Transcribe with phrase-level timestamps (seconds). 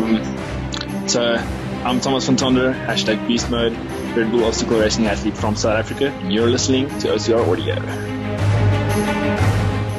[0.00, 1.34] Um, so
[1.84, 3.76] I'm Thomas van Tonder, hashtag Beast Mode,
[4.16, 7.74] Red Bull obstacle racing athlete from South Africa, and you're listening to OCR Audio.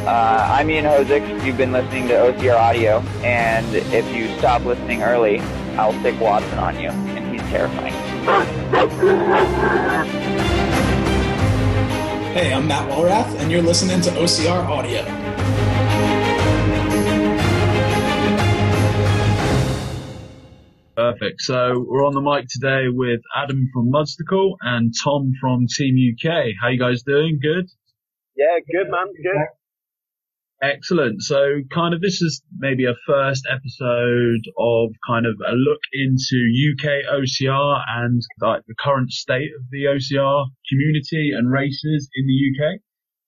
[0.08, 1.46] Uh, I'm Ian Hosick.
[1.46, 5.40] You've been listening to OCR Audio, and if you stop listening early,
[5.78, 7.94] I'll stick Watson on you, and he's terrifying.
[12.34, 15.81] Hey, I'm Matt Walrath, and you're listening to OCR Audio.
[20.96, 21.42] Perfect.
[21.42, 26.52] So we're on the mic today with Adam from Mudstacle and Tom from Team UK.
[26.62, 27.40] How you guys doing?
[27.42, 27.70] Good?
[28.36, 29.48] Yeah, good man, good.
[30.62, 31.22] Excellent.
[31.24, 36.38] So kind of this is maybe a first episode of kind of a look into
[36.76, 42.52] UK OCR and like the current state of the OCR community and races in the
[42.52, 42.80] UK.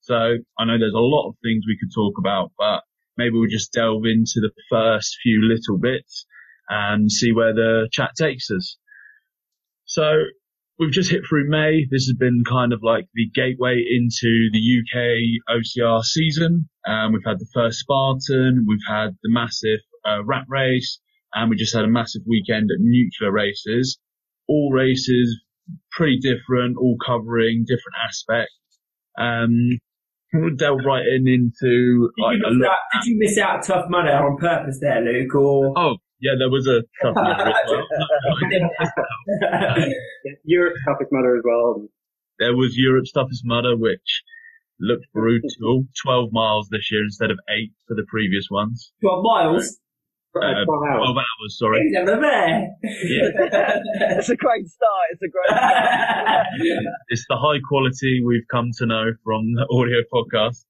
[0.02, 0.16] So
[0.59, 2.84] I know there's a lot of things we could talk about, but
[3.18, 6.26] maybe we'll just delve into the first few little bits
[6.70, 8.77] and see where the chat takes us.
[9.85, 10.13] So
[10.79, 11.85] we've just hit through May.
[11.90, 16.70] This has been kind of like the gateway into the UK OCR season.
[16.87, 20.99] Um, we've had the first Spartan, we've had the massive uh, rat race,
[21.34, 23.99] and we just had a massive weekend at nuclear races.
[24.48, 25.41] All races
[25.91, 28.54] pretty different, all covering different aspects.
[29.18, 29.80] Um,
[30.34, 32.68] we'll delve right in into Did, like you a miss look.
[32.70, 35.34] out, did you miss out Tough Mudder on purpose there, Luke?
[35.35, 37.85] Or Oh, yeah, there was a tough mudder as well.
[40.46, 41.88] Europe's Toughest Mudder as well.
[42.40, 44.24] there was Europe's Toughest Mudder, which
[44.80, 45.85] looked brutal.
[46.04, 48.91] 12 miles this year instead of eight for the previous ones.
[49.02, 49.80] 12 miles?
[50.35, 50.65] Uh, 12
[51.15, 51.80] hours, sorry.
[51.84, 52.68] He's never there.
[52.82, 53.77] Yeah.
[54.18, 55.05] It's a great start.
[55.12, 56.48] It's a great start.
[57.10, 60.65] It's the high quality we've come to know from the audio podcast.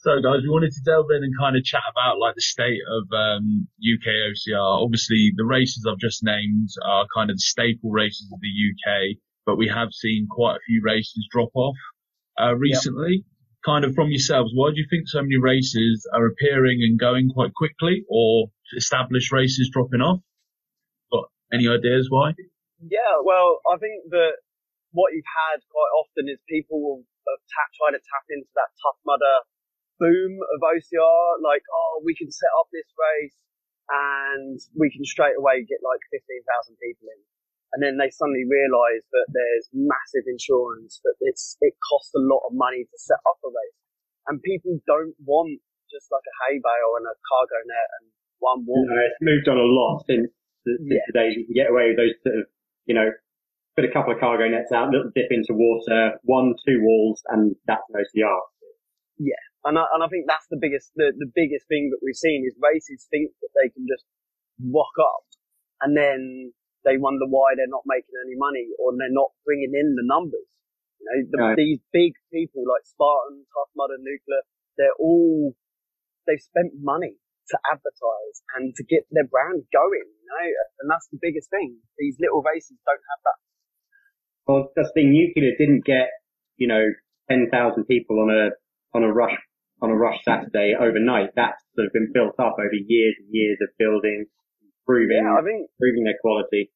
[0.00, 2.78] So guys, we wanted to delve in and kind of chat about like the state
[2.86, 4.82] of um, UK OCR.
[4.82, 9.18] Obviously, the races I've just named are kind of the staple races of the UK,
[9.44, 11.74] but we have seen quite a few races drop off
[12.38, 13.24] uh, recently.
[13.66, 17.28] Kind of from yourselves, why do you think so many races are appearing and going
[17.34, 18.46] quite quickly, or
[18.76, 20.22] established races dropping off?
[21.10, 22.38] Got any ideas why?
[22.78, 24.38] Yeah, well, I think that
[24.94, 29.02] what you've had quite often is people have ta- trying to tap into that tough
[29.02, 29.42] mudder
[29.98, 33.38] boom of OCR, like, oh, we can set up this race
[33.90, 36.42] and we can straight away get like 15,000
[36.78, 37.20] people in.
[37.76, 42.40] And then they suddenly realise that there's massive insurance, that it's, it costs a lot
[42.48, 43.78] of money to set up a race.
[44.28, 45.60] And people don't want
[45.92, 48.04] just like a hay bale and a cargo net and
[48.40, 48.84] one wall.
[48.88, 50.28] No, it's moved on a lot since,
[50.64, 51.04] since Yeah.
[51.12, 52.44] the days you can get away with those sort of,
[52.88, 53.08] you know,
[53.76, 57.56] put a couple of cargo nets out, little dip into water, one, two walls, and
[57.68, 58.40] that's an OCR.
[59.68, 62.48] And I, and I think that's the biggest, the, the biggest thing that we've seen
[62.48, 64.08] is races think that they can just
[64.64, 65.28] rock up
[65.84, 66.56] and then
[66.88, 70.48] they wonder why they're not making any money or they're not bringing in the numbers.
[70.96, 71.48] You know, the, No.
[71.52, 74.42] these big people like Spartan, Tough Mudder, Nuclear,
[74.80, 75.52] they're all,
[76.24, 77.20] they've spent money
[77.52, 80.48] to advertise and to get their brand going, you know,
[80.80, 81.76] and that's the biggest thing.
[82.00, 83.38] These little races don't have that.
[84.48, 86.08] Well, that's the thing, Nuclear didn't get,
[86.56, 86.88] you know,
[87.28, 87.52] 10,000
[87.84, 88.48] people on a,
[88.96, 89.36] on a rush,
[89.80, 91.34] on a rush Saturday overnight.
[91.34, 94.26] That's sort of been built up over years and years of building,
[94.62, 96.70] improving, Yeah, I think improving their quality.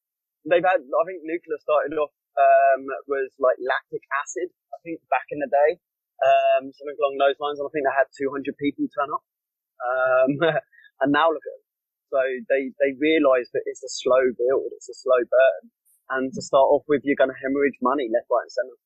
[0.47, 5.27] they've had, I think Nuclear started off, um, was like lactic acid, I think back
[5.31, 5.79] in the day,
[6.23, 7.59] um, something along those lines.
[7.59, 9.25] And I think they had 200 people turn up.
[9.83, 10.33] Um,
[11.03, 11.65] and now look at them.
[12.13, 12.21] So
[12.53, 15.63] they, they realise that it's a slow build, it's a slow burn.
[16.13, 18.79] And to start off with, you're going to hemorrhage money left, right and centre.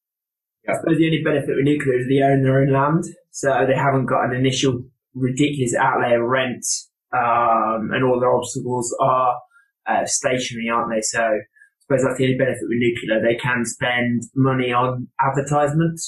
[0.66, 3.06] I suppose the only benefit with nuclear is they own their own land,
[3.36, 4.80] so they haven't got an initial
[5.12, 6.64] ridiculous outlay of rent,
[7.12, 9.36] um, and all their obstacles are
[9.84, 11.04] uh, stationary, aren't they?
[11.04, 11.44] So I
[11.84, 13.20] suppose that's the only benefit with nuclear.
[13.20, 16.00] They can spend money on advertisement.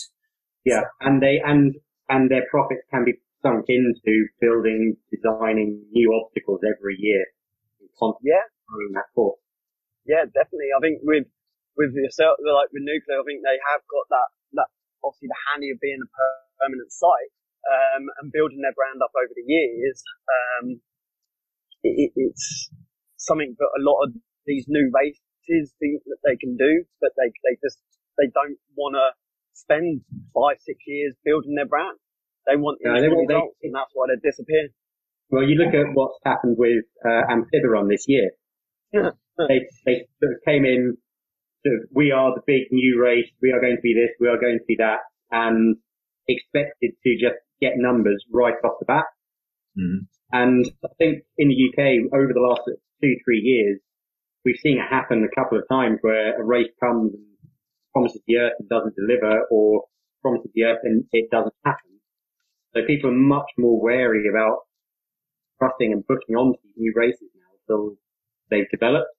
[0.65, 1.77] Yeah, and they and
[2.09, 7.29] and their profits can be sunk into building, designing new obstacles every year.
[8.25, 8.41] Yeah,
[8.73, 9.37] running that course.
[10.09, 10.73] yeah, definitely.
[10.73, 11.29] I think with
[11.77, 14.29] with yourself, like with nuclear, I think they have got that
[14.65, 14.69] that
[15.05, 16.09] obviously the handy of being a
[16.61, 17.31] permanent site
[17.67, 20.03] um, and building their brand up over the years.
[20.29, 20.81] Um,
[21.83, 22.71] it, it, it's
[23.17, 24.15] something that a lot of
[24.47, 27.79] these new races think that they can do, but they they just
[28.19, 29.15] they don't want to
[29.55, 30.03] spend
[30.35, 31.99] five six years building their brand.
[32.47, 34.69] They want No, they want- they- results, and that's why they disappear.
[35.31, 38.31] Well, you look at what's happened with uh, Amphitheron this year.
[38.93, 40.97] they they sort of came in,
[41.67, 44.27] sort of, we are the big new race, we are going to be this, we
[44.29, 45.01] are going to be that,
[45.31, 45.77] and
[46.29, 49.05] expected to just get numbers right off the bat.
[49.77, 50.07] Mhm.
[50.33, 52.63] And I think in the UK, over the last
[53.01, 53.81] two, three years,
[54.45, 57.25] we've seen it happen a couple of times where a race comes and
[57.93, 59.85] promises the earth and doesn't deliver or
[60.23, 62.01] promises the earth and it doesn't happen.
[62.75, 64.67] So people are much more wary about
[65.59, 67.97] trusting and booking onto these new races now until
[68.51, 69.11] they've developed.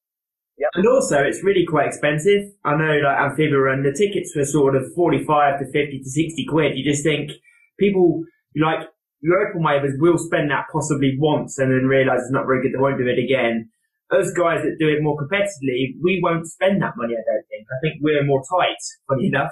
[0.74, 2.52] And also, it's really quite expensive.
[2.66, 6.46] I know, like Amphibia Run, the tickets were sort of 45 to 50 to 60
[6.50, 6.78] quid.
[6.78, 7.32] You just think
[7.80, 8.24] people,
[8.56, 8.88] like,
[9.22, 12.72] your open waivers will spend that possibly once and then realise it's not very good,
[12.76, 13.70] they won't do it again.
[14.12, 17.68] Us guys that do it more competitively, we won't spend that money, I don't think.
[17.68, 19.52] I think we're more tight, funny enough.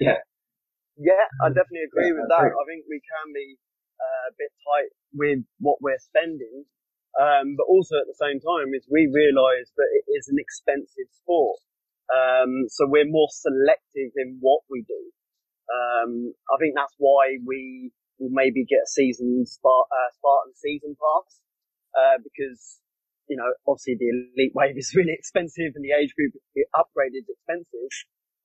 [0.00, 0.22] Yeah.
[0.96, 2.46] Yeah, I definitely agree Yeah, with that.
[2.46, 3.58] I think we can be
[4.00, 6.64] uh, a bit tight with what we're spending,
[7.20, 11.08] um, but also at the same time is we realise that it is an expensive
[11.12, 11.60] sport.
[12.08, 15.02] Um, so we're more selective in what we do.
[15.68, 20.96] Um, I think that's why we will maybe get a season Spart- uh, Spartan season
[20.96, 21.40] pass,
[21.96, 22.80] uh, because,
[23.28, 27.12] you know, obviously the elite wave is really expensive and the age group the upgrade
[27.16, 27.92] is expensive,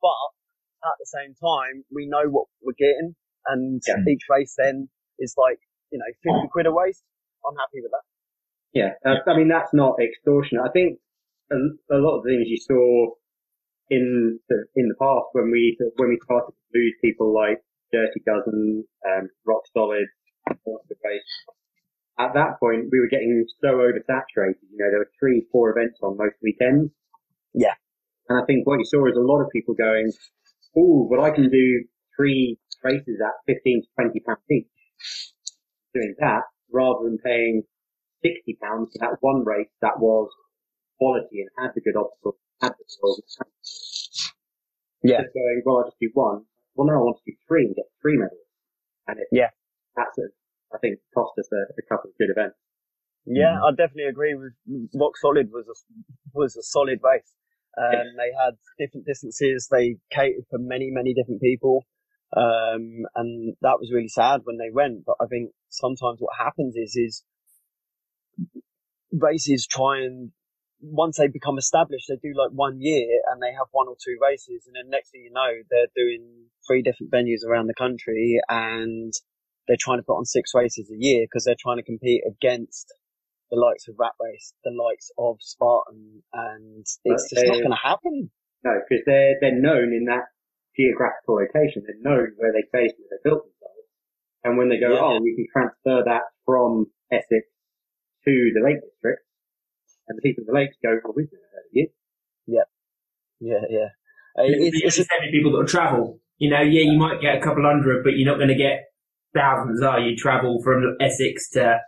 [0.01, 0.15] but
[0.87, 3.15] at the same time, we know what we're getting
[3.47, 4.03] and Yeah.
[4.07, 5.59] each race then is like,
[5.91, 7.01] you know, 50 quid a race.
[7.47, 8.05] I'm happy with that.
[8.73, 10.63] Yeah, I mean that's not extortionate.
[10.65, 10.99] I think
[11.51, 11.55] a,
[11.95, 13.13] a lot of the things you saw
[13.89, 17.59] in the in the past when we when we started to lose people like
[17.91, 20.07] Dirty Dozen, um, Rock Solid,
[22.19, 24.59] At that point, we were getting so oversaturated.
[24.71, 26.91] You know, there were three, four events on most weekends.
[27.53, 27.75] Yeah.
[28.27, 30.11] And I think what you saw is a lot of people going,
[30.75, 31.85] "Oh, but I can do
[32.17, 34.67] three races at fifteen to twenty pounds each."
[35.93, 37.63] Doing that rather than paying
[38.27, 40.29] sixty pounds for that one race that was
[40.99, 44.33] quality and had the good obstacles, had the skills.
[45.03, 45.21] Yeah.
[45.21, 46.43] Just going, well, I'll just do one.
[46.75, 48.49] Well, now I want to do three and get three medals.
[49.07, 49.49] And it, Yeah.
[49.95, 50.27] that's a,
[50.73, 52.57] I think cost us a, a couple of good events.
[53.29, 54.53] Yeah, I definitely agree with
[54.95, 55.75] Rock Solid was a,
[56.33, 57.33] was a solid race.
[57.77, 59.67] Um, they had different distances.
[59.69, 61.85] They catered for many, many different people.
[62.35, 65.05] Um, and that was really sad when they went.
[65.05, 67.23] But I think sometimes what happens is, is
[69.11, 70.31] races try and
[70.79, 74.17] once they become established, they do like one year and they have one or two
[74.21, 78.39] races, and then next thing you know, they're doing three different venues around the country,
[78.47, 79.11] and
[79.67, 82.93] they're trying to put on six races a year because they're trying to compete against
[83.49, 87.71] the likes of Rat Race, the likes of Spartan, and it's But just not going
[87.71, 88.29] to happen.
[88.63, 90.25] No, because they're, they're known in that
[90.75, 91.83] geographical location.
[91.85, 93.87] They're known where they base where they built themselves.
[94.43, 95.01] And when they go, Yeah.
[95.01, 97.47] oh, we can transfer that from Essex
[98.27, 99.23] to the Lake District,
[100.11, 101.87] and the people in the lakes go, well, we've never heard of you.
[103.39, 103.89] Yeah, yeah.
[104.37, 106.19] Uh, It's, It's, it's, so people that will travel.
[106.37, 108.85] You know, yeah, you might get a couple hundred, but you're not going to get
[109.33, 110.15] thousands, are you?
[110.15, 111.79] Travel from Essex to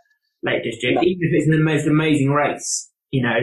[0.42, 1.02] Lake District, No.
[1.02, 2.90] even if it's the most amazing race.
[3.10, 3.34] You know,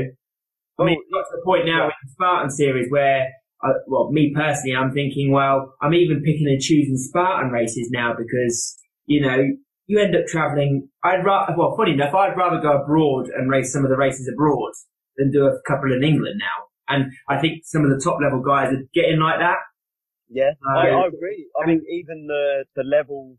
[0.80, 3.28] I mean, Well, it's got to the point now in the Spartan series where,
[3.64, 8.14] uh, well, me personally, I'm thinking, well, I'm even picking and choosing Spartan races now
[8.18, 9.44] because, you know,
[9.88, 10.90] you end up traveling.
[11.04, 14.30] I'd rather, well, funny enough, I'd rather go abroad and race some of the races
[14.32, 14.72] abroad
[15.18, 16.68] than do a couple in England now.
[16.90, 19.58] And I think some of the top level guys are getting like that.
[20.30, 20.88] Yeah, Uh, I.
[20.90, 21.50] I agree.
[21.62, 23.38] I mean, even the the level,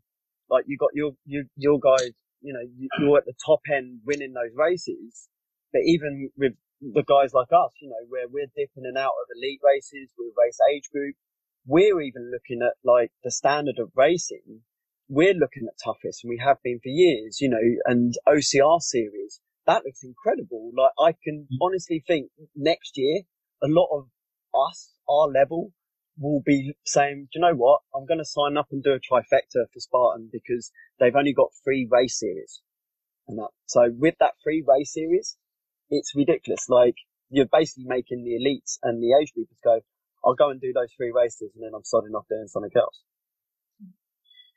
[0.49, 2.11] like you got your your your guys,
[2.41, 5.29] you know, you- you're at the top end winning those races.
[5.71, 9.27] But even with the guys like us, you know, where we're dipping and out of
[9.35, 11.15] elite races, we race age group,
[11.65, 14.63] we're even looking at like the standard of racing.
[15.09, 17.57] We're looking at toughest, and we have been for years, you know.
[17.85, 20.71] And OCR series that looks incredible.
[20.75, 21.57] Like I can mm.
[21.61, 23.21] honestly think next year,
[23.63, 24.07] a lot of
[24.67, 25.71] us, our level,
[26.17, 27.81] will be saying, do you know what?
[27.95, 31.51] I'm going to sign up and do a trifecta for Spartan because they've only got
[31.63, 32.61] three race series.
[33.27, 35.37] And that, so with that three race series,
[35.91, 36.67] it's ridiculous.
[36.67, 36.95] Like
[37.29, 39.81] you're basically making the elites and the age groupers go,
[40.25, 43.03] I'll go and do those three races and then I'm starting off doing something else.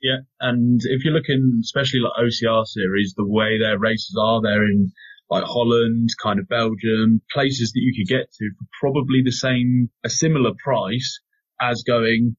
[0.03, 4.65] Yeah, and if you're looking, especially like OCR series, the way their races are, they're
[4.65, 4.91] in
[5.31, 9.91] like Holland, kind of Belgium, places that you could get to for probably the same,
[10.05, 11.21] a similar price
[11.61, 12.37] as going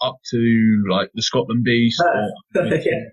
[0.00, 3.04] up to like the Scotland Beast or ah, yeah.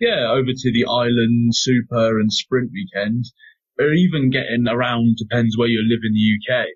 [0.00, 3.24] yeah, over to the Island Super and Sprint weekend,
[3.78, 6.66] or even getting around depends where you live in the UK.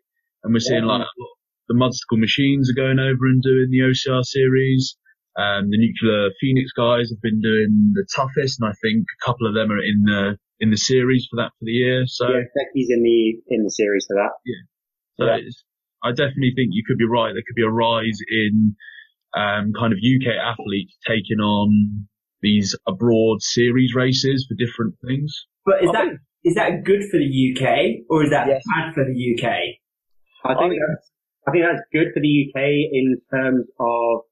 [0.44, 1.36] And we're seeing like a lot-
[1.68, 4.96] the Mudstacle machines are going over and doing the OCR series.
[5.38, 9.46] Um, the Nuclear Phoenix guys have been doing the toughest, and I think a couple
[9.46, 12.02] of them are in the in the series for that for the year.
[12.06, 14.32] So, Yeah, Becky's in the in the series for that.
[15.16, 15.36] so Yeah.
[15.46, 15.64] it's,
[16.02, 17.32] I definitely think you could be right.
[17.32, 18.74] There could be a rise in
[19.36, 22.08] um, kind of UK athletes taking on
[22.42, 25.46] these abroad series races for different things.
[25.64, 28.62] But is I that think- is that good for the UK or is that Yes.
[28.74, 29.44] bad for the UK?
[30.44, 31.10] I think that's,
[31.46, 34.22] I think that's good for the UK in terms of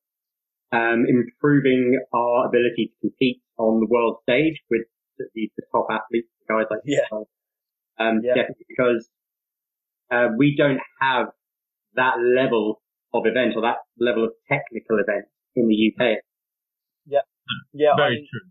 [0.72, 4.82] um, improving our ability to compete on the world stage with
[5.18, 7.00] the, the top athletes, guys like Yeah.
[7.02, 7.28] yourself.
[7.98, 8.34] Um, Yeah.
[8.34, 9.08] definitely because
[10.10, 11.28] uh, we don't have
[11.94, 12.82] that level
[13.12, 16.18] of event or that level of technical event in the UK.
[17.72, 18.48] Yeah, I Very think, true.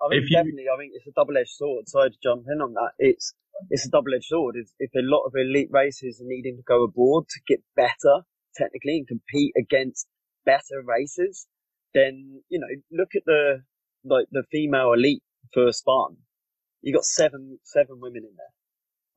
[0.00, 0.68] I think If you- definitely.
[0.72, 1.88] I think it's a double-edged sword.
[1.88, 2.92] Sorry to jump in on that.
[2.98, 3.34] It's
[3.70, 4.54] it's a double-edged sword.
[4.56, 8.22] It's, if a lot of elite races are needing to go abroad to get better
[8.56, 10.06] technically and compete against
[10.44, 11.46] better races,
[11.94, 13.62] then you know look at the
[14.04, 16.18] like the female elite for Spartan.
[16.82, 18.54] You got seven seven women in there,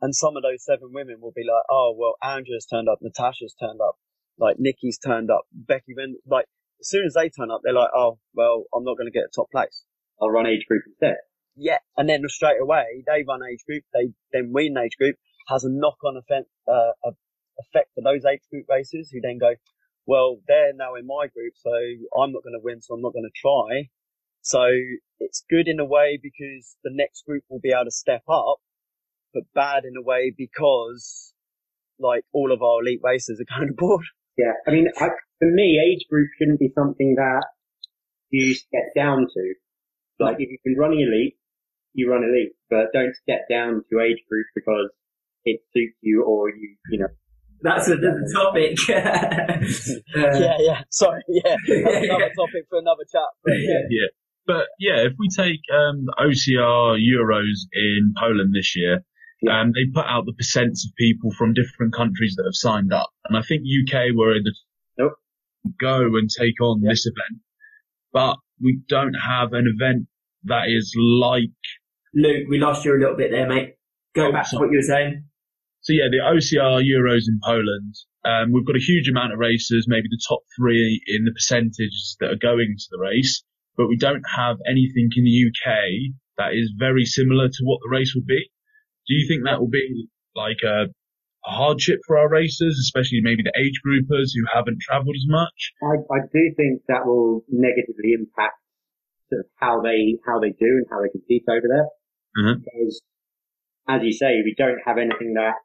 [0.01, 3.55] and some of those seven women will be like, oh well, Andrea's turned up, Natasha's
[3.59, 3.95] turned up,
[4.37, 6.45] like Nikki's turned up, Becky Ren like.
[6.81, 9.23] As soon as they turn up, they're like, "Oh, well, I'm not going to get
[9.23, 9.85] a top place."
[10.21, 11.15] I'll run age group instead.
[11.55, 15.15] Yeah, and then straight away they run age group, they then win age group,
[15.47, 16.91] has a knock-on effect, uh,
[17.59, 19.53] effect for those age group racers who then go,
[20.05, 23.13] well, they're now in my group, so I'm not going to win, so I'm not
[23.13, 23.89] going to try.
[24.41, 24.63] So
[25.19, 28.57] it's good in a way because the next group will be able to step up,
[29.33, 31.33] but bad in a way because
[31.99, 34.05] like all of our elite racers are going aboard.
[34.37, 37.45] Yeah, I mean, I, for me, age group shouldn't be something that
[38.29, 39.53] you step down to.
[40.19, 41.37] Like, if you can run elite,
[41.93, 44.89] you run elite, but don't step down to age group because
[45.45, 47.07] it suits you or you, you know.
[47.63, 48.75] That's a different topic.
[48.89, 48.93] Uh,
[50.39, 50.81] yeah, yeah.
[50.89, 51.55] Sorry, yeah.
[51.67, 53.29] That's another topic for another chat.
[53.43, 53.53] But
[53.89, 54.07] yeah.
[54.45, 59.01] But yeah, if we take um, the OCR Euros in Poland this year,
[59.41, 59.61] Yeah.
[59.61, 63.09] um, they put out the percents of people from different countries that have signed up,
[63.25, 64.53] and I think UK were in the
[64.97, 65.13] Nope.
[65.79, 66.89] go and take on Yeah.
[66.91, 67.41] this event,
[68.11, 70.07] but we don't have an event
[70.43, 71.49] that is like
[72.13, 73.75] Luke, we lost you a little bit there, mate.
[74.13, 75.23] Go Oh, back to what you were saying.
[75.83, 79.85] So yeah, the OCR Euros in Poland, um, we've got a huge amount of racers,
[79.87, 83.43] maybe the top three in the percentages that are going to the race,
[83.75, 87.91] but we don't have anything in the UK that is very similar to what the
[87.91, 88.47] race will be.
[89.07, 93.43] Do you think that will be like a, a hardship for our racers, especially maybe
[93.43, 95.73] the age groupers who haven't travelled as much?
[95.83, 98.55] I, I do think that will negatively impact
[99.27, 101.87] sort of how they, how they do and how they compete over there.
[102.39, 102.63] Mhm.
[102.63, 103.03] Because,
[103.89, 105.59] as you say, we don't have anything that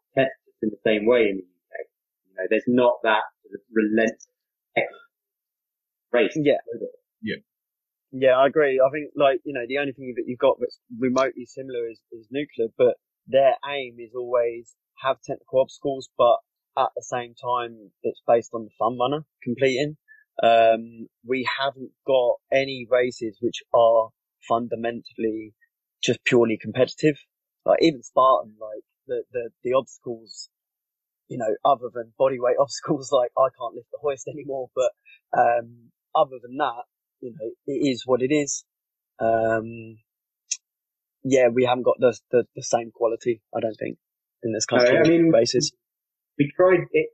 [0.63, 1.73] in the same way in the UK.
[2.27, 4.27] You know, there's not that sort of relentless
[6.13, 6.33] race.
[6.37, 6.61] Yeah.
[6.75, 6.91] over it.
[8.11, 8.81] Yeah, I agree.
[8.81, 12.01] I think like you know the only thing that you've got that's remotely similar is,
[12.11, 12.97] is nuclear, but
[13.27, 16.39] their aim is always have technical obstacles, but
[16.79, 19.97] at the same time it's based on the fun runner completing.
[20.43, 24.09] Um, we haven't got any races which are
[24.49, 25.53] fundamentally
[26.03, 27.17] just purely competitive.
[27.67, 30.49] Like even Spartan, like the the the obstacles,
[31.29, 34.93] you know, other than body weight obstacles, like I can't lift the hoist anymore, but
[35.37, 36.85] um, other than that
[37.21, 38.65] you know, it is what it is.
[39.19, 39.99] Um,
[41.25, 43.99] yeah, we haven't got the, the, the same quality, I don't think,
[44.45, 45.73] in this kind No, I of mean- basis.
[46.39, 47.09] we tried it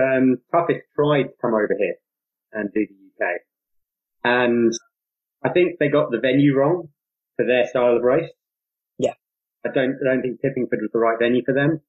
[0.00, 1.96] um toughest tried to come over here
[2.52, 3.30] and do the UK.
[4.22, 4.72] And
[5.44, 6.88] I think they got the venue wrong
[7.36, 8.30] for their style of race.
[9.68, 11.80] I don't I don't think Pippingford was the right venue for them.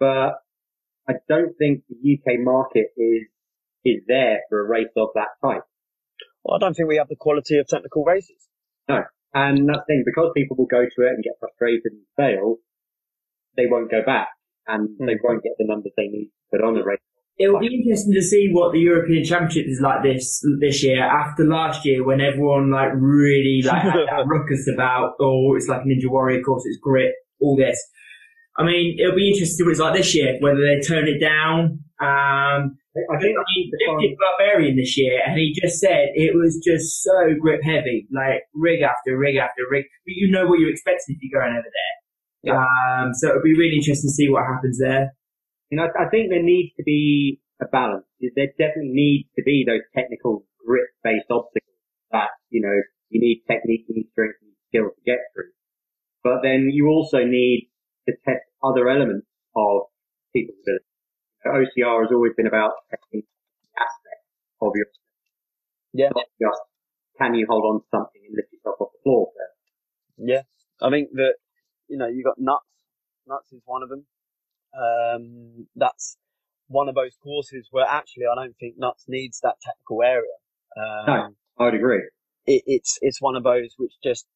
[0.00, 0.40] But
[1.08, 3.22] I don't think the UK market is
[3.84, 5.62] is there for a race of that type.
[6.44, 8.48] Well, I don't think we have the quality of technical races.
[8.88, 9.02] No.
[9.34, 12.56] And that's the thing, because people will go to it and get frustrated and fail,
[13.56, 14.28] they won't go back
[14.66, 15.24] and they Hmm.
[15.24, 16.98] won't get the numbers they need to put on a race.
[17.38, 21.04] It will be interesting to see what the European Championship is like this this year.
[21.04, 25.82] After last year, when everyone like really like had that ruckus about, oh, it's like
[25.82, 27.78] Ninja Warrior course, it's grip, all this.
[28.58, 31.06] I mean, it'll be interesting to see what it's like this year, whether they turn
[31.06, 31.78] it down.
[32.02, 32.74] Um,
[33.06, 36.34] I think I mean, the fun- did Barbarian this year, and he just said it
[36.34, 39.84] was just so grip heavy, like rig after rig after rig.
[40.04, 41.94] But you know what you're expecting if you're going over there.
[42.42, 42.58] Yeah.
[42.58, 45.14] Um, so it'll be really interesting to see what happens there.
[45.70, 48.04] You know, I think there needs to be a balance.
[48.20, 51.76] There definitely needs to be those technical grip-based obstacles
[52.12, 52.76] that, you know,
[53.10, 55.52] you need technique, you need strength, you need skill to get through.
[56.24, 57.70] But then you also need
[58.08, 59.92] to test other elements of
[60.32, 60.84] people's ability.
[61.46, 63.22] OCR has always been about testing
[63.76, 64.28] aspects
[64.60, 64.86] of your,
[65.92, 66.10] Yeah.
[66.40, 66.62] just
[67.18, 69.58] can you hold on to something and lift yourself off the floor first.
[70.18, 70.42] Yeah.
[70.80, 71.34] I think that,
[71.88, 72.64] you know, you got nuts.
[73.26, 74.06] Nuts is one of them.
[74.74, 76.16] Um, that's
[76.68, 80.36] one of those courses where actually I don't think nuts needs that technical area.
[80.76, 81.28] Um, No.
[81.60, 82.02] I would agree.
[82.46, 84.26] it, it's it's one of those which just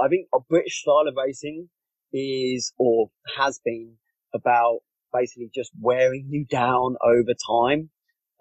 [0.00, 1.68] I think a British style of racing
[2.12, 3.94] is or has been
[4.34, 4.78] about
[5.12, 7.90] basically just wearing you down over time.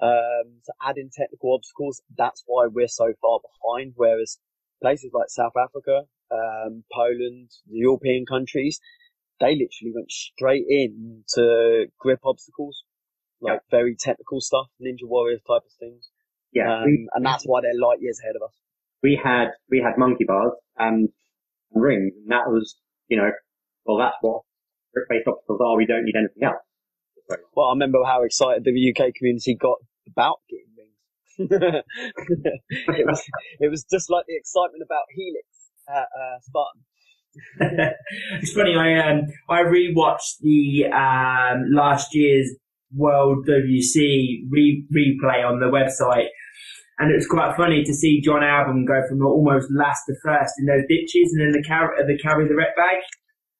[0.02, 3.94] Um, so adding technical obstacles, that's why we're so far behind.
[3.96, 4.38] Whereas
[4.82, 8.80] places like South Africa, um, Poland, the European countries,
[9.39, 12.84] they literally went straight in to grip obstacles,
[13.41, 13.77] like yeah.
[13.77, 16.10] very technical stuff, Ninja Warriors type of things.
[16.51, 18.56] Yeah, um, we, and that's why they're light years ahead of us.
[19.03, 21.10] We had we had monkey bars and
[21.74, 22.75] rings, and that was
[23.08, 23.29] you know,
[23.86, 24.41] well that's what
[24.94, 25.77] grip-based obstacles are.
[25.77, 26.63] We don't need anything else.
[27.56, 29.77] Well, I remember how excited the UK community got
[30.08, 31.51] about getting rings.
[32.88, 33.22] it was
[33.60, 35.46] it was just like the excitement about Helix
[35.88, 36.82] at uh, Spartan.
[38.41, 38.75] it's funny.
[38.75, 42.50] I um I rewatched the um last year's
[42.94, 46.27] World WC re- replay on the website,
[47.00, 50.53] and it was quite funny to see Jon Albon go from almost last to first
[50.60, 52.98] in those ditches, and then the carry the carry the red bag.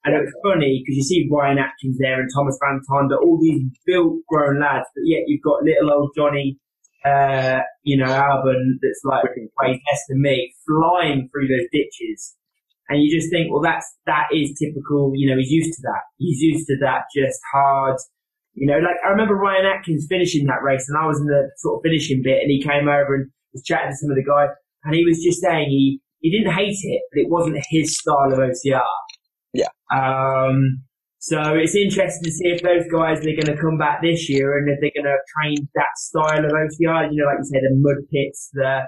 [0.06, 3.40] And it was funny because you see Ryan Atkins there and Thomas Van Tonder, all
[3.42, 6.58] these built grown lads, but yet you've got little old Johnny,
[7.04, 12.36] uh, you know, Albon that's like weighs less than me, flying through those ditches.
[12.90, 16.08] And you just think, well, that's, that is typical, you know, he's used to that.
[16.18, 17.98] He's used to that just hard,
[18.54, 21.52] you know, like I remember Ryan Atkins finishing that race and I was in the
[21.58, 24.24] sort of finishing bit and he came over and was chatting to some of the
[24.24, 24.50] guys
[24.84, 28.32] and he was just saying he, he didn't hate it, but it wasn't his style
[28.32, 28.82] of OCR.
[29.54, 29.70] Yeah.
[29.92, 30.84] Um,
[31.20, 34.58] so it's interesting to see if those guys are going to come back this year
[34.58, 37.12] and if they're going to train that style of OCR.
[37.12, 38.88] You know, like you said, the mud pits, the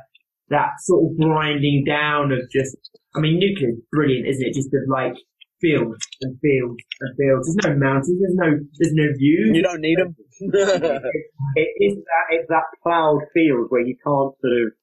[0.50, 2.78] that sort of grinding down of just.
[3.16, 4.54] I mean, nuclear is brilliant, isn't it?
[4.54, 5.18] Just of like
[5.62, 7.46] fields and fields and fields.
[7.48, 8.20] There's no mountains.
[8.20, 8.50] There's no.
[8.78, 9.52] There's no view.
[9.54, 10.16] You don't need them.
[10.40, 14.74] it is that it's that plowed field where you can't sort of.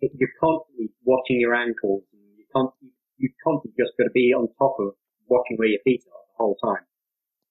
[0.00, 2.04] You're constantly watching your ankles.
[2.12, 2.70] And you can't
[3.18, 4.94] you've constantly just got to be on top of
[5.28, 6.86] watching where your feet are the whole time.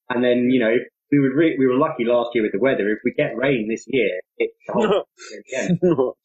[0.10, 0.74] And then, you know,
[1.12, 2.90] we were re- we were lucky last year with the weather.
[2.90, 4.56] If we get rain this year, it's
[5.54, 5.80] again.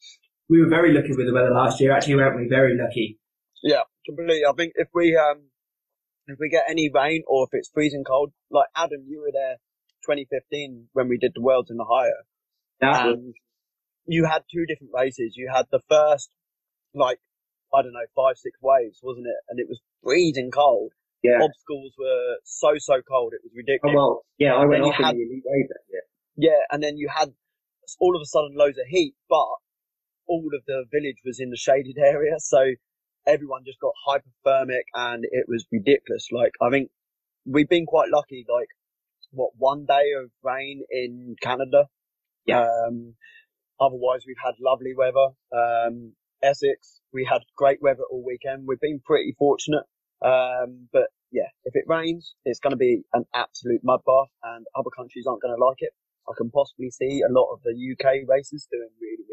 [0.49, 1.91] we were very lucky with the weather last year.
[1.91, 2.47] Actually, weren't we?
[2.47, 3.19] Very lucky.
[3.61, 4.43] Yeah, completely.
[4.47, 5.49] I think if we um
[6.27, 9.57] if we get any rain or if it's freezing cold, like Adam, you were there
[10.05, 12.11] 2015 when we did the Worlds in Ohio.
[12.81, 13.33] That and
[14.05, 15.33] you had two different races.
[15.35, 16.29] You had the first
[16.93, 17.19] like
[17.73, 19.39] I don't know, five, six waves, wasn't it?
[19.49, 20.91] And it was freezing cold.
[21.23, 21.41] Yeah.
[21.41, 23.33] Obstacles were so, so cold.
[23.33, 23.95] It was ridiculous.
[23.97, 26.03] Oh, well, yeah, I went off in the elite wave year.
[26.35, 27.33] Yeah, and then you had
[27.99, 29.47] all of a sudden loads of heat, but
[30.27, 32.35] all of the village was in the shaded area.
[32.39, 32.59] So
[33.27, 36.27] everyone just got hypothermic and it was ridiculous.
[36.31, 36.89] Like, I think
[37.45, 38.45] we've been quite lucky.
[38.49, 38.67] Like,
[39.31, 41.87] what, one day of rain in Canada?
[42.45, 42.61] Yeah.
[42.61, 43.15] Um,
[43.79, 45.29] otherwise we've had lovely weather.
[45.51, 48.63] Um, Essex, we had great weather all weekend.
[48.67, 49.83] We've been pretty fortunate.
[50.23, 54.65] Um, but yeah, if it rains, it's going to be an absolute mud bath and
[54.75, 55.91] other countries aren't going to like it.
[56.29, 59.32] I can possibly see a lot of the UK races doing really, really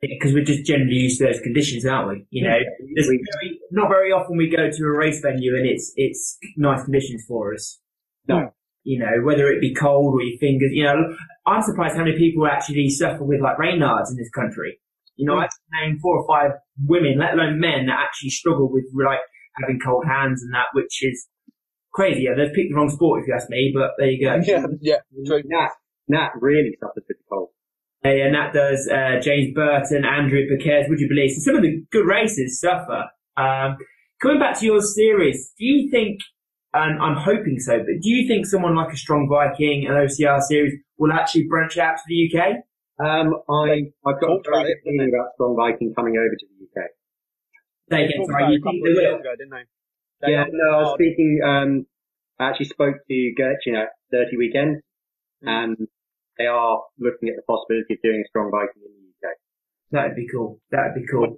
[0.00, 2.26] Because we're just generally used to those conditions, aren't we?
[2.30, 5.92] You know, yeah, very, not very often we go to a race venue and it's
[5.96, 7.78] it's nice conditions for us.
[8.26, 8.50] No.
[8.82, 10.96] You know, whether it be cold or your fingers, you know,
[11.46, 14.80] I'm surprised how many people actually suffer with like Raynaud's in this country.
[15.16, 16.52] You know, I can name four or five
[16.86, 19.20] women, let alone men, that actually struggle with like
[19.60, 21.28] having cold hands and that, which is
[21.92, 22.22] crazy.
[22.22, 24.40] Yeah, they've picked the wrong sport if you ask me, but there you go.
[24.46, 25.00] Yeah, yeah.
[25.26, 25.42] True.
[25.44, 25.70] Nat,
[26.08, 27.50] Nat really suffers with the cold.
[28.04, 28.88] Yeah, that does.
[28.88, 31.32] Uh, James Burton, Andrew Piquet, would you believe?
[31.32, 33.04] So some of the good races suffer.
[33.36, 33.76] Um,
[34.22, 36.20] coming back to your series, do you think,
[36.72, 40.40] and I'm hoping so, but do you think someone like a Strong Viking, an OCR
[40.40, 42.64] series, will actually branch out to the UK?
[43.04, 46.64] Um, I, I've got a very good feeling about Strong Viking coming over to the
[46.64, 46.88] UK.
[47.88, 49.16] They again, sorry, you think they will?
[49.16, 49.64] Ago, didn't they?
[50.22, 51.86] they yeah, no, I was speaking, um,
[52.38, 54.80] I actually spoke to Gertchen at Dirty Weekend,
[55.44, 55.48] mm.
[55.48, 55.88] and
[56.40, 59.36] they are looking at the possibility of doing a Strong Viking in the UK.
[59.92, 60.58] That'd be cool.
[60.72, 61.36] That'd be cool.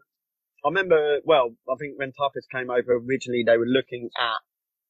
[0.65, 4.39] I remember, well, I think when Toughest came over originally, they were looking at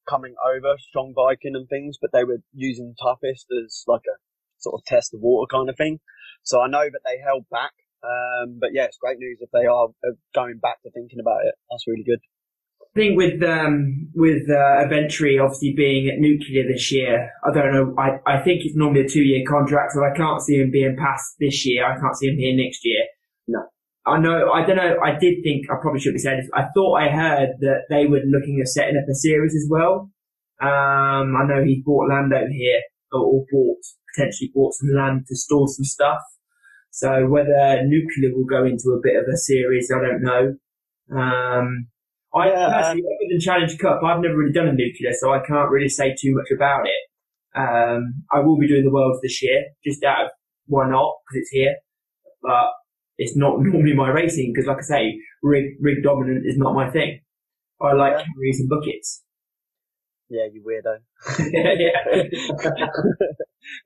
[0.07, 4.21] coming over Strong Viking and things, but they were using Toughest as like a
[4.59, 5.97] sort of test the water kind of thing.
[6.43, 7.73] So I know that they held back.
[8.03, 11.41] Um, but yeah, it's great news if they are uh, going back to thinking about
[11.47, 11.55] it.
[11.71, 12.19] That's really good.
[12.95, 17.73] I think with um, with uh, Adventurey obviously being at nuclear this year, I don't
[17.73, 17.95] know.
[17.97, 20.95] I, I think it's normally a two year contract, so I can't see him being
[20.95, 21.85] passed this year.
[21.85, 23.01] I can't see him here next year.
[23.47, 23.63] No.
[24.05, 24.51] I know.
[24.51, 24.97] I don't know.
[25.03, 26.49] I did think I probably should be saying this.
[26.53, 30.11] I thought I heard that they were looking at setting up a series as well.
[30.61, 33.81] Um, I know he bought land over here, or, or bought
[34.13, 36.21] potentially bought some land to store some stuff.
[36.91, 41.17] So whether nuclear will go into a bit of a series, I don't know.
[41.17, 41.87] Um,
[42.35, 45.39] I Yeah, personally, other than Challenge Cup, I've never really done a nuclear, so I
[45.45, 47.01] can't really say too much about it.
[47.55, 50.31] Um, I will be doing the Worlds this year, just out of
[50.65, 51.75] why not, because it's here.
[52.41, 52.71] But
[53.17, 56.89] it's not normally my racing, because like I say, rig, rig dominant is not my
[56.89, 57.19] thing.
[57.81, 58.25] I like Yeah.
[58.33, 59.23] carries and buckets.
[60.29, 60.97] Yeah, you weirdo.
[61.53, 62.23] yeah.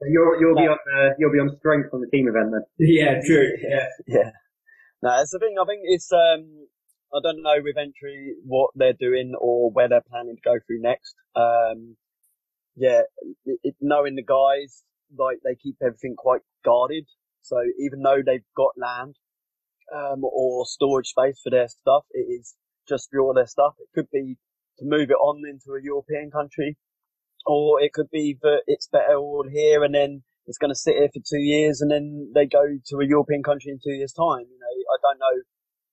[0.02, 2.62] You'll you'll be on uh, you'll be on strength on the team event then.
[2.80, 3.48] yeah, true.
[3.62, 3.86] Yeah.
[4.08, 4.32] Yeah.
[5.04, 5.56] No, that's the thing.
[5.62, 6.68] I think it's um
[7.14, 10.82] I don't know with entry what they're doing or where they're planning to go through
[10.82, 11.16] next.
[11.36, 11.98] Um
[12.76, 13.02] yeah,
[13.46, 14.84] it, it, knowing the guys,
[15.18, 17.08] like they keep everything quite guarded.
[17.42, 19.16] So even though they've got land
[19.96, 22.56] um or storage space for their stuff, it is
[22.88, 23.74] just for all their stuff.
[23.80, 24.38] It could be
[24.80, 26.78] to move it on into a European country
[27.48, 30.96] or it could be that it's better all here and then it's going to sit
[30.96, 34.14] here for two years and then they go to a European country in two years'
[34.14, 34.46] time.
[34.48, 35.44] You know, I don't know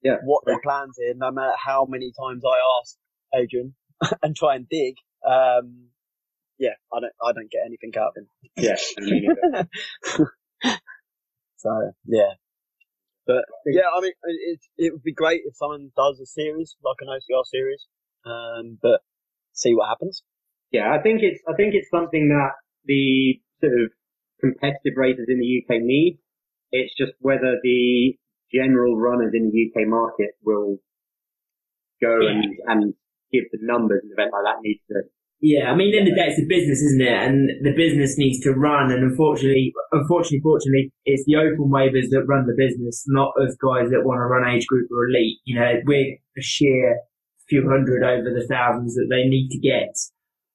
[0.04, 0.16] Yeah.
[0.24, 2.96] what their plans here, no matter how many times I ask
[3.34, 3.74] Adrian
[4.22, 4.94] and try and dig.
[5.26, 5.88] Um,
[6.58, 8.28] yeah, I don't, I don't get anything out of him.
[8.56, 9.64] Yeah.
[11.64, 11.70] So
[12.06, 12.36] yeah,
[13.26, 17.00] but yeah, I mean, it it would be great if someone does a series like
[17.00, 17.86] an OCR series.
[18.26, 19.00] Um, but
[19.54, 20.22] see what happens.
[20.70, 22.52] Yeah, I think it's I think it's something that
[22.84, 23.92] the sort of
[24.40, 26.18] competitive racers in the UK need.
[26.70, 28.14] It's just whether the
[28.54, 30.78] general runners in the UK market will
[32.00, 32.94] go and and
[33.32, 35.02] give the numbers an event like that needs to.
[35.42, 37.12] Yeah, I mean, in the day, it's a business, isn't it?
[37.12, 38.88] And the business needs to run.
[38.88, 43.92] And unfortunately, unfortunately, fortunately, it's the open waivers that run the business, not us guys
[43.92, 45.42] that want to run age group or elite.
[45.44, 46.96] You know, we're a sheer
[47.48, 49.92] few hundred over the thousands that they need to get.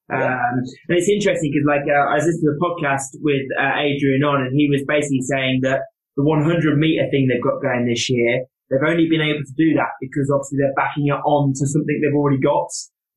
[0.09, 3.77] Um, and it's interesting because, like, uh, I was listening to a podcast with uh,
[3.77, 5.85] Adrian on, and he was basically saying that
[6.19, 9.71] the 100 meter thing they've got going this year, they've only been able to do
[9.79, 12.67] that because obviously they're backing it on to something they've already got.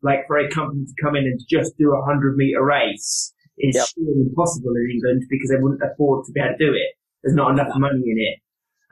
[0.06, 3.74] Like for a company to come in and just do a 100 meter race is
[3.74, 4.06] Yep.
[4.30, 6.94] impossible in England because they wouldn't afford to be able to do it.
[7.22, 8.38] There's not enough money in it.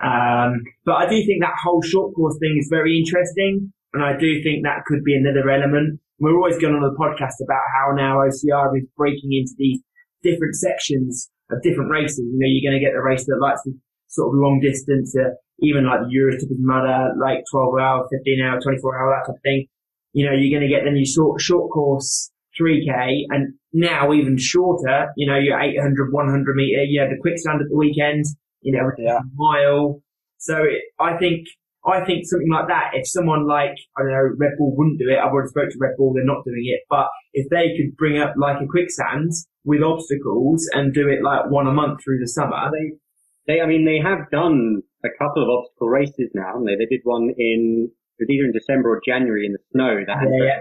[0.03, 4.17] Um, but I do think that whole short course thing is very interesting, and I
[4.19, 6.01] do think that could be another element.
[6.19, 9.81] We're always going on the podcast about how now OCR is breaking into these
[10.23, 12.19] different sections of different races.
[12.21, 13.75] You know, you're going to get the race that likes the
[14.11, 15.31] sort of long distance, uh,
[15.63, 19.43] even like the Eurotip Mudder, like 12 hour, 15 hour, 24 hour, that type of
[19.43, 19.67] thing.
[20.13, 24.37] You know, you're going to get then your short, short course 3K and now even
[24.37, 28.25] shorter, you know, your 800, 100 meter, you know, the quicksand at the weekend,
[28.61, 29.21] you know, Yeah.
[29.37, 30.03] mile.
[30.39, 31.47] So it, I think,
[31.87, 35.09] I think something like that, if someone like, I don't know, Red Bull wouldn't do
[35.09, 37.97] it, I've already spoke to Red Bull, they're not doing it, but if they could
[37.97, 39.31] bring up like a quicksand
[39.65, 42.97] with obstacles and do it like one a month through the summer, They,
[43.47, 46.77] they, I mean, they have done a couple of obstacle races now, haven't they?
[46.77, 50.05] They did one in it was either in December or January in the snow.
[50.07, 50.61] That Yeah, yeah.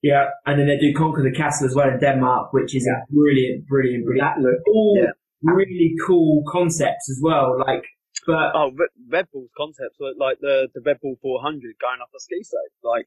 [0.00, 3.02] Yeah, and then they do Conquer the Castle as well in Denmark, which is a
[3.10, 4.22] brilliant, brilliant, brilliant.
[4.22, 5.10] that looked All Yeah.
[5.42, 7.58] really cool concepts as well.
[7.58, 7.82] Like,
[8.26, 12.10] but Oh, Red, Red Bull's concepts were like the, the Red Bull 400 going up
[12.14, 12.70] a ski slope.
[12.84, 13.06] Like,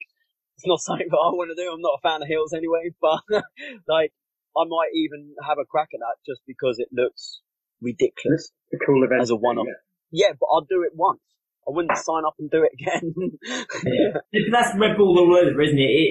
[0.57, 1.71] it's not something that I want to do.
[1.71, 3.21] I'm not a fan of hills anyway, but
[3.87, 4.11] like,
[4.57, 7.39] I might even have a crack at that just because it looks
[7.81, 8.51] ridiculous.
[8.73, 9.67] a cool event As a one-off.
[10.11, 11.19] Yeah, but I'll do it once.
[11.67, 13.13] I wouldn't sign up and do it again.
[13.85, 14.17] Yeah.
[14.51, 15.81] that's Red Bull all over, isn't it?
[15.81, 16.09] It,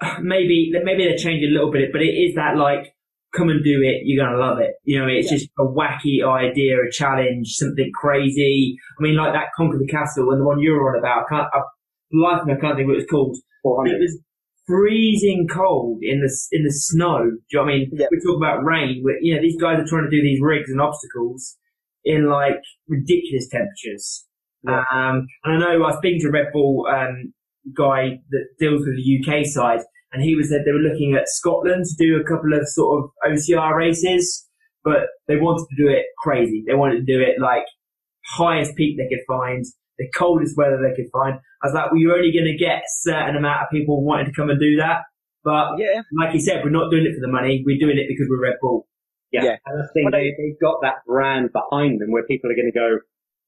[0.00, 2.94] it maybe maybe they change it a little bit, but it is that like
[3.36, 4.74] come and do it, you're gonna love it.
[4.84, 5.38] You know, it's Yeah.
[5.38, 8.76] just a wacky idea, a challenge, something crazy.
[8.98, 11.24] I mean, like that Conquer the Castle and the one you were on about.
[11.26, 11.60] I can't, I,
[12.12, 13.36] life of me, I can't think what it was called.
[13.36, 14.18] It was
[14.70, 17.18] freezing cold in the in the snow.
[17.18, 17.90] Do you know what I mean?
[17.92, 18.06] Yeah.
[18.10, 19.02] We talk about rain.
[19.04, 21.56] we you know, these guys are trying to do these rigs and obstacles
[22.04, 24.26] in like ridiculous temperatures.
[24.62, 24.84] Yeah.
[24.92, 27.32] Um, and I know I've speaking to a Red Bull um,
[27.76, 29.80] guy that deals with the UK side,
[30.12, 33.02] and he was that they were looking at Scotland to do a couple of sort
[33.02, 34.46] of OCR races,
[34.84, 36.62] but they wanted to do it crazy.
[36.66, 37.64] They wanted to do it like
[38.36, 39.64] highest peak they could find,
[40.00, 41.36] the coldest weather they could find.
[41.62, 44.32] I was like, well, you're only going to get a certain amount of people wanting
[44.32, 45.04] to come and do that.
[45.44, 46.00] But yeah.
[46.16, 47.62] like you said, we're not doing it for the money.
[47.64, 48.88] We're doing it because we're Red Bull.
[49.30, 49.44] Yeah.
[49.44, 49.56] Yeah.
[49.66, 52.78] And I think they, they've got that brand behind them where people are going to
[52.78, 52.98] go,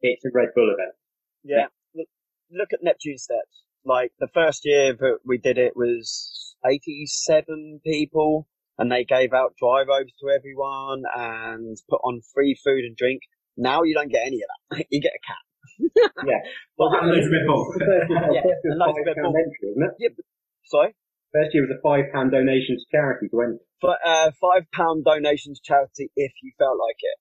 [0.01, 0.95] it's a Red Bull event.
[1.43, 1.67] Yeah.
[1.95, 2.09] Look,
[2.53, 3.65] look at Neptune Steps.
[3.85, 8.47] Like the first year that we did it was 87 people
[8.79, 13.23] and they gave out dryrobes to everyone and put on free food and drink.
[13.57, 14.87] Now you don't get any of that.
[14.91, 15.37] you get a cat.
[16.25, 16.41] Yeah.
[16.79, 17.63] But, And loads of Red Bull.
[17.79, 19.95] First year, Yeah, first year and was loads five Red entry, wasn't it?
[20.03, 20.25] yeah, but,
[20.67, 20.91] sorry?
[21.33, 23.63] First year was a five pound donation to charity to enter.
[23.81, 27.17] For, uh, five pound donation to charity if you felt like it.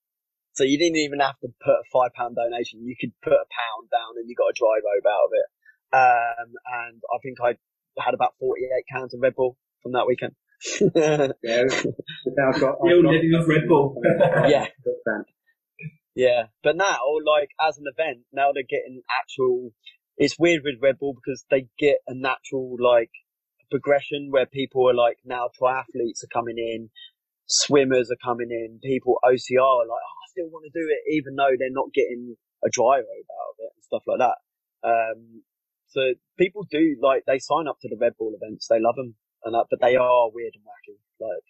[0.53, 2.83] So you didn't even have to put a five pound donation.
[2.83, 5.47] You could put a pound down and you got a dryrobe out of it.
[5.95, 7.55] Um, and I think I
[8.03, 10.33] had about 48 cans of Red Bull from that weekend.
[11.41, 11.73] Yeah, I've got,
[12.21, 13.95] Still I've got- living off Red Bull.
[14.47, 15.23] yeah, Good fan.
[16.15, 16.47] Yeah.
[16.63, 19.71] But now, like as an event, now they're getting actual.
[20.17, 23.11] It's weird with Red Bull because they get a natural like
[23.71, 26.89] progression where people are like now triathletes are coming in,
[27.47, 31.11] swimmers are coming in, people OCR are like, oh, I still want to do it,
[31.15, 34.37] even though they're not getting a dryrobe out of it and stuff like that.
[34.83, 35.43] Um,
[35.87, 36.01] so
[36.37, 39.55] people do like they sign up to the Red Bull events, they love them and
[39.55, 40.99] that, but they are weird and wacky.
[41.19, 41.43] Like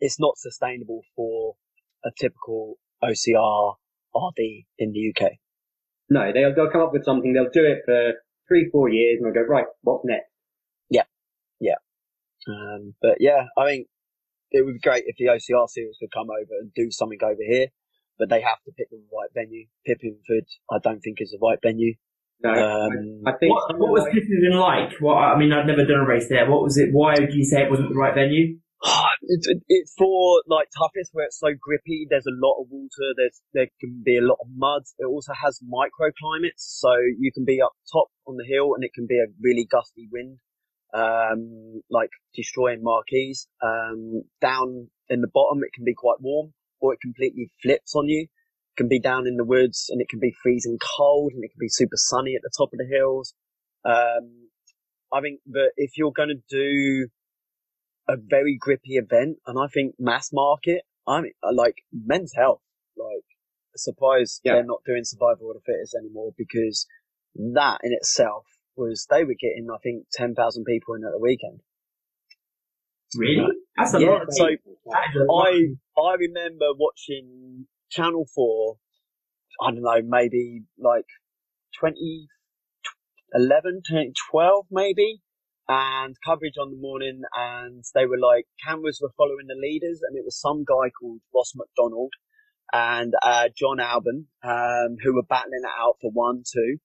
[0.00, 1.56] it's not sustainable for
[2.04, 3.74] a typical OCR
[4.14, 5.32] RD in the UK.
[6.10, 8.12] No, they'll, they'll come up with something, they'll do it for
[8.48, 10.28] three, four years and they'll go, right, what's next?
[10.90, 11.04] Yeah.
[11.60, 11.80] Yeah.
[12.46, 13.86] Um, but yeah, I think
[14.50, 17.40] it would be great if the OCR series could come over and do something over
[17.40, 17.68] here,
[18.18, 19.66] but they have to pick the right venue.
[19.88, 21.94] Pippingford, I don't think is the right venue.
[22.42, 24.92] No, Um, I think What, what was Pippin like?
[25.00, 26.50] What, I mean, I've never done a race there.
[26.50, 26.90] What was it?
[26.92, 28.58] Why would you say it wasn't the right venue?
[29.22, 32.06] It's, it's for like toughest where it's so grippy.
[32.08, 33.14] There's a lot of water.
[33.16, 34.82] There's there can be a lot of mud.
[34.98, 38.92] It also has microclimates, so you can be up top on the hill and it
[38.94, 40.38] can be a really gusty wind,
[40.92, 43.48] um, like destroying marquees.
[43.62, 48.08] Um, down in the bottom, it can be quite warm, or it completely flips on
[48.08, 48.22] you.
[48.22, 51.48] It can be down in the woods and it can be freezing cold, and it
[51.48, 53.34] can be super sunny at the top of the hills.
[53.84, 54.48] Um,
[55.12, 57.08] I think that if you're going to do
[58.08, 60.82] a very grippy event, and I think mass market.
[61.06, 62.60] I mean, uh, like men's health.
[62.96, 63.24] Like,
[63.76, 64.54] surprised Yeah.
[64.54, 66.86] they're not doing survival of the fittest anymore because
[67.34, 71.18] that in itself was they were getting, I think, ten thousand people in at the
[71.18, 71.60] weekend.
[73.16, 73.56] Really?
[73.76, 74.22] That's a Yeah, lot.
[74.22, 74.76] Of so people.
[74.86, 75.46] That is a lot.
[75.46, 78.78] I I remember watching Channel Four.
[79.62, 81.06] I don't know, maybe like
[81.80, 85.20] 2011, 2012 maybe,
[85.68, 90.16] and coverage on the morning, and they were like cameras were following the leaders, and
[90.16, 92.12] it was some guy called Ross McDonald
[92.72, 96.78] and uh, Jon Albon, um, who were battling it out for one, two.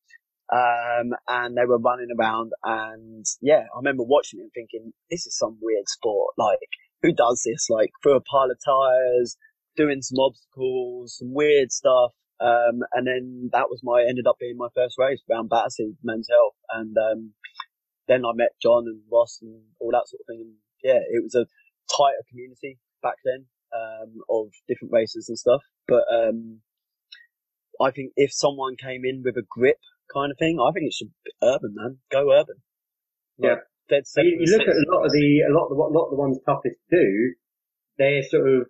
[0.52, 5.28] Um, and they were running around and yeah, I remember watching it and thinking, this
[5.28, 6.34] is some weird sport.
[6.38, 6.58] Like,
[7.04, 7.68] who does this?
[7.70, 9.38] Like, through a pile of tires,
[9.76, 12.14] doing some obstacles, some weird stuff.
[12.42, 16.28] Um, and then that was my, ended up being my first race around Battersea Men's
[16.30, 16.56] Health.
[16.72, 17.34] And, um,
[18.10, 20.42] then I met Jon and Ross and all that sort of thing.
[20.42, 21.46] And yeah, it was a
[21.88, 25.62] tighter community back then, um, of different races and stuff.
[25.88, 26.62] But, um,
[27.80, 29.80] I think if someone came in with a grip
[30.14, 32.00] kind of thing, I think it should be urban, man.
[32.12, 32.58] Go urban.
[33.38, 33.64] Yeah.
[33.88, 35.92] Dead So you, you look at a lot of the a lot of the, what-
[35.94, 37.36] lot of the ones toughest to do.
[37.98, 38.68] They're sort of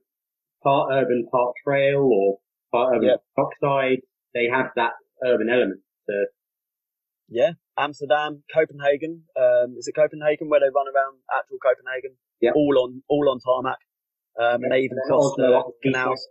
[0.63, 2.37] part urban, part trail, or
[2.71, 3.43] part urban, Yeah.
[3.43, 3.99] oxide.
[4.33, 4.93] They have that
[5.25, 5.81] urban element.
[6.07, 6.13] So
[7.27, 9.23] Yeah, Amsterdam, Copenhagen.
[9.39, 12.19] Um, is it Copenhagen where they run around actual Copenhagen?
[12.41, 12.51] Yeah.
[12.55, 13.79] All on all on tarmac.
[14.39, 16.19] Um, and they even And cross the up the ski canals.
[16.19, 16.27] So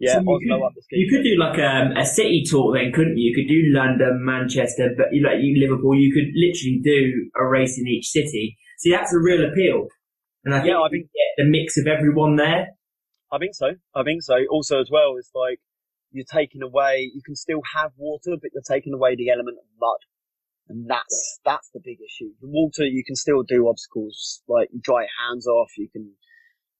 [0.00, 0.96] Yeah, you could- up the ski.
[1.02, 3.30] You could do like um, a city tour then, couldn't you?
[3.30, 5.94] You could do London, Manchester, but you like you Liverpool.
[5.94, 8.56] You could literally do a race in each city.
[8.78, 9.86] See, that's a real appeal,
[10.44, 12.74] and I think, Yeah, I you think- get the mix of everyone there.
[13.32, 13.74] I think so.
[13.94, 14.34] I think so.
[14.50, 15.58] Also, as well, it's like
[16.10, 17.10] you're taking away.
[17.14, 20.00] You can still have water, but you're taking away the element of mud,
[20.68, 22.30] and that's that's the big issue.
[22.40, 25.70] The water, you can still do obstacles like you dry your hands off.
[25.76, 26.12] You can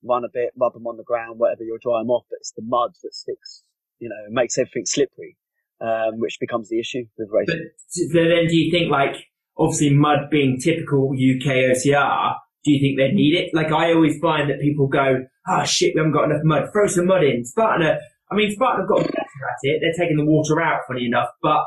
[0.03, 2.25] run a bit, rub them on the ground, whatever you'll dry them off.
[2.31, 3.62] But it's the mud that sticks.
[3.99, 5.37] You know, makes everything slippery,
[5.81, 7.70] um, which becomes the issue with But racing.
[7.88, 9.16] so then, do you think like
[9.57, 12.35] obviously mud being typical UK OCR?
[12.64, 13.51] Do you think they need it?
[13.55, 16.64] Like I always find that people go, "Oh shit, we haven't got enough mud.
[16.73, 17.99] Throw some mud in." Spartan, are,
[18.31, 19.81] I mean, Spartan have got better at it.
[19.81, 21.29] They're taking the water out, funny enough.
[21.42, 21.61] But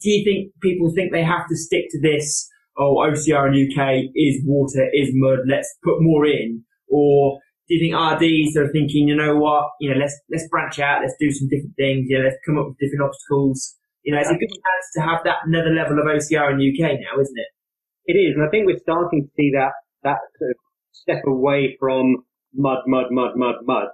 [0.00, 2.48] do you think people think they have to stick to this?
[2.76, 5.46] Oh, OCR in UK is water, is mud.
[5.48, 9.88] Let's put more in, or do you think RDs are thinking, you know what, you
[9.90, 12.66] know, let's let's branch out, let's do some different things, you know, let's come up
[12.66, 13.76] with different obstacles.
[14.02, 17.00] You know, it's a good chance to have that another level of OCR in UK
[17.00, 17.54] now, isn't it?
[18.06, 20.56] it is, and I think we're starting to see that that sort of
[20.92, 23.88] step away from mud, mud, mud, mud, mud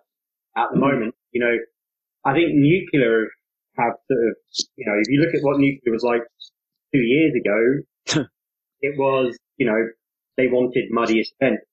[0.56, 0.80] at the mm.
[0.80, 1.14] moment.
[1.32, 1.56] You know,
[2.24, 3.28] I think nuclear
[3.80, 4.34] have sort of,
[4.76, 6.22] you know, if you look at what nuclear was like
[6.94, 8.24] two years ago,
[8.82, 9.80] it was, you know,
[10.36, 11.66] they wanted muddiest events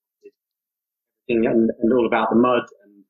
[1.29, 3.03] and, and all about the mud and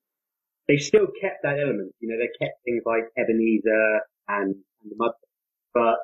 [0.67, 1.93] they still kept that element.
[1.99, 5.13] You know, they kept things like Ebenezer and, and the mud,
[5.73, 5.95] but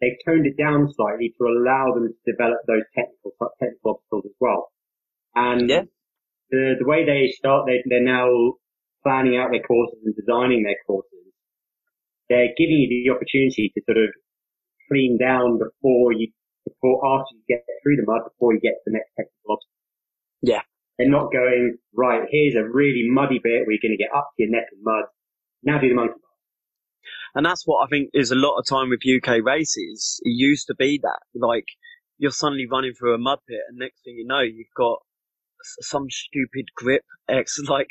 [0.00, 4.36] they've toned it down slightly to allow them to develop those technical technical obstacles as
[4.40, 4.72] well.
[5.34, 5.84] And Yeah.
[6.50, 8.54] the the way they start, they they're now
[9.04, 11.12] planning out their courses and designing their courses.
[12.30, 14.14] They're giving you the opportunity to sort of
[14.88, 16.30] clean down before you
[16.64, 19.80] before after you get through the mud before you get to the next technical obstacle.
[20.42, 20.62] Yeah.
[20.98, 24.30] They're not going, right, here's a really muddy bit where you're going to get up
[24.36, 25.04] to your neck in mud.
[25.62, 26.30] Now do the monkey bar.
[27.34, 30.20] And that's what I think is a lot of time with UK races.
[30.22, 31.66] It used to be that, like,
[32.18, 34.98] you're suddenly running through a mud pit and next thing you know, you've got
[35.80, 37.88] some stupid grip X, like,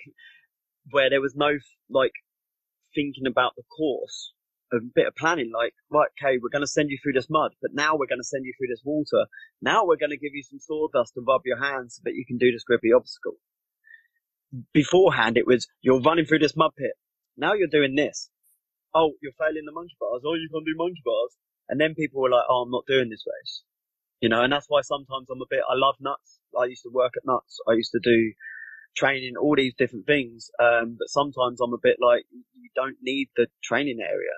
[0.92, 1.58] where there was no,
[1.90, 2.14] like,
[2.94, 4.34] thinking about the course,
[4.72, 7.52] a bit of planning, like, right, okay, we're going to send you through this mud,
[7.62, 9.26] but now we're going to send you through this water.
[9.62, 12.26] Now we're going to give you some sawdust to rub your hands so that you
[12.26, 13.38] can do this grippy obstacle.
[14.74, 16.94] Beforehand, it was, you're running through this mud pit.
[17.38, 18.30] Now you're doing this.
[18.94, 20.22] Oh, you're failing the monkey bars.
[20.26, 21.38] Oh, you can't do monkey bars.
[21.70, 23.64] And then people were like, oh, I'm not doing this race.
[24.22, 26.40] You know, and that's why sometimes I'm a bit, I love nuts.
[26.60, 27.60] I used to work at nuts.
[27.68, 28.34] I used to do
[28.96, 30.50] training, all these different things.
[30.60, 34.36] Um, but sometimes I'm a bit like, you don't need the training area.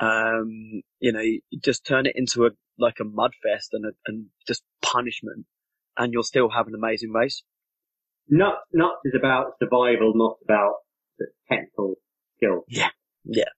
[0.00, 3.90] Um, you know, you just turn it into a, like a mud fest and a,
[4.06, 5.46] and just punishment
[5.96, 7.42] and you'll still have an amazing race.
[8.28, 10.76] Nuts, nuts is about survival, not about
[11.18, 11.96] the technical
[12.36, 12.64] skill.
[12.68, 12.88] Yeah.
[13.24, 13.52] Yeah.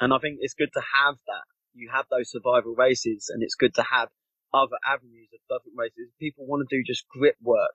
[0.00, 1.44] And I think it's good to have that.
[1.74, 4.08] You have those survival races and it's good to have
[4.54, 6.10] other avenues of different races.
[6.18, 7.74] People want to do just grip work,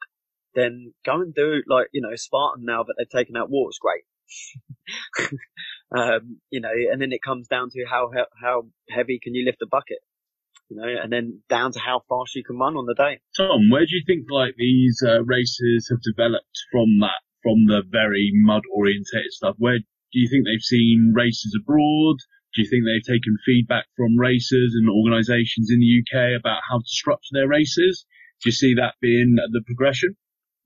[0.56, 4.04] then go and do like, you know, Spartan now that they've taken out water's great.
[5.96, 8.10] um, you know, and then it comes down to how,
[8.42, 10.00] how heavy can you lift a bucket?
[10.70, 13.20] You know, and then down to how fast you can run on the day.
[13.36, 17.84] Tom, where do you think like these uh, races have developed from that, from the
[17.92, 19.56] very mud orientated stuff?
[19.58, 22.18] Where do you think they've seen races abroad?
[22.56, 26.80] Do you think they've taken feedback from racers and organisations in the UK about how
[26.80, 28.06] to structure their races?
[28.44, 30.16] Do you see that being the progression?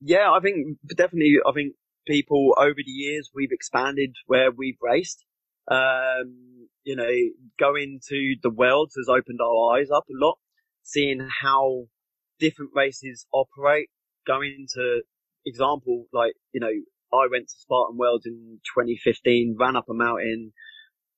[0.02, 1.38] Yeah, I think definitely.
[1.48, 1.76] I think
[2.08, 5.24] people over the years we've expanded where we've raced.
[5.70, 7.10] Um, you know,
[7.60, 10.38] going to the worlds has opened our eyes up a lot,
[10.84, 11.86] seeing how
[12.40, 13.90] different races operate.
[14.28, 15.02] Going to
[15.46, 16.72] example, like you know,
[17.14, 20.54] I went to Spartan Worlds in 2015, ran up a mountain,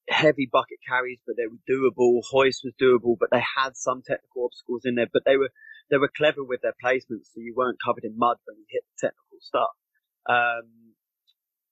[0.09, 2.21] heavy bucket carries, but they were doable.
[2.31, 5.49] Hoist was doable, but they had some technical obstacles in there, but they were
[5.89, 8.83] they were clever with their placements, so you weren't covered in mud when you hit
[8.83, 9.73] the technical stuff.
[10.27, 10.93] Um,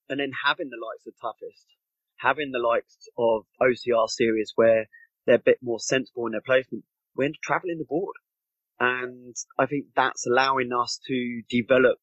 [0.09, 1.65] and then having the likes of Toughest,
[2.17, 4.87] having the likes of OCR series where
[5.25, 6.83] they're a bit more sensible in their placement,
[7.15, 8.15] we're traveling the board.
[8.79, 11.97] And I think that's allowing us to develop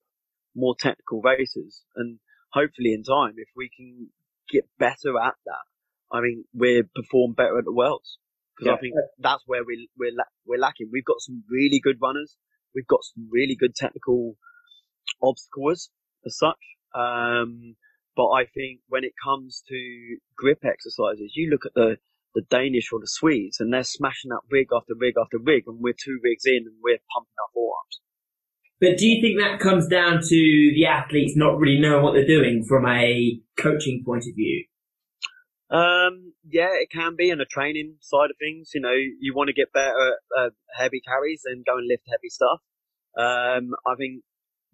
[0.54, 1.84] more technical races.
[1.96, 2.18] And
[2.52, 4.08] hopefully in time, if we can
[4.50, 5.64] get better at that,
[6.10, 8.18] I mean, we perform better at the Worlds.
[8.56, 8.74] Because Yeah.
[8.74, 10.90] I think that's where we, we're, la- we're lacking.
[10.92, 12.36] We've got some really good runners.
[12.74, 14.36] We've got some really good technical
[15.22, 15.90] obstacles
[16.26, 16.60] as such.
[16.94, 17.76] Um,
[18.16, 21.96] but I think when it comes to grip exercises, you look at the,
[22.34, 25.78] the Danish or the Swedes and they're smashing out rig after rig after rig and
[25.80, 28.00] we're two rigs in and we're pumping our forearms.
[28.80, 32.26] But do you think that comes down to the athletes not really knowing what they're
[32.26, 34.66] doing from a coaching point of view?
[35.72, 38.72] Um, yeah, it can be in the training side of things.
[38.74, 42.04] You know, you want to get better at uh, heavy carries and go and lift
[42.10, 42.60] heavy stuff.
[43.18, 44.22] Um, I think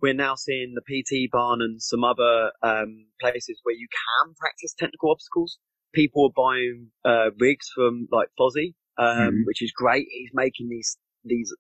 [0.03, 4.75] we're now seeing the PT barn and some other um, places where you can practice
[4.79, 5.59] technical obstacles.
[5.95, 9.45] People are buying uh, rigs from like Fozzy, um, Mhm.
[9.47, 10.09] which is great.
[10.11, 11.55] He's making these these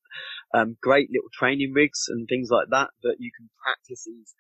[0.55, 4.35] um, great little training rigs and things like that that you can practice these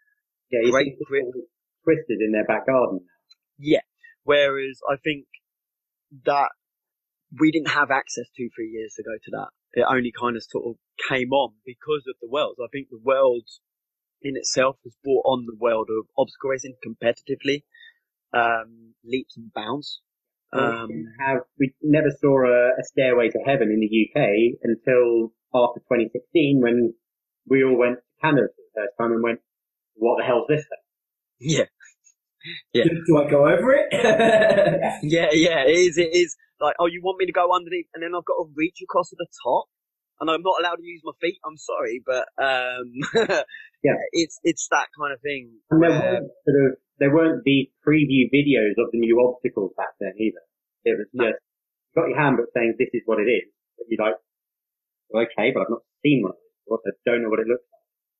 [0.50, 1.24] Yeah, Great see grip.
[1.24, 1.42] people
[1.84, 3.00] twisted in their back garden.
[3.58, 3.80] Yeah.
[4.28, 5.24] Whereas I think
[6.26, 6.50] that
[7.40, 9.48] we didn't have access two, three years ago to that.
[9.72, 10.76] It only kind of sort of
[11.08, 12.56] came on because of the world.
[12.62, 13.48] I think the world
[14.20, 17.64] in itself has brought on the world of obstacle racing competitively,
[18.34, 20.02] um, leaps and bounds.
[20.52, 24.60] we Um, didn't have we never saw a, a stairway to heaven in the UK
[24.62, 26.92] until after 2016 when
[27.48, 29.40] we all went to Canada for the first time and went,
[29.94, 30.84] what the hell's this thing?
[31.40, 31.64] yeah.
[32.72, 32.84] Yeah.
[32.84, 33.88] Do, do I go over it?
[35.02, 36.36] Yeah, yeah, it is, it is.
[36.60, 39.10] Like, oh, you want me to go underneath and then I've got to reach across
[39.10, 39.66] to the top?
[40.20, 41.38] And I'm not allowed to use my feet.
[41.46, 42.90] I'm sorry, but, um,
[43.86, 43.94] Yeah.
[44.10, 45.54] it's, it's that kind of thing.
[45.70, 49.70] And there where- weren't sort of there weren't these preview videos of the new obstacles
[49.78, 50.42] back then either.
[50.84, 51.30] It was No.
[51.30, 53.46] just you got your handbook saying this is what it is,
[53.78, 54.18] but you're like,
[55.14, 56.66] well, okay, but I've not seen one of these.
[56.66, 57.77] so I don't know what it looks like.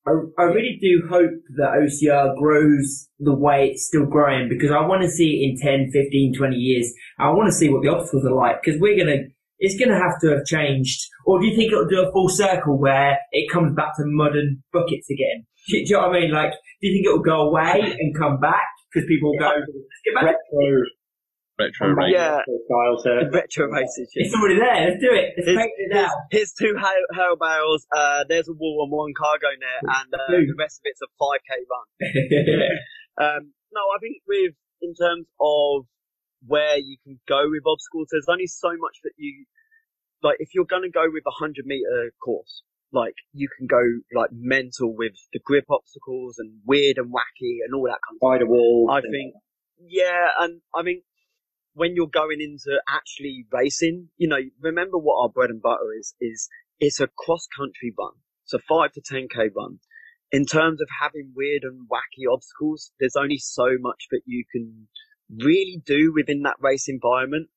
[0.09, 4.81] I, I really do hope that OCR grows the way it's still growing because I
[4.87, 6.93] want to see it in 10, 15, 20 years.
[7.19, 9.25] I want to see what the obstacles are like because we're going to,
[9.59, 11.01] it's going to have to have changed.
[11.27, 14.37] Or do you think it'll do a full circle where it comes back to mud
[14.37, 15.45] and buckets again?
[15.69, 16.33] Do you know what I mean?
[16.33, 20.03] Like, do you think it'll go away and come back because people will go, let's
[20.05, 20.25] get back?
[20.25, 20.85] Retro,
[21.59, 22.15] Retro Back race.
[22.15, 22.39] Yeah.
[22.47, 24.09] to style to Retro races.
[24.15, 24.23] yeah.
[24.25, 24.81] It's already there.
[24.89, 25.35] Let's do it.
[25.37, 26.09] Let's Here's, paint it now.
[26.31, 27.87] here's two hail, hail barrels.
[27.95, 31.11] Uh, there's a wall and one cargo net, and uh, the rest of it's a
[31.19, 31.87] 5k run.
[33.19, 35.87] Um, no, I think with in terms of
[36.47, 39.45] where you can go with obstacles, there's only so much that you
[40.23, 40.37] like.
[40.39, 43.83] If you're going to go with a hundred meter course, like you can go
[44.15, 48.19] like mental with the grip obstacles and weird and wacky and all that kind of
[48.23, 48.89] spider walls.
[48.93, 49.35] I think,
[49.85, 51.03] yeah, and I mean,
[51.79, 56.15] when you're going into actually racing, you know, remember what our bread and butter is,
[56.21, 56.49] is
[56.81, 58.13] it's a cross country run.
[58.45, 59.79] It's a five to 10k run.
[60.33, 64.89] In terms of having weird and wacky obstacles, there's only so much that you can
[65.31, 67.49] really do within that race environment.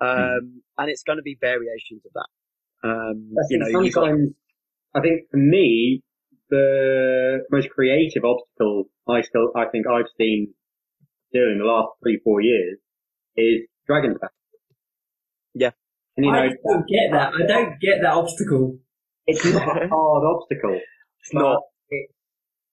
[0.00, 2.88] Um, and it's going to be variations of that.
[2.88, 4.32] Um, you know, you got, sometimes,
[4.94, 6.02] I think for me,
[6.50, 10.54] the most creative obstacle I still, I think I've seen
[11.32, 12.78] during the last three, four years
[13.36, 14.30] is Dragon's Back.
[15.54, 15.70] Yeah.
[16.16, 17.32] And you know, I don't get that.
[17.34, 18.78] I don't get that obstacle.
[19.26, 20.78] it's not a hard obstacle.
[21.18, 22.12] it's not, It's,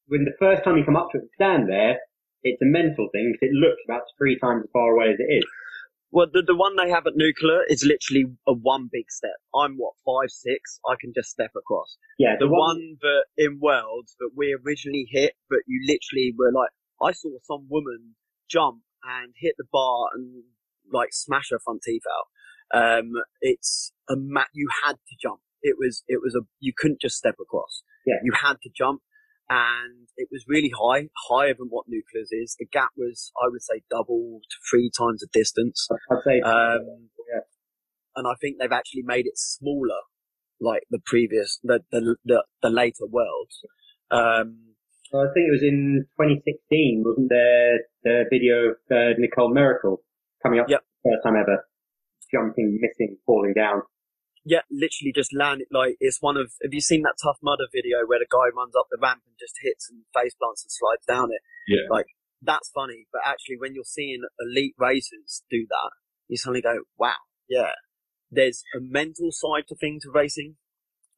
[0.05, 1.97] when the first time you come up to it and stand there,
[2.43, 5.31] it's a mental thing because it looks about three times as far away as it
[5.41, 5.45] is.
[6.11, 9.35] Well, the, the one they have at Nuclear is literally a one big step.
[9.53, 10.79] I'm what five six.
[10.87, 11.97] I can just step across.
[12.19, 16.69] Yeah, The one that in Worlds that we originally hit, but you literally were like,
[17.01, 18.15] I saw some woman
[18.49, 20.43] jump and hit the bar and
[20.91, 22.27] like smash her front teeth out.
[22.99, 23.11] Um,
[23.41, 24.47] it's a mat.
[24.53, 25.39] You had to jump.
[25.61, 27.83] It was it was a you couldn't just step across.
[28.05, 28.15] Yeah.
[28.23, 29.01] You had to jump,
[29.49, 32.55] and it was really high, higher than what Nuclear's is.
[32.59, 35.87] The gap was, I would say, double to three times the distance.
[36.11, 37.41] I'd say, Um, yeah.
[38.15, 40.01] and I think they've actually made it smaller,
[40.61, 43.59] like the previous, the the the, the later worlds.
[44.11, 44.75] Um,
[45.13, 49.97] I think it was in 2016, wasn't there, the video of uh, Nicole Mericle
[50.43, 50.81] coming up Yep.
[51.03, 51.67] first time ever,
[52.31, 53.81] jumping, missing, falling down.
[54.45, 56.53] yeah, literally just landed like it's one of.
[56.63, 59.35] Have you seen that Tough Mudder video where the guy runs up the ramp and
[59.39, 61.41] just hits and face plants and slides down it?
[61.67, 61.83] Yeah.
[61.89, 62.05] Like
[62.41, 65.91] that's funny, but actually when you're seeing elite racers do that,
[66.29, 67.17] you suddenly go, "Wow,
[67.49, 67.71] yeah."
[68.31, 70.55] There's a mental side to things of racing,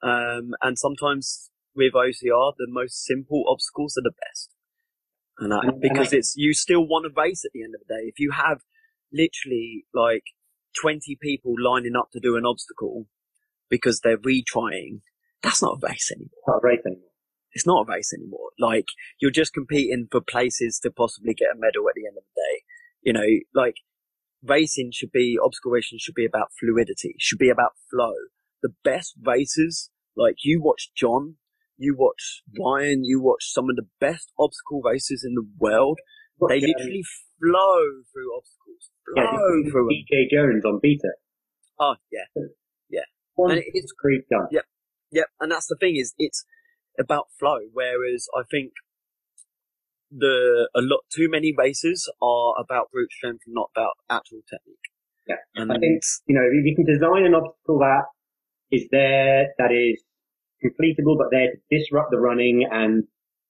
[0.01, 4.53] um, and sometimes with OCR, the most simple obstacles are the best.
[5.39, 7.73] And, I, And- and because I- it's you still want to race at the end
[7.75, 8.07] of the day.
[8.07, 8.61] If you have
[9.13, 10.23] literally like
[10.81, 13.07] 20 people lining up to do an obstacle
[13.69, 15.01] because they're retrying,
[15.41, 16.29] that's not a race anymore.
[16.33, 17.09] It's not a race anymore.
[17.51, 18.49] It's not a race anymore.
[18.59, 18.85] Like
[19.19, 22.41] you're just competing for places to possibly get a medal at the end of the
[22.41, 22.63] day.
[23.01, 23.75] You know, like
[24.43, 28.13] racing should be, obstacle racing should be about fluidity, should be about flow.
[28.61, 31.35] The best racers, like you watch Jon,
[31.77, 35.99] you watch Ryan, you watch some of the best obstacle racers in the world.
[36.47, 37.03] They literally
[37.39, 38.91] flow through obstacles.
[39.15, 39.31] Yeah,
[39.71, 39.89] through them.
[39.89, 41.13] DJ Jones on Beta.
[41.79, 42.25] Oh, yeah.
[43.39, 44.47] One And it's creep done.
[44.51, 44.67] Yeah.
[45.11, 46.43] Yep, and that's the thing is it's
[46.99, 47.59] about flow.
[47.71, 48.73] Whereas I think
[50.11, 54.91] the a lot too many races are about brute strength and not about actual technique.
[55.25, 55.37] Yeah.
[55.55, 58.09] and I think, you know, if you can design an obstacle that
[58.71, 60.03] is there, that is
[60.59, 63.03] completable, but there to disrupt the running and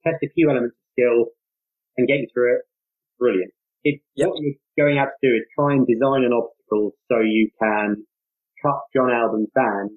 [0.05, 1.26] test a few elements of skill
[1.97, 2.62] and get you through it,
[3.18, 3.51] brilliant.
[3.84, 4.28] If Yep.
[4.30, 4.56] what you're
[4.86, 8.06] going out to do is try and design an obstacle so you can
[8.62, 9.92] cut Jon Albon's band,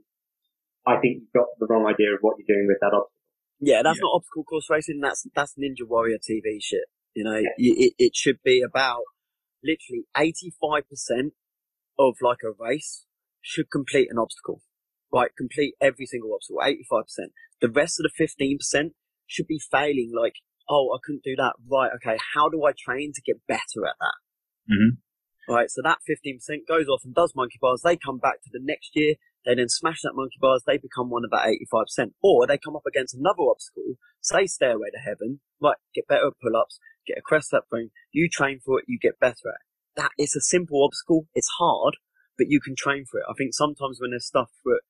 [0.86, 3.12] I think you've got the wrong idea of what you're doing with that obstacle.
[3.60, 4.02] yeah, that's Yeah.
[4.02, 5.00] not obstacle course racing.
[5.00, 6.84] That's that's Ninja Warrior TV shit.
[7.14, 9.02] You know, Y- it it should be about
[9.62, 11.34] literally eighty five percent
[11.98, 13.06] of like a race
[13.40, 14.62] should complete an obstacle.
[15.12, 17.32] Right, complete every single obstacle, eighty five percent.
[17.60, 18.94] The rest of the fifteen percent
[19.26, 20.10] should be failing.
[20.14, 20.36] Like,
[20.72, 21.52] oh, I couldn't do that.
[21.70, 24.18] Right, okay, how do I train to get better at that?
[24.72, 24.98] Mhm.
[25.48, 27.82] Right, so that 15% goes off and does monkey bars.
[27.82, 29.16] They come back to the next year.
[29.44, 30.62] They then smash that monkey bars.
[30.64, 32.14] They become one of that 85%.
[32.22, 35.40] Or they come up against another obstacle, say Stairway to Heaven.
[35.60, 37.90] Right, get better at pull-ups, get a crest up thing.
[38.12, 39.66] You train for it, you get better at it.
[39.96, 41.26] That is a simple obstacle.
[41.34, 41.96] It's hard,
[42.38, 43.26] but you can train for it.
[43.28, 44.80] I think sometimes when there's stuff that,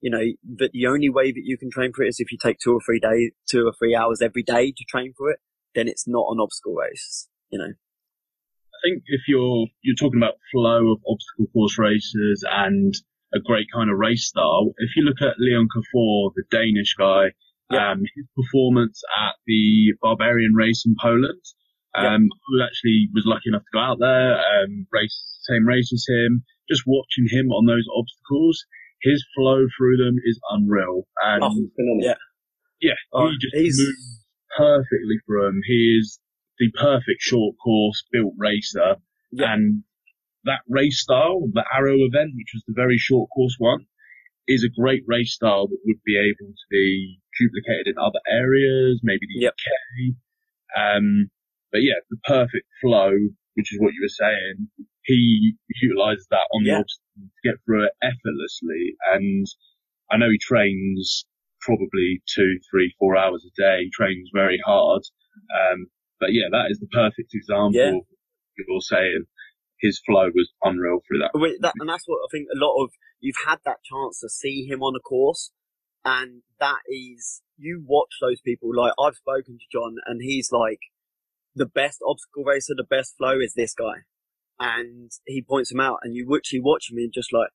[0.00, 2.38] you know, but the only way that you can train for it is if you
[2.40, 5.38] take two or three days, two or three hours every day to train for it,
[5.74, 7.66] then it's not an obstacle race, you know.
[7.68, 12.94] I think if you're you're talking about flow of obstacle course races and
[13.34, 17.32] a great kind of race style, if you look at Leon Kafour, the Danish guy,
[17.70, 17.80] Yep.
[17.80, 21.40] um, his performance at the Barbarian race in Poland,
[21.94, 26.04] um, who actually was lucky enough to go out there, um, race same race as
[26.08, 28.64] him, just watching him on those obstacles,
[29.02, 32.00] his flow through them is unreal, and Oh, Phenomenal.
[32.02, 32.14] yeah.
[32.80, 34.26] yeah, Oh, he just he's- moves
[34.56, 35.60] perfectly through them.
[35.66, 36.20] He is
[36.58, 38.96] the perfect short course built racer,
[39.32, 39.54] Yeah.
[39.54, 39.84] and
[40.44, 43.86] that race style, the Arrow event, which was the very short course one,
[44.48, 49.00] is a great race style that would be able to be duplicated in other areas,
[49.02, 49.54] maybe the Yep.
[49.54, 50.16] UK.
[50.76, 51.30] Um,
[51.72, 53.12] but yeah, the perfect flow,
[53.60, 54.68] which is what you were saying,
[55.04, 55.52] he
[55.82, 56.74] utilizes that on Yeah.
[56.74, 58.96] the obstacle to get through it effortlessly.
[59.12, 59.46] And
[60.10, 61.26] I know he trains
[61.60, 63.84] probably two, three, four hours a day.
[63.84, 65.02] He trains very hard.
[65.52, 65.86] Um,
[66.18, 68.64] but yeah, that is the perfect example Yeah.
[68.66, 69.24] you're saying.
[69.80, 71.32] His flow was unreal through that.
[71.60, 72.90] That, and that's what I think a lot of
[73.20, 75.52] you've had that chance to see him on a course,
[76.04, 78.74] and that is you watch those people.
[78.74, 80.80] Like I've spoken to Jon, and he's like
[81.54, 84.02] the best obstacle racer, the best flow is this guy,
[84.58, 87.48] and he points him out, and you actually watch him and just like,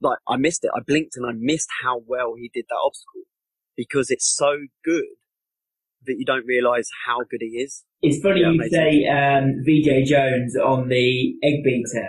[0.00, 0.70] like I missed it.
[0.74, 3.22] I blinked and I missed how well he did that obstacle
[3.76, 5.04] because it's so good
[6.06, 7.84] that you don't realize how good he is.
[8.02, 8.78] It's funny Yeah, you amazing.
[8.78, 12.08] say um, VJ Jones on the egg beater,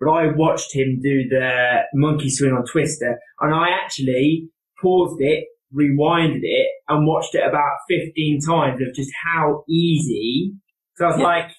[0.00, 4.48] but I watched him do the monkey swing on Twister, and I actually
[4.82, 10.54] paused it, rewinded it, and watched it about 15 times of just how easy.
[10.96, 11.24] So I was Yeah.
[11.24, 11.50] like,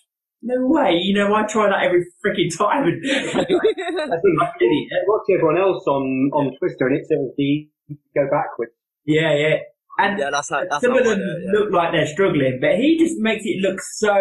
[0.42, 2.86] no way, you know, I try that every freaking time.
[3.40, 7.68] And I think I watch everyone else on, on Twister and it's sort the
[8.16, 8.72] go backwards.
[9.06, 9.56] yeah, yeah.
[9.98, 10.64] And yeah, that's how.
[10.70, 11.60] That's some of them it, yeah.
[11.60, 14.16] look like they're struggling, but he just makes it look so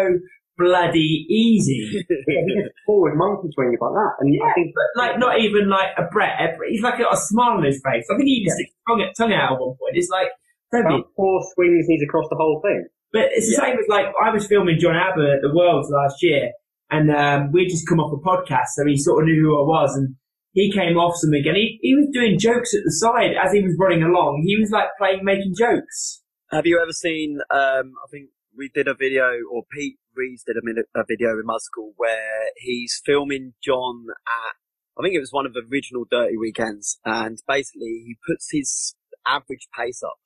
[0.57, 2.03] bloody easy.
[2.27, 4.11] Yeah, he just forward monkey swings like that.
[4.19, 6.35] And I think but like not even like a Brett.
[6.69, 8.03] He's like got a smile on his face.
[8.11, 9.95] I think he even sticks tongue, tongue out at one point.
[9.95, 10.37] It's like, don't be.
[10.73, 12.85] About four swings he's across the whole thing.
[13.11, 13.69] But it's the Yeah.
[13.73, 16.51] same as like I was filming Jon Albon at the Worlds last year,
[16.91, 19.65] and um, we'd just come off a podcast, so he sort of knew who I
[19.65, 20.15] was, and
[20.53, 23.61] he came off something, and he, he was doing jokes at the side as he
[23.61, 24.43] was running along.
[24.45, 26.21] He was like playing, making jokes.
[26.51, 27.39] Have you ever seen?
[27.49, 31.31] Um, I think we did a video, or Pete Rees did a, minute, a video
[31.39, 34.55] in my school where he's filming Jon at.
[34.99, 38.95] I think it was one of the original Dirty Weekends, and basically he puts his
[39.25, 40.17] average pace up,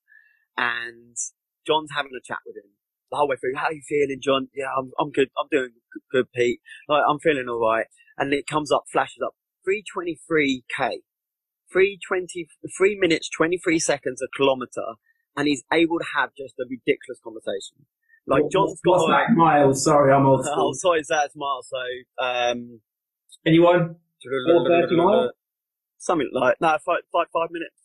[0.57, 1.15] and
[1.65, 2.71] Jon's having a chat with him
[3.11, 3.55] the whole way through.
[3.55, 4.47] How are you feeling, Jon?
[4.53, 5.29] Yeah, I'm, I'm good.
[5.39, 5.71] I'm doing
[6.11, 6.59] good, Pete.
[6.87, 7.85] Like I'm feeling all right.
[8.17, 9.33] And it comes up, flashes up,
[9.67, 11.01] 323k,
[11.71, 12.47] 320,
[12.77, 14.97] three minutes, 23 seconds a kilometer
[15.35, 17.85] and he's able to have just a ridiculous conversation.
[18.27, 19.83] Like Jon's got what's like, that miles?
[19.83, 20.73] Sorry, I'm old oh, school.
[20.75, 21.67] sorry, that's miles.
[21.69, 22.79] So, um,
[23.45, 23.95] Anyone?
[24.23, 25.31] 430 miles?
[25.97, 27.75] something like no, five, five, five minutes,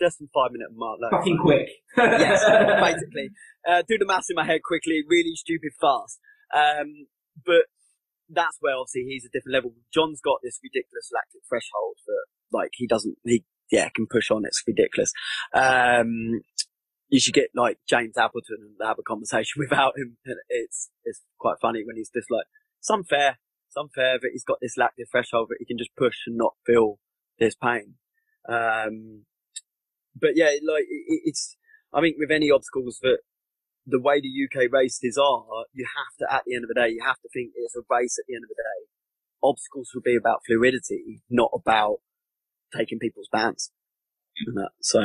[0.00, 0.98] just than five minute mark.
[1.00, 1.68] No, Fucking quick.
[1.96, 2.44] yes,
[2.80, 3.30] basically.
[3.68, 6.18] Uh, do the maths in my head quickly, really stupid fast.
[6.54, 7.06] Um,
[7.44, 7.66] but
[8.28, 9.72] that's where obviously he's a different level.
[9.92, 14.44] Jon's got this ridiculous lactic threshold that, like, he doesn't, he, yeah, can push on.
[14.44, 15.12] It's ridiculous.
[15.52, 16.40] Um,
[17.08, 20.18] you should get like James Appleton and have a conversation without him.
[20.48, 22.46] It's, it's quite funny when he's just like,
[22.80, 26.16] some fair, some fair, that he's got this lactic threshold that he can just push
[26.26, 26.98] and not feel
[27.38, 27.94] this pain.
[28.48, 29.24] Um,
[30.20, 31.56] but yeah, like it, it- it's.
[31.92, 33.18] I think with any obstacles that
[33.86, 36.90] the way the UK races are, you have to at the end of the day,
[36.90, 38.80] you have to think it's a race at the end of the day.
[39.42, 41.98] Obstacles will be about fluidity, not about
[42.76, 43.70] taking people's bands.
[44.82, 45.00] So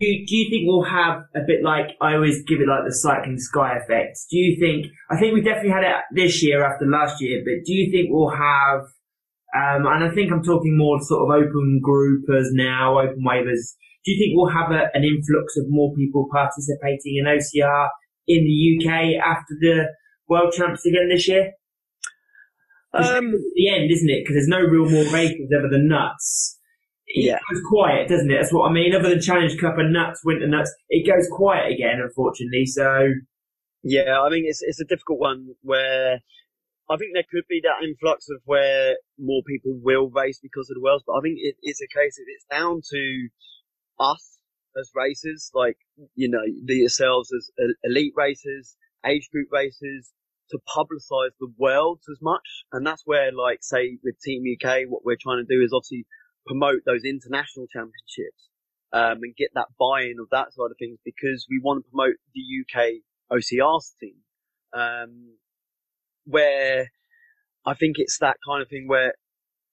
[0.00, 2.84] Do you, do you think we'll have a bit like I always give it like
[2.84, 4.18] the cycling sky effect?
[4.30, 7.64] Do you think I think we definitely had it this year after last year, but
[7.64, 8.86] do you think we'll have?
[9.54, 13.76] Um, and I think I'm talking more sort of open groupers now, open waivers.
[14.04, 17.88] Do you think we'll have a, an influx of more people participating in OCR
[18.26, 19.86] in the UK after the
[20.28, 21.52] World Champs again this year?
[22.92, 24.22] Um, the end, isn't it?
[24.22, 26.58] Because there's no real more races other than nuts.
[27.06, 27.38] It Yeah.
[27.52, 28.36] goes quiet, doesn't it?
[28.40, 28.94] That's what I mean.
[28.94, 32.66] Other than Challenge Cup and nuts, winter nuts, it goes quiet again, unfortunately.
[32.66, 33.14] So
[33.82, 36.20] Yeah, I mean it's it's a difficult one where
[36.90, 40.74] I think there could be that influx of where more people will race because of
[40.74, 43.28] the Worlds, but I think it, it's a case of it's down to
[43.98, 44.38] us
[44.78, 45.78] as racers, like
[46.14, 47.50] you know, the yourselves as
[47.84, 48.76] elite racers,
[49.06, 50.12] age group racers,
[50.50, 55.04] to publicise the Worlds as much, and that's where, like, say with Team UK, what
[55.04, 56.06] we're trying to do is obviously
[56.46, 58.48] promote those international championships
[58.92, 62.16] um, and get that buy-in of that side of things because we want to promote
[62.34, 63.00] the UK
[63.32, 64.16] OCR's team,
[64.74, 65.34] um,
[66.24, 66.90] where
[67.66, 69.14] I think it's that kind of thing where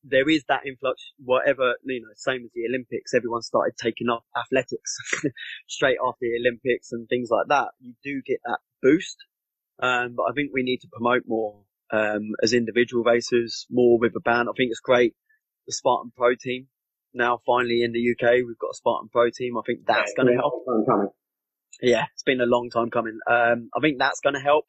[0.04, 4.24] there is that influx, whatever, you know, same as the Olympics, everyone started taking up
[4.36, 4.98] athletics
[5.68, 7.70] straight after the Olympics and things like that.
[7.80, 9.18] You do get that boost.
[9.82, 14.14] Um, but I think we need to promote more, um, as individual racers, more with
[14.16, 14.48] a band.
[14.50, 15.14] I think it's great.
[15.68, 16.68] The Spartan Pro team
[17.14, 19.58] now finally in the UK, we've got a Spartan Pro team.
[19.58, 20.54] I think that's going to help.
[21.82, 23.18] Yeah, it's been a long time coming.
[23.30, 24.66] Um, I think that's going to help.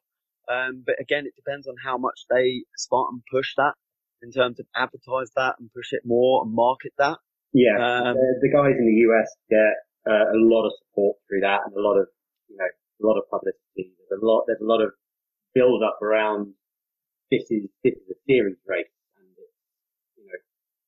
[0.49, 3.73] Um, but again, it depends on how much they Spartan push that
[4.21, 7.17] in terms of advertise that and push it more and market that.
[7.53, 9.75] Yeah, Um, the, the guys in the US get
[10.09, 12.07] uh, a lot of support through that and a lot of,
[12.49, 13.93] you know, a lot of publicity.
[14.09, 14.91] There's a lot, there's a lot of
[15.53, 16.55] build up around
[17.29, 18.89] this is, this is a series race
[19.19, 19.27] and
[20.17, 20.39] you know,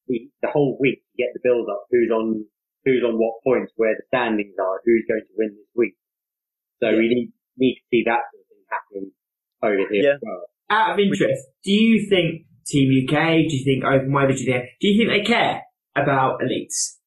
[0.08, 2.46] the, the whole week you get the build up, who's on,
[2.84, 5.96] who's on what points, where the standings are, who's going to win this week.
[6.82, 9.12] So we need, need to see that sort of thing happening
[9.64, 10.14] over here Yeah.
[10.16, 10.44] as well.
[10.70, 14.52] Out of interest, do you think Team UK, do you think Open Weather, do you
[14.52, 15.62] think, do you think they care
[15.96, 16.98] about elites?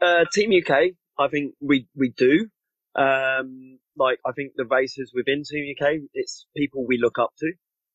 [0.00, 2.46] Uh, Team UK, I think we we do.
[2.94, 7.52] Um, like I think the racers within Team UK, it's people we look up to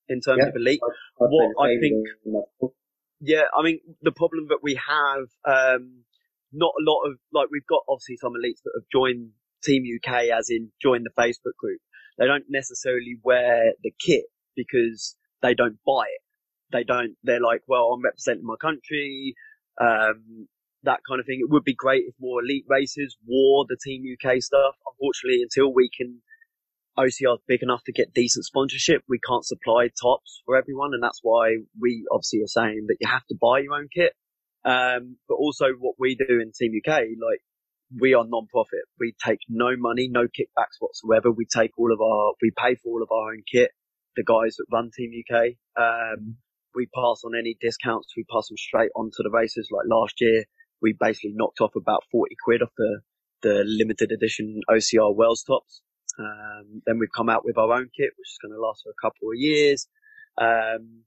[0.10, 0.50] in terms Yeah.
[0.50, 0.82] of elite.
[0.84, 2.74] I'd say What I think-
[3.22, 6.04] Yeah, I mean the problem that we have, um,
[6.52, 9.32] not a lot of like we've got obviously some elites that have joined
[9.64, 11.80] Team UK, as in joined the Facebook group.
[12.18, 16.22] They don't necessarily wear the kit because they don't buy it.
[16.72, 17.16] They don't.
[17.24, 19.36] They're like, well, I'm representing my country,
[19.80, 20.48] um,
[20.84, 21.40] that kind of thing.
[21.42, 24.76] It would be great if more elite racers wore the Team UK stuff.
[24.88, 26.22] Unfortunately, until we can
[26.98, 29.02] OCR is big enough to get decent sponsorship.
[29.08, 33.08] We can't supply tops for everyone, and that's why we obviously are saying that you
[33.08, 34.14] have to buy your own kit.
[34.66, 37.42] Um, but also what we do in Team UK, like
[38.00, 38.82] we are non-profit.
[39.00, 41.32] We take no money, no kickbacks whatsoever.
[41.32, 43.72] We take all of our, we pay for all of our own kit.
[44.16, 46.38] The guys that run Team UK, um,
[46.76, 48.14] we pass on any discounts.
[48.16, 49.70] We pass them straight on to the races.
[49.72, 50.46] Like last year,
[50.82, 53.02] we basically knocked off about 40 quid off the,
[53.42, 55.82] the limited edition OCR Worlds tops.
[56.20, 58.92] Um, then we've come out with our own kit, which is going to last for
[58.92, 59.88] a couple of years.
[60.40, 61.06] Um,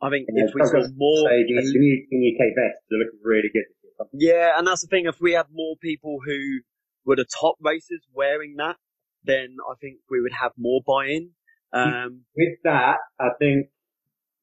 [0.00, 3.00] I think Yeah, if we saw more, So the, the new the UK vests are
[3.00, 3.64] looking really good.
[4.12, 5.06] Yeah, and that's the thing.
[5.06, 6.60] If we had more people who
[7.04, 8.76] were the top racers wearing that,
[9.24, 11.30] then I think we would have more buy-in.
[11.72, 13.68] Um, With that, I think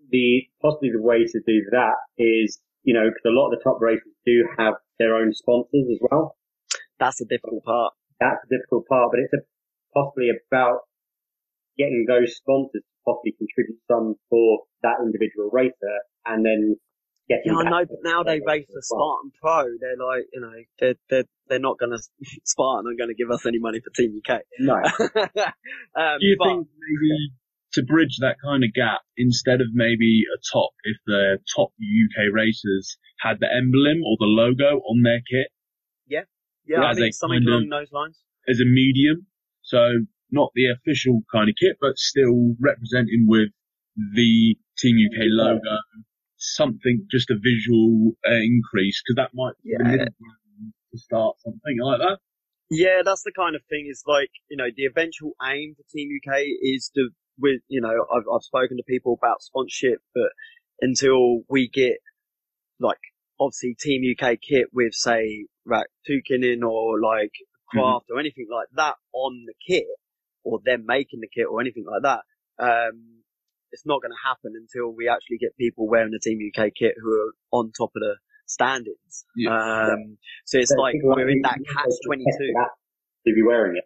[0.10, 3.64] the possibly the way to do that is, you know, because a lot of the
[3.64, 6.36] top racers do have their own sponsors as well.
[7.00, 7.94] that's the difficult part.
[8.20, 9.42] That's the difficult part, but it's a,
[9.94, 10.82] possibly about
[11.78, 16.78] getting those sponsors to possibly contribute some for that individual racer and then
[17.30, 18.98] getting Yeah, I know, but now they the race racer for.
[18.98, 19.64] Spartan Pro.
[19.80, 21.98] They're like, you know, they're they're they're not gonna
[22.46, 24.42] Spartan aren't gonna give us any money for Team UK.
[24.60, 24.76] No.
[24.76, 27.32] um, Do you but, think maybe
[27.74, 32.32] to bridge that kind of gap, instead of maybe a top, if the top UK
[32.32, 35.48] racers had the emblem or the logo on their kit
[36.06, 36.22] yeah,
[36.68, 38.20] Yeah, I think something kind of- along those lines.
[38.48, 39.26] as a medium,
[39.64, 43.50] so not the official kind of kit, but still representing with
[43.96, 45.78] the Team UK logo,
[46.44, 50.06] something, just a visual uh, increase, because that might Yeah.
[50.06, 52.18] to start something like that.
[52.70, 53.88] Yeah, that's the kind of thing.
[53.90, 57.94] Is like you know the eventual aim for Team UK is to with you know
[58.14, 60.30] I've I've spoken to people about sponsorship, but
[60.82, 61.98] until we get
[62.80, 63.00] like
[63.40, 67.32] obviously Team UK kit with say Rack Tukinin or like
[67.70, 69.86] Craft or anything like that on the kit,
[70.44, 72.22] or them making the kit or anything like that,
[72.64, 73.23] um,
[73.74, 76.96] it's not going to happen until we actually get people wearing the Team UK kit
[77.02, 78.16] who are on top of the
[78.46, 79.26] standings.
[79.50, 82.40] Um, so it's So like we're in that catch you twenty test
[83.28, 83.86] To be wearing it.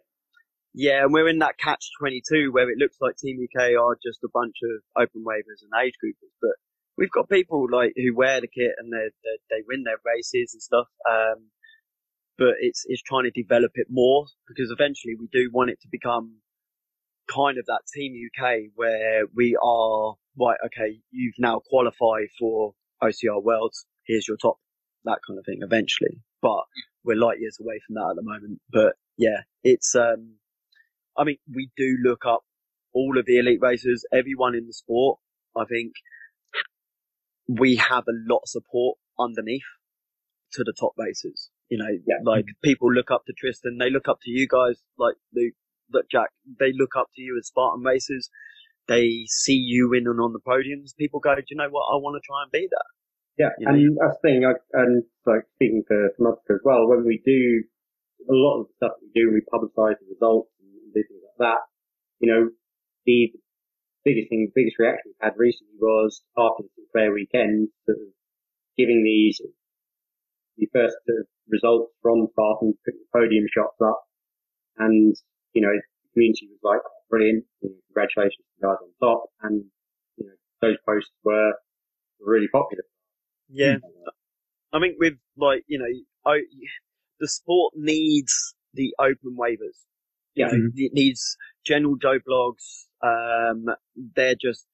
[0.74, 4.22] Yeah, and we're in that catch 22 where it looks like Team UK are just
[4.22, 6.52] a bunch of open waivers and age groupers, but
[6.96, 10.54] we've got people like who wear the kit and they they they win their races
[10.54, 10.86] and stuff.
[11.10, 11.50] Um,
[12.36, 15.88] but it's it's trying to develop it more because eventually we do want it to
[15.90, 16.36] become
[17.34, 20.58] kind of that Team UK where we are right.
[20.66, 23.86] Okay, you've now qualified for OCR Worlds.
[24.06, 24.56] Here's your top,
[25.04, 25.60] that kind of thing.
[25.62, 26.64] Eventually, but
[27.04, 28.60] we're light years away from that at the moment.
[28.72, 30.34] But yeah, it's um,
[31.16, 32.42] I mean, we do look up
[32.94, 35.18] all of the elite racers, everyone in the sport.
[35.56, 35.92] I think
[37.48, 39.62] we have a lot of support underneath
[40.52, 41.50] to the top racers.
[41.68, 42.16] You know, Yeah.
[42.24, 45.54] like people look up to Tristan, they look up to you guys, like Luke,
[45.92, 48.30] look Jack, they look up to you as Spartan racers.
[48.88, 50.96] They see you in and on the podiums.
[50.96, 51.92] People go, do you know what?
[51.92, 52.88] I want to try and be that.
[53.38, 57.04] Yeah, You and that's the thing, I, and like speaking for Tomatica as well, when
[57.06, 57.62] we do
[58.26, 61.38] a lot of the stuff we do, we publicise the results and do things like
[61.46, 61.62] that,
[62.18, 62.50] you know,
[63.06, 63.30] the
[64.04, 68.10] biggest thing, biggest reaction we've had recently was after the Sinclair weekend, sort of
[68.76, 69.40] giving these,
[70.58, 74.02] the first sort of results from Spartan, putting the podium shots up,
[74.78, 75.14] and,
[75.54, 78.90] you know, the community was like, oh, brilliant, you know, congratulations to the guys on
[79.00, 79.64] top, and,
[80.16, 81.52] you know, those posts were
[82.20, 82.84] really popular.
[83.48, 83.76] Yeah.
[84.72, 86.40] I think with like, you know, I,
[87.20, 89.78] the sport needs the open waivers.
[90.34, 90.52] You Yeah.
[90.52, 92.86] know, it needs general Joe blogs.
[93.02, 93.66] Um,
[94.14, 94.66] they're just,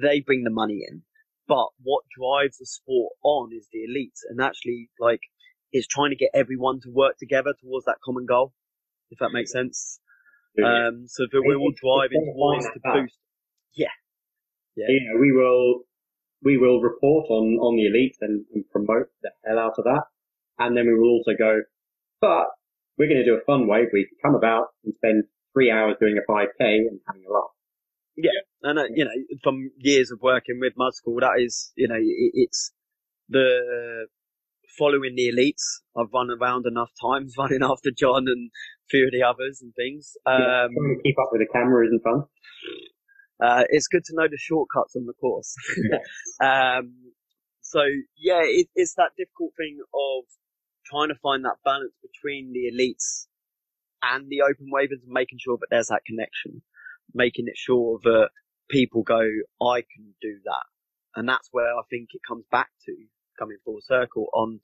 [0.00, 1.02] they bring the money in.
[1.46, 5.20] But what drives the sport on is the elites, and actually, like,
[5.72, 8.52] it's trying to get everyone to work together towards that common goal.
[9.10, 10.00] If that makes sense.
[10.62, 13.18] Um, so that we're all It's- it's driving towards to boost.
[13.74, 13.88] Yeah.
[14.76, 14.86] Yeah.
[14.88, 15.82] you know, we will
[16.42, 20.04] we will report on on the elite and, and promote the hell out of that,
[20.58, 21.62] and then we will also go,
[22.20, 22.46] but
[22.98, 24.08] we're going to do a fun wave week.
[24.22, 27.50] Come about and spend three hours doing a 5k and having a laugh.
[28.16, 28.30] Yeah,
[28.62, 29.10] and, uh, you know,
[29.42, 32.72] from years of working with Mud School, that is, you know, it, it's
[33.28, 34.06] the
[34.78, 35.82] following the elites.
[35.96, 38.50] I've run around enough times running after Jon and
[38.90, 40.16] few of the others and things.
[40.26, 42.24] Um, Trying to keep up with the camera isn't fun.
[43.42, 45.54] uh, it's good to know the shortcuts on the course.
[46.42, 46.94] um,
[47.60, 47.80] so
[48.16, 50.24] yeah, it, it's that difficult thing of
[50.86, 53.26] trying to find that balance between the elites
[54.02, 56.62] and the open waivers and making sure that there's that connection,
[57.14, 58.28] making it sure that
[58.70, 59.20] people go,
[59.62, 60.66] I can do that.
[61.16, 62.92] And that's where I think it comes back to
[63.38, 64.60] coming full circle on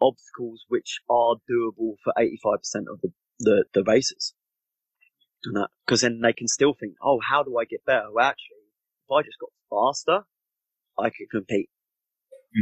[0.00, 2.58] obstacles which are doable for 85%
[2.90, 4.34] of the, the, the races.
[5.86, 8.06] Because then they can still think, oh, how do I get better?
[8.12, 8.56] Well, actually,
[9.08, 10.26] if I just got faster,
[10.98, 11.70] I could compete.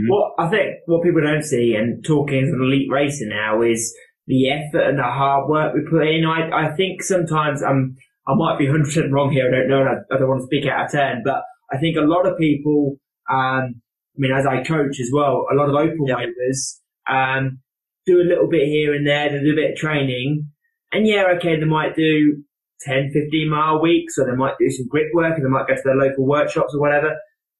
[0.09, 3.95] What I think what people don't see and talking as an elite racer now is
[4.27, 6.25] the effort and the hard work we put in.
[6.27, 7.97] I I think sometimes I'm
[8.27, 9.47] I might be 100 percent wrong here.
[9.49, 11.79] I don't know, and I, I don't want to speak out of turn, but I
[11.79, 12.97] think a lot of people,
[13.31, 16.17] um, I mean, as I coach as well, a lot of open Yeah.
[16.17, 17.61] waivers, um,
[18.07, 20.51] do a little bit here and there, they do a bit of training,
[20.93, 22.43] and yeah, okay, they might do
[22.83, 25.75] 10, 15 mile weeks, or they might do some grip work, and they might go
[25.75, 27.15] to their local workshops or whatever.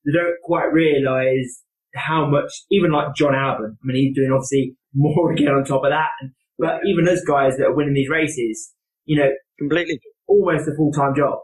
[0.05, 1.63] They don't quite realise
[1.95, 5.83] how much, even like Jon Albon, I mean, he's doing obviously more again on top
[5.83, 6.09] of that.
[6.21, 8.73] And, but even those guys that are winning these races,
[9.05, 9.99] you know, Completely.
[10.27, 11.39] almost a full time job.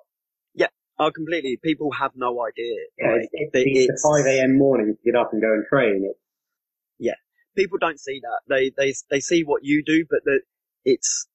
[0.54, 0.68] Yeah,
[1.00, 1.60] oh, completely.
[1.64, 2.76] People have no idea.
[3.00, 4.58] Yeah, Like, it's, it's, it's- the 5 a.m.
[4.58, 6.04] morning to get up and go and train.
[6.10, 6.20] It's,
[7.56, 8.40] people don't see that.
[8.50, 10.42] They they they see what you do, but that
[10.86, 11.28] it's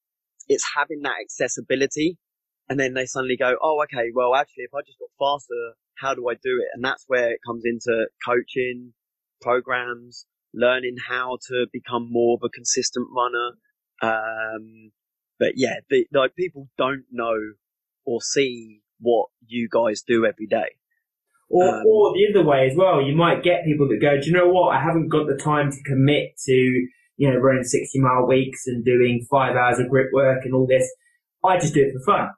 [0.48, 2.18] it's having that accessibility,
[2.68, 6.14] and then they suddenly go, oh, okay, well, actually, if I just got faster, how
[6.14, 6.68] do I do it?
[6.74, 8.92] And that's where it comes into coaching
[9.40, 13.52] programs, learning how to become more of a consistent runner.
[14.02, 14.92] Um,
[15.38, 17.36] but yeah, the, like people don't know
[18.04, 20.76] or see what you guys do every day.
[21.50, 24.26] Or, Um, or the other way as well, you might get people that go, do
[24.26, 24.76] you know what?
[24.76, 26.86] I haven't got the time to commit to,
[27.18, 30.66] you know, running 60 mile weeks and doing five hours of grip work and all
[30.66, 30.88] this.
[31.44, 32.28] I just do it for fun.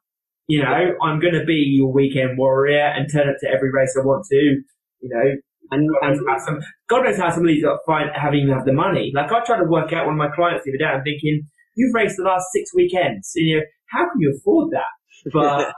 [0.49, 3.97] You know, I'm going to be your weekend warrior and turn up to every race
[3.97, 5.37] I want to, you know,
[5.71, 8.41] and, God and knows how some, God knows how some of these are find, having
[8.41, 9.13] even have the money.
[9.15, 10.85] Like I tried to work out one of my clients the other day.
[10.85, 11.43] I'm thinking,
[11.77, 13.31] you've raced the last six weekends.
[13.37, 14.91] And, you know, how can you afford that?
[15.33, 15.75] But,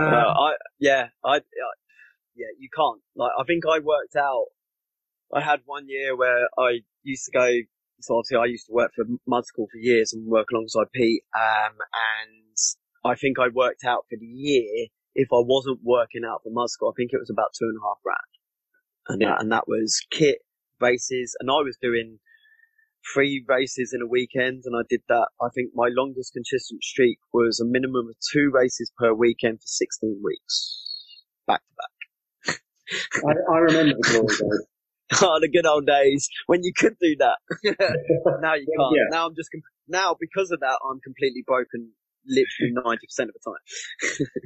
[0.00, 1.40] um, I yeah, I, I
[2.36, 3.02] yeah, you can't.
[3.16, 4.46] Like, I think I worked out.
[5.34, 7.46] I had one year where I used to go.
[8.00, 11.22] So obviously, I used to work for Mud School for years and work alongside Pete.
[11.34, 12.56] Um, and
[13.04, 14.86] I think I worked out for the year.
[15.14, 17.76] If I wasn't working out for Mud School, I think it was about two and
[17.76, 18.32] a half grand.
[19.08, 20.38] And that, and that was kit
[20.80, 22.18] races, and I was doing
[23.14, 25.28] three races in a weekend, and I did that.
[25.40, 29.66] I think my longest consistent streak was a minimum of two races per weekend for
[29.66, 32.60] 16 weeks, back to back.
[33.24, 34.66] I, I remember the glory days.
[35.22, 37.38] Oh, the good old days when you could do that.
[38.42, 38.94] now you can't.
[38.94, 39.08] Yeah.
[39.10, 41.92] Now I'm just com- now because of that, I'm completely broken.
[42.26, 44.26] Literally 90% of the time.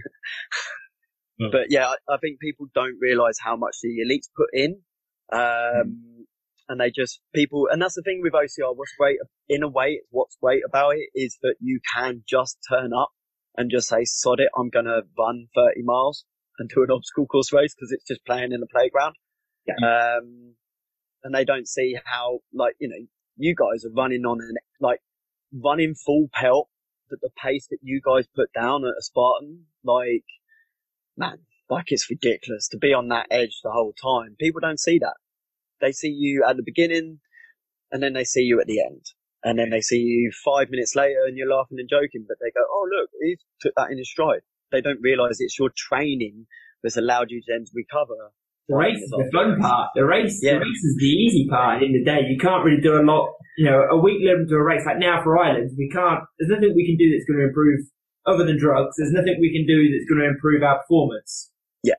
[1.41, 1.49] Hmm.
[1.51, 4.83] but yeah, I, I think people don't realize how much the elites put in.
[5.33, 6.27] Um,
[6.69, 8.77] and they just people, and that's the thing with OCR.
[8.77, 12.93] What's great in a way, what's great about it is that you can just turn
[12.93, 13.11] up
[13.57, 16.25] and just say, "Sod it, I'm gonna run 30 miles
[16.59, 19.17] and do an obstacle course race because it's just playing in the playground."
[19.71, 20.55] Um,
[21.25, 23.07] and they don't see how, like, you know,
[23.37, 25.01] you guys are running on an like
[25.53, 26.69] running full pelt
[27.13, 30.25] at the pace that you guys put down at a Spartan, like,
[31.17, 31.39] man,
[31.69, 34.37] like it's ridiculous to be on that edge the whole time.
[34.39, 35.17] People don't see that.
[35.81, 37.21] They see you at the beginning
[37.91, 39.05] and then they see you at the end.
[39.45, 42.51] And then they see you five minutes later and you're laughing and joking, but they
[42.51, 44.43] go, oh, look, he took that in his stride.
[44.71, 46.47] They don't realize it's your training
[46.83, 48.33] that's allowed you then to recover.
[48.69, 49.91] The race is the fun part.
[49.95, 50.55] The race, Yeah.
[50.55, 51.83] the race is the easy part.
[51.83, 53.35] In the day, you can't really do a lot.
[53.59, 56.25] You know, a week leading to a race like now for Ireland, we can't.
[56.39, 57.81] There's nothing we can do that's going to improve
[58.25, 58.97] other than drugs.
[58.97, 61.51] There's nothing we can do that's going to improve our performance.
[61.83, 61.99] Yeah.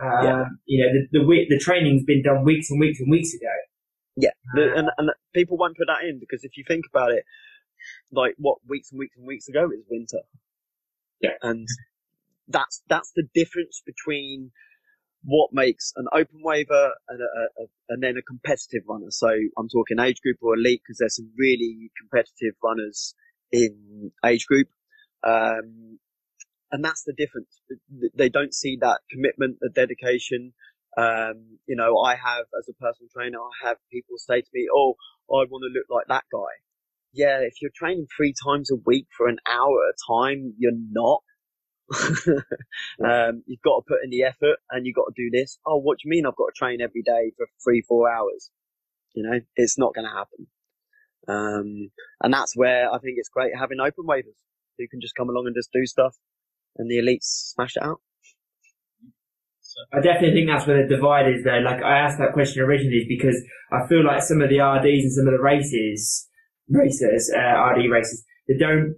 [0.00, 0.44] Um, Yeah.
[0.66, 3.52] You know, the the, the training's been done weeks and weeks and weeks ago.
[4.20, 7.22] Yeah, the, and and people won't put that in because if you think about it,
[8.10, 10.18] like what weeks and weeks and weeks ago is winter.
[11.20, 11.30] Yeah.
[11.42, 11.68] and
[12.48, 14.50] that's that's the difference between
[15.28, 19.10] what makes an open waver and, a, a, and then a competitive runner.
[19.10, 23.14] So I'm talking age group or elite because there's some really competitive runners
[23.52, 24.68] in age group.
[25.22, 25.98] Um,
[26.72, 27.60] and that's the difference.
[28.16, 30.54] They don't see that commitment, the dedication.
[30.96, 34.66] Um, you know, I have, as a personal trainer, I have people say to me,
[34.74, 34.94] Oh,
[35.30, 36.52] I want to look like that guy.
[37.12, 37.40] Yeah.
[37.40, 41.22] If you're training three times a week for an hour at a time, you're not.
[43.04, 45.58] um, you've got to put in the effort and you've got to do this.
[45.66, 48.50] Oh, what do you mean I've got to train every day for three, four hours?
[49.14, 50.46] You know, it's not going to happen.
[51.28, 51.90] Um,
[52.22, 54.38] and that's where I think it's great having open waivers
[54.78, 56.16] who can just come along and just do stuff
[56.76, 58.00] and the elites smash it out.
[59.92, 61.60] I definitely think that's where the divide is though.
[61.64, 63.36] Like I asked that question originally because
[63.70, 66.26] I feel like some of the RDs and some of the races,
[66.68, 68.96] racers, uh, RD races, they don't,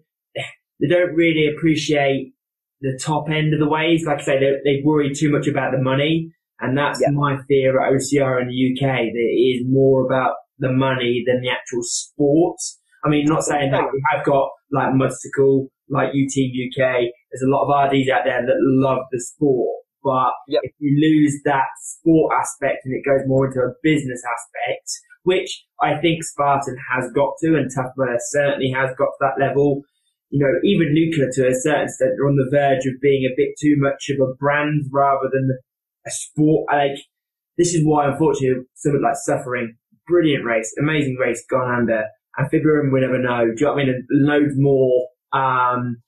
[0.80, 2.32] they don't really appreciate
[2.81, 4.05] the top end of the ways.
[4.07, 6.33] Like I say, they, they worry too much about the money.
[6.61, 7.11] And that's yeah.
[7.12, 11.41] my fear at OCR in the UK, that it is more about the money than
[11.41, 12.59] the actual sport.
[13.05, 17.09] I mean, not saying that we have got like Mudstacle, like UT UK.
[17.33, 19.76] There's a lot of RDs out there that love the sport.
[20.03, 20.61] But yep.
[20.64, 24.89] if you lose that sport aspect and it goes more into a business aspect,
[25.24, 29.41] which I think Spartan has got to and Tough Mudder certainly has got to that
[29.41, 29.83] level,
[30.31, 33.35] you know, even nuclear to a certain extent they're on the verge of being a
[33.37, 35.51] bit too much of a brand rather than
[36.07, 36.66] a sport.
[36.70, 36.99] Like,
[37.59, 39.76] this is why, unfortunately, something like suffering,
[40.07, 42.05] brilliant race, amazing race, gone under.
[42.39, 43.47] and Amphibian, we never know.
[43.47, 44.07] Do you know what I mean?
[44.11, 45.09] Loads more.
[45.33, 46.03] Um,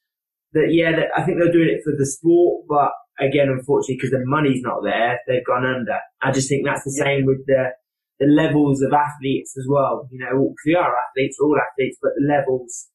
[0.52, 4.10] that yeah, that, I think they're doing it for the sport, but again, unfortunately, because
[4.10, 5.98] the money's not there, they've gone under.
[6.20, 7.04] I just think that's the yeah.
[7.04, 7.72] same with the
[8.20, 10.06] the levels of athletes as well.
[10.12, 12.88] You know, we are athletes, we're all athletes, but the levels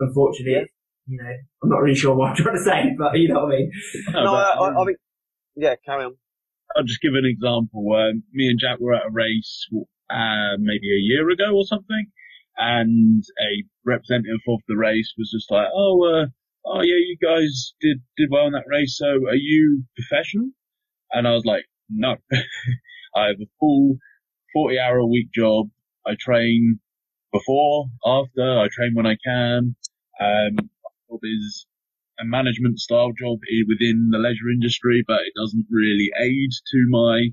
[0.00, 0.70] unfortunately.
[1.08, 1.30] You know,
[1.62, 3.70] I'm not really sure what I'm trying to say, but you know what I mean.
[4.12, 4.98] No, no I, I, I think,
[5.54, 6.16] yeah, carry on.
[6.76, 7.86] I'll just give an example.
[7.94, 9.66] Um, me and Jack were at a race,
[10.10, 12.06] uh, maybe a year ago or something,
[12.56, 16.26] and a representative of the race was just like, "Oh, uh,
[16.66, 18.96] oh yeah, you guys did did well in that race.
[18.98, 20.50] So are you professional?"
[21.12, 22.16] And I was like, "No,
[23.14, 23.98] I have a full
[24.52, 25.68] 40 hour a week job.
[26.06, 26.80] I train
[27.32, 28.58] before, after.
[28.58, 29.76] I train when I can.
[30.20, 30.56] Um,
[31.10, 31.66] job is
[32.20, 33.38] a management style job
[33.68, 37.28] within the leisure industry, but it doesn't really aid to my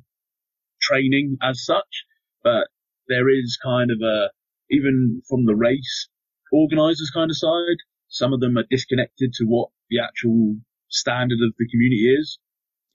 [0.81, 2.05] training as such.
[2.43, 2.67] But
[3.07, 4.29] there is kind of a,
[4.69, 6.09] even from the race
[6.51, 7.77] organizers kind of side,
[8.07, 10.55] some of them are disconnected to what the actual
[10.89, 12.37] standard of the community is.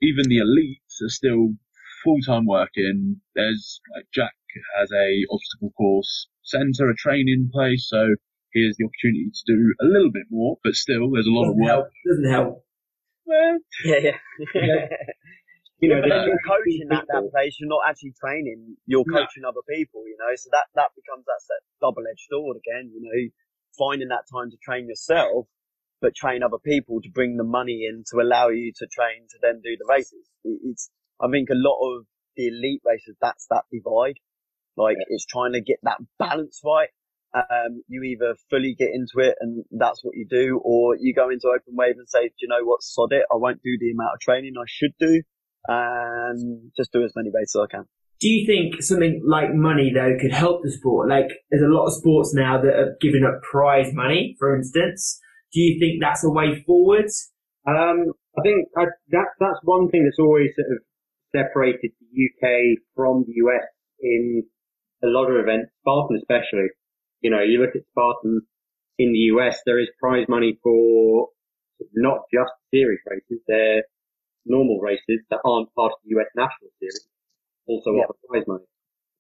[0.00, 1.54] Even the elites are still
[2.04, 3.20] full time working.
[3.34, 4.32] There's like Jack
[4.78, 7.88] has a obstacle course center, a training place.
[7.88, 8.14] So
[8.52, 11.60] here's the opportunity to do a little bit more, but still there's a lot doesn't
[11.60, 11.68] of work.
[11.68, 11.86] Help.
[12.06, 12.64] Doesn't help.
[13.26, 14.18] Well, yeah, yeah.
[14.54, 14.86] yeah.
[15.80, 17.54] You know, but you're coaching at that place.
[17.60, 18.74] You're not actually training.
[18.86, 19.50] You're coaching no.
[19.50, 20.02] other people.
[20.10, 21.38] You know, so that that becomes that
[21.80, 22.90] double-edged sword again.
[22.90, 23.30] You know,
[23.78, 25.46] finding that time to train yourself,
[26.00, 29.38] but train other people to bring the money in to allow you to train to
[29.40, 30.26] then do the races.
[30.42, 30.90] It's
[31.22, 34.18] I think a lot of the elite races that's that divide.
[34.76, 35.14] Like yeah.
[35.14, 36.90] it's trying to get that balance right.
[37.34, 41.28] Um, you either fully get into it and that's what you do, or you go
[41.28, 43.92] into open wave and say, do you know what, sod it, I won't do the
[43.92, 45.22] amount of training I should do,
[45.68, 47.84] and just do as many races as I can.
[48.20, 51.08] Do you think something like money though could help the sport?
[51.08, 55.20] Like there's a lot of sports now that are giving up prize money, for instance.
[55.52, 57.06] Do you think that's a way forward?
[57.66, 60.82] Um, I think I, that that's one thing that's always sort of
[61.30, 63.68] separated the UK from the US
[64.00, 64.42] in
[65.04, 66.74] a lot of events, Spartan especially.
[67.20, 68.42] You know, you look at Spartan
[68.98, 71.28] in the US, there is prize money for
[71.94, 73.82] not just series races, they're
[74.44, 77.08] normal races that aren't part of the US national series,
[77.66, 78.64] also offer prize money.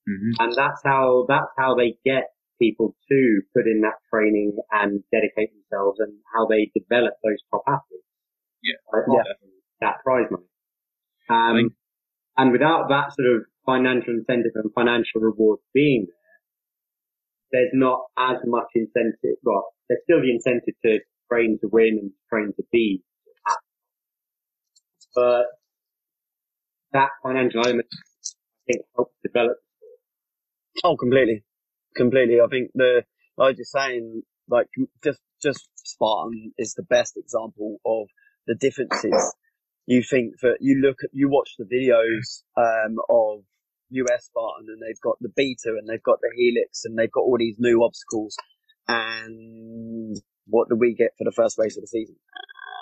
[0.08, 0.42] Mm-hmm.
[0.42, 5.50] And that's how, that's how they get people to put in that training and dedicate
[5.54, 8.04] themselves and how they develop those top athletes.
[8.62, 8.74] Yeah.
[8.92, 9.22] yeah.
[9.80, 10.48] That prize money.
[11.30, 11.70] Um,
[12.36, 16.17] and without that sort of financial incentive and financial reward being there,
[17.52, 19.38] there's not as much incentive.
[19.42, 20.98] Well, there's still the incentive to
[21.30, 23.02] train to win and train to be,
[25.14, 25.44] but
[26.92, 29.56] that financial element, I think, helps develop.
[30.84, 31.44] Oh, completely,
[31.96, 32.40] completely.
[32.40, 33.04] I think the,
[33.36, 34.66] like you're saying, like
[35.04, 38.08] just just Spartan is the best example of
[38.46, 39.34] the differences
[39.86, 43.42] you think that you look at, you watch the videos, um, of
[43.90, 47.22] US Spartan and they've got the beta and they've got the helix and they've got
[47.22, 48.36] all these new obstacles.
[48.86, 50.16] And
[50.46, 52.16] what do we get for the first race of the season?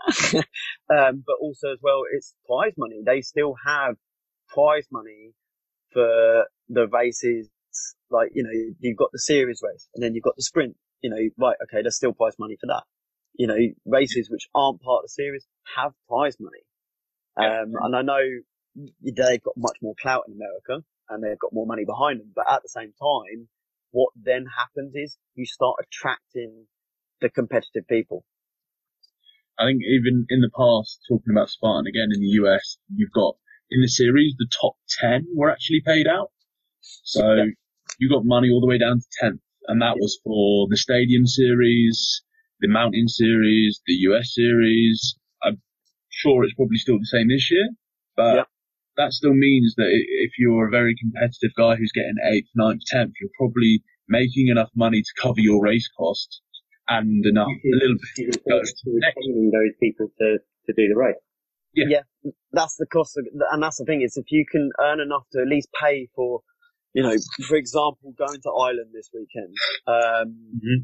[0.90, 3.02] um, but also as well, it's prize money.
[3.04, 3.96] They still have
[4.48, 5.32] prize money
[5.92, 7.48] for the races.
[8.10, 10.76] Like you know, you've got the series race, and then you've got the sprint.
[11.02, 11.56] You know, right?
[11.64, 12.84] Okay, there's still prize money for that.
[13.34, 15.46] You know, races which aren't part of the series
[15.76, 16.62] have prize money.
[17.36, 18.20] Um, and I know
[19.02, 22.32] they've got much more clout in America and they've got more money behind them.
[22.34, 23.48] But at the same time,
[23.90, 26.66] what then happens is you start attracting
[27.20, 28.24] the competitive people.
[29.58, 33.36] I think even in the past, talking about Spartan again in the US, you've got
[33.70, 36.30] in the series, the top 10 were actually paid out.
[36.80, 37.44] So yeah.
[37.98, 39.40] you got money all the way down to 10th.
[39.68, 40.02] And that yeah.
[40.02, 42.22] was for the stadium series,
[42.60, 45.16] the mountain series, the US series.
[45.42, 45.60] I'm
[46.10, 47.68] sure it's probably still the same this year,
[48.16, 48.44] but yeah.
[48.96, 53.12] That still means that if you're a very competitive guy who's getting 8th, 9th, 10th,
[53.20, 56.40] you're probably making enough money to cover your race cost
[56.88, 58.72] and enough a little bit to those
[59.80, 61.16] people to, to do the race.
[61.74, 62.00] Yeah.
[62.24, 65.24] yeah, that's the cost, of, and that's the thing is if you can earn enough
[65.32, 66.40] to at least pay for,
[66.94, 67.14] you know,
[67.46, 69.54] for example, going to Ireland this weekend,
[69.86, 70.82] um, mm-hmm.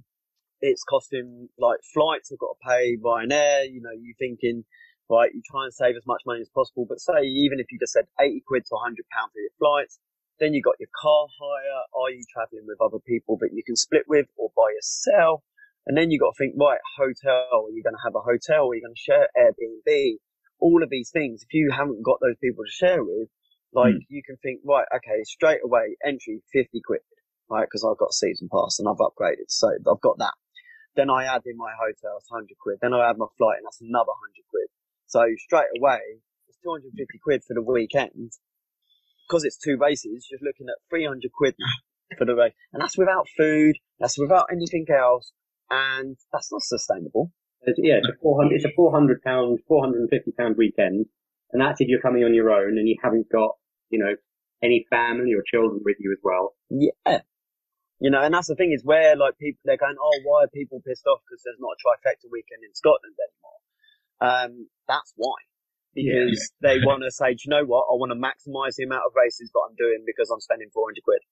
[0.60, 3.72] it's costing like flights I've got to pay Ryanair.
[3.72, 4.64] You know, you thinking
[5.12, 7.78] right, you try and save as much money as possible, but say even if you
[7.78, 10.00] just said eighty quid to hundred pound for your flights,
[10.40, 11.84] then you got your car hire.
[11.92, 15.44] Are you traveling with other people that you can split with or by yourself?
[15.86, 18.70] And then you got to think, right, hotel, are you going to have a hotel?
[18.70, 20.18] Are you going to share Airbnb?
[20.60, 23.28] All of these things, if you haven't got those people to share with,
[23.74, 24.06] like mm.
[24.08, 27.02] you can think, right, okay, straight away, entry 50 quid,
[27.50, 27.66] right?
[27.66, 29.50] Cause I've got a season pass and I've upgraded.
[29.50, 30.34] So I've got that.
[30.94, 32.78] Then I add in my hotel, it's 100 quid.
[32.80, 34.68] Then I add my flight and that's another 100 quid.
[35.12, 36.00] So straight away,
[36.48, 38.32] it's 250 quid for the weekend.
[39.28, 41.54] Because it's two races, you're looking at 300 quid
[42.16, 42.54] for the race.
[42.72, 43.76] And that's without food.
[44.00, 45.32] That's without anything else
[45.68, 47.30] and that's not sustainable.
[47.62, 51.06] It's, yeah, it's a 400, it's a 400 pound, 450 pound weekend,
[51.52, 53.56] and that's if you're coming on your own and you haven't got,
[53.88, 54.16] you know,
[54.62, 56.56] any family or children with you as well.
[56.68, 57.20] Yeah.
[58.00, 60.50] You know, and that's the thing is where like people, they're going, oh, why are
[60.52, 63.60] people pissed off because there's not a trifecta weekend in Scotland anymore?
[64.22, 65.34] Um, that's why
[65.94, 66.68] because yeah.
[66.68, 67.88] they want to say, do you know what?
[67.88, 71.04] I want to maximise the amount of races that I'm doing because I'm spending 400
[71.04, 71.22] quid.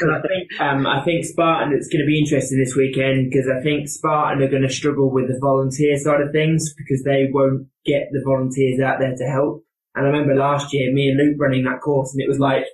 [0.00, 3.60] I think, um, I think Spartan, it's going to be interesting this weekend because I
[3.62, 7.68] think Spartan are going to struggle with the volunteer side of things because they won't
[7.84, 9.64] get the volunteers out there to help.
[9.94, 12.64] And I remember last year, me and Luke running that course and it was like,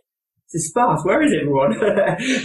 [0.53, 1.03] it's sparse.
[1.05, 1.75] Where is everyone?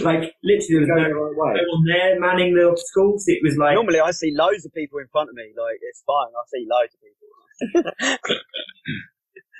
[0.02, 3.24] like literally, there was no, no one there manning the obstacles.
[3.26, 5.54] It was like normally I see loads of people in front of me.
[5.54, 6.32] Like it's fine.
[6.34, 7.22] I see loads of people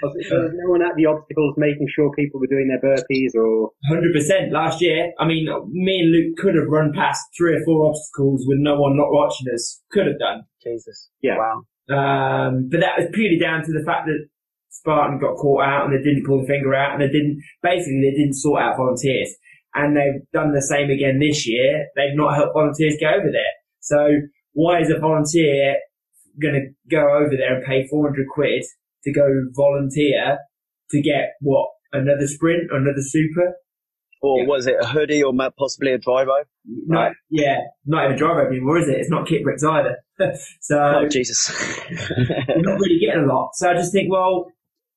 [0.03, 3.71] so there's no one at the obstacles making sure people were doing their burpees or.
[3.91, 4.51] 100%.
[4.51, 8.45] Last year, I mean, me and Luke could have run past three or four obstacles
[8.47, 9.81] with no one not watching us.
[9.91, 10.43] Could have done.
[10.63, 11.11] Jesus.
[11.23, 11.37] Yeah.
[11.39, 11.63] Wow.
[11.91, 14.27] Um, but that was purely down to the fact that
[14.73, 18.01] Spartan got caught out and they didn't pull the finger out and they didn't, basically
[18.01, 19.35] they didn't sort out volunteers.
[19.75, 21.87] And they've done the same again this year.
[21.97, 23.55] They've not helped volunteers get over there.
[23.81, 25.77] So why is a volunteer
[26.41, 28.65] going to go over there and pay 400 quid
[29.05, 30.39] to go volunteer
[30.91, 33.55] to get what another sprint another super
[34.23, 34.47] or yeah.
[34.47, 36.45] was it a hoodie or possibly a dryrobe?
[36.65, 38.99] No, yeah, not even a dryrobe anymore, is it?
[38.99, 39.97] It's not Kit Brix either.
[40.61, 41.51] so oh, Jesus,
[41.91, 43.51] you're not really getting a lot.
[43.55, 44.47] So I just think, well,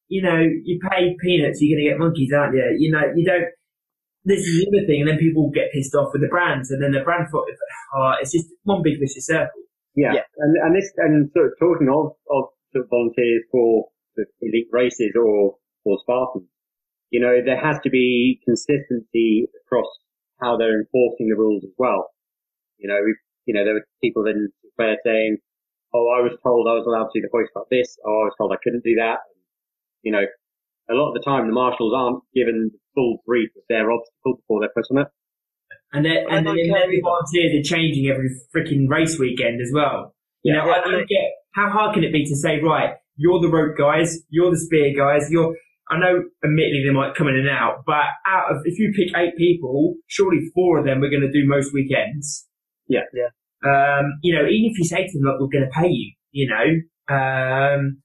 [0.07, 2.65] you know, you pay peanuts, you're going to get monkeys, aren't you?
[2.77, 3.49] You know, you don't.
[4.25, 6.81] This is the other thing, and then people get pissed off with the brands, and
[6.81, 7.45] then the brand thought,
[7.93, 9.61] oh, it's just one big vicious circle.
[9.95, 10.13] Yeah.
[10.13, 10.25] yeah.
[10.37, 14.67] And, and this, and sort of talking of, of sort of volunteers for the elite
[14.71, 16.49] races or, or Spartans,
[17.11, 19.87] you know, there has to be consistency across
[20.41, 22.09] how they're enforcing the rules as well.
[22.77, 22.99] You know,
[23.45, 25.37] you know, there were people in where saying,
[25.93, 28.25] oh, I was told I was allowed to do the hoist like this, or I
[28.27, 29.23] was told I couldn't do that.
[30.05, 30.25] You know,
[30.89, 34.37] a lot of the time the marshals aren't given the full brief of their obstacle
[34.37, 35.07] before they're put on it.
[35.91, 40.13] And then, and then every volunteers are changing every freaking race weekend as well.
[40.43, 41.25] You know, I don't get
[41.55, 44.93] how hard can it be to say, right, you're the rope guys, you're the spear
[44.95, 45.55] guys, you're.
[45.87, 49.15] I know, admittedly, they might come in and out, but out of if you pick
[49.15, 52.47] eight people, surely four of them are going to do most weekends.
[52.87, 53.29] Yeah, yeah.
[53.63, 56.13] Um, you know, even if you say to them, "Look, we're going to pay you,"
[56.31, 58.01] you know, um,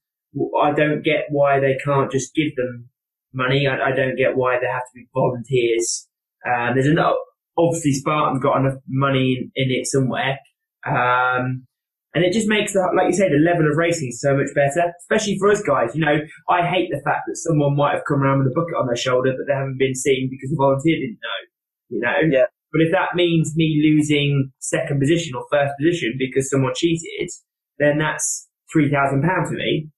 [0.63, 2.89] I don't get why they can't just give them
[3.33, 3.67] money.
[3.67, 6.09] I, I don't get why they have to be volunteers.
[6.47, 7.17] Um, there's enough
[7.61, 10.39] obviously Spartan's got enough money in, in it somewhere.
[10.87, 11.67] Um,
[12.13, 14.91] and it just makes the, like you say, the level of racing so much better,
[15.03, 15.95] especially for us guys.
[15.95, 16.19] You know,
[16.49, 18.97] I hate the fact that someone might have come around with a bucket on their
[18.97, 21.41] shoulder, but they haven't been seen because the volunteer didn't know.
[21.89, 22.47] You know, yeah.
[22.73, 27.31] But if that means me losing second position or first position because someone cheated,
[27.79, 29.91] then that's three thousand pounds for me.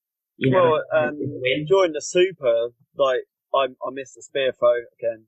[0.43, 1.19] You know, well, um,
[1.69, 3.23] during the super, like
[3.55, 5.27] I, I missed the spear throw again.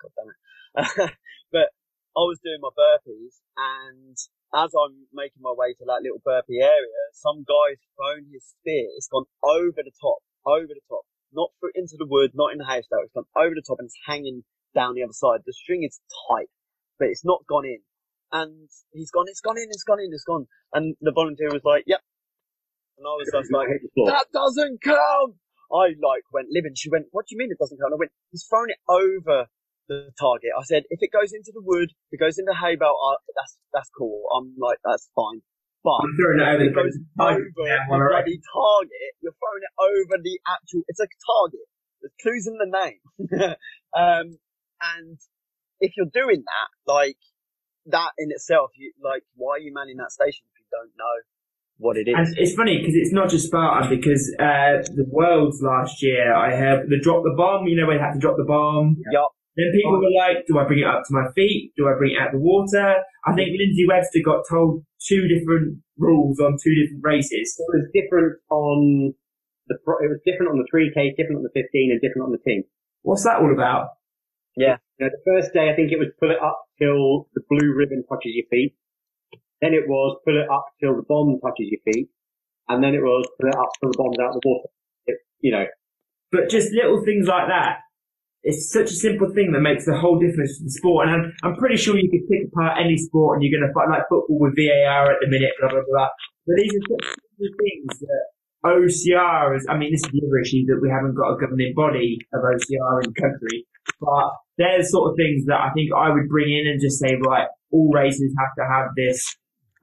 [0.00, 1.12] God damn it.
[1.52, 1.68] but
[2.16, 4.16] I was doing my burpees and
[4.54, 8.88] as I'm making my way to that little burpee area, some guy's thrown his spear.
[8.96, 11.04] It's gone over the top, over the top,
[11.34, 13.04] not through into the wood, not in the house though.
[13.04, 14.44] It's gone over the top and it's hanging
[14.74, 15.44] down the other side.
[15.44, 16.00] The string is
[16.30, 16.48] tight,
[16.98, 17.84] but it's not gone in.
[18.32, 20.46] And he's gone, it's gone in, it's gone in, it's gone.
[20.72, 22.00] And the volunteer was like, yep.
[22.98, 23.68] And I was just like,
[24.06, 25.34] that doesn't count.
[25.72, 26.72] I like went living.
[26.76, 27.90] She went, what do you mean it doesn't count?
[27.92, 29.50] I went, he's thrown it over
[29.88, 30.54] the target.
[30.54, 32.94] I said, if it goes into the wood, if it goes into the hay bale,
[32.94, 34.22] uh, that's that's cool.
[34.30, 35.42] I'm like, that's fine.
[35.82, 37.44] But I'm throwing it over if it the goes target.
[37.58, 40.80] over Yeah, the bloody target, you're throwing it over the actual.
[40.88, 41.66] It's a target.
[42.00, 43.02] There's clues in the name.
[43.92, 44.26] um,
[44.80, 45.18] and
[45.80, 47.20] if you're doing that, like
[47.92, 51.16] that in itself, you like, why are you manning that station if you don't know
[51.78, 52.14] what it is?
[52.16, 56.54] And it's funny because it's not just Spartan because uh, the Worlds last year I
[56.54, 57.66] had the drop the bomb.
[57.66, 58.96] You know where you had to drop the bomb.
[59.10, 59.30] Yup.
[59.56, 61.72] Then people were like, "Do I bring it up to my feet?
[61.76, 65.78] Do I bring it out the water?" I think Lindsay Webster got told two different
[65.98, 67.54] rules on two different races.
[67.58, 69.14] It was different on
[69.68, 72.42] the, it was different on the 3K, different on the 15 and different on the
[72.44, 72.64] team.
[73.02, 73.96] What's that all about?
[74.98, 77.74] You know, the first day, I think it was pull it up till the blue
[77.74, 78.74] ribbon touches your feet.
[79.64, 82.12] Then it was pull it up till the bomb touches your feet.
[82.68, 84.68] And then it was pull it up till the bomb's out of the water.
[85.08, 85.64] It, you know,
[86.28, 87.80] But just little things like that.
[88.44, 91.08] It's such a simple thing that makes the whole difference to the sport.
[91.08, 93.72] And I'm, I'm pretty sure you could pick apart any sport and you're going to
[93.72, 96.12] find like football with VAR at the minute, blah, blah, blah.
[96.44, 98.24] But these are such simple things that
[98.68, 101.72] OCR is, I mean, this is the other issue that we haven't got a governing
[101.72, 103.64] body of OCR in the country.
[103.96, 104.28] But
[104.60, 107.16] they're the sort of things that I think I would bring in and just say,
[107.24, 109.24] right, all races have to have this,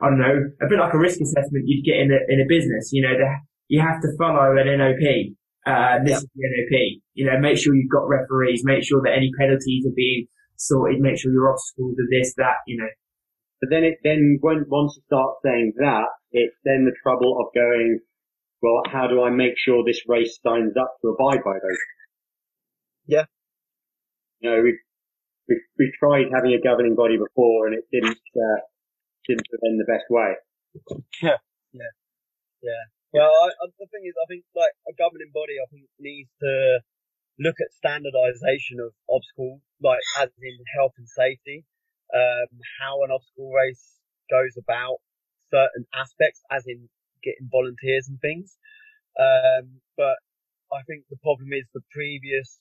[0.01, 2.47] I don't know, a bit like a risk assessment you'd get in a, in a
[2.49, 3.29] business, you know, the,
[3.67, 5.37] you have to follow an NOP.
[5.61, 7.01] Uh, this is the NOP.
[7.13, 10.25] You know, make sure you've got referees, make sure that any penalties are being
[10.57, 12.89] sorted, make sure your obstacles are this, that, you know.
[13.61, 17.53] but then it, then when, once you start saying that, it's then the trouble of
[17.53, 17.99] going,
[18.61, 21.81] well, how do I make sure this race signs up to abide by those?
[23.05, 23.25] Yeah.
[24.39, 24.81] You know, we've,
[25.47, 28.61] we've, we've tried having a governing body before and it didn't, uh,
[29.27, 30.35] didn't put in the best way.
[31.21, 31.37] Yeah,
[31.73, 31.93] yeah,
[32.63, 32.83] yeah.
[33.13, 36.31] Well, I, I, the thing is, I think like a governing body, I think needs
[36.39, 36.79] to
[37.39, 41.65] look at standardisation of obstacles, like as in health and safety,
[42.13, 42.49] um,
[42.79, 43.99] how an obstacle race
[44.29, 45.03] goes about
[45.51, 46.87] certain aspects, as in
[47.23, 48.57] getting volunteers and things.
[49.19, 50.15] Um, but
[50.71, 52.59] I think the problem is the previous,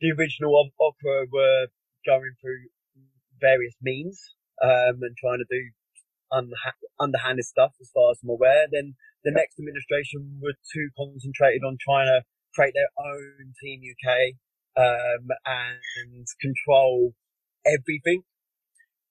[0.00, 1.66] the original op- opera were
[2.04, 2.66] going through
[3.40, 5.70] various means um, and trying to do
[6.32, 8.66] unha- underhanded stuff, as far as I'm aware.
[8.70, 8.94] Then
[9.24, 12.22] the next administration were too concentrated on trying to
[12.54, 14.38] create their own Team UK
[14.76, 17.12] um, and control
[17.66, 18.22] everything.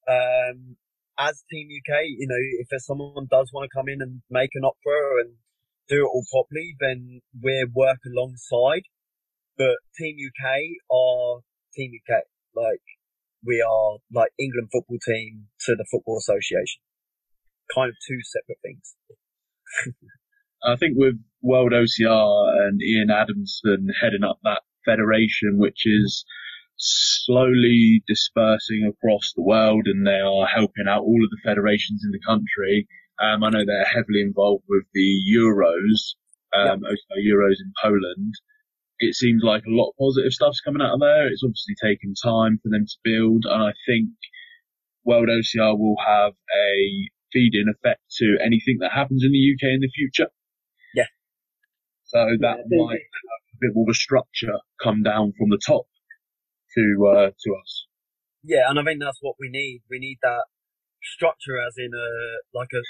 [0.08, 0.78] Um,
[1.18, 4.52] as Team UK, you know, if there's someone does want to come in and make
[4.54, 5.36] an opera and
[5.88, 8.84] do it all properly, then we'll work alongside.
[9.58, 10.46] But Team UK
[10.92, 11.42] are
[11.74, 12.24] Team UK.
[12.56, 12.84] Like,
[13.46, 16.82] we are like England football team to the Football Association.
[17.74, 18.96] Kind of two separate things.
[20.64, 26.26] I think with World OCR and Ian Adamson heading up that federation, which is
[26.78, 32.12] slowly dispersing across the world and they are helping out all of the federations in
[32.12, 32.88] the country.
[33.22, 36.16] Um, I know they're heavily involved with the Euros,
[36.54, 38.34] um, OCR Euros in Poland.
[39.00, 41.28] It seems like a lot of positive stuff's coming out of there.
[41.28, 44.10] It's obviously taken time for them to build and I think
[45.04, 49.82] World OCR will have a feed-in effect to anything that happens in the UK in
[49.82, 50.32] the future.
[50.96, 51.12] Yeah.
[52.06, 55.60] So that Yeah, might have a bit more of a structure come down from the
[55.60, 55.86] top
[56.76, 57.86] to uh, to us.
[58.44, 59.82] Yeah, and I think that's what we need.
[59.90, 60.46] We need that
[61.04, 62.08] structure, as in a
[62.58, 62.82] like a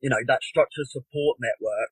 [0.00, 1.87] you know that structure support network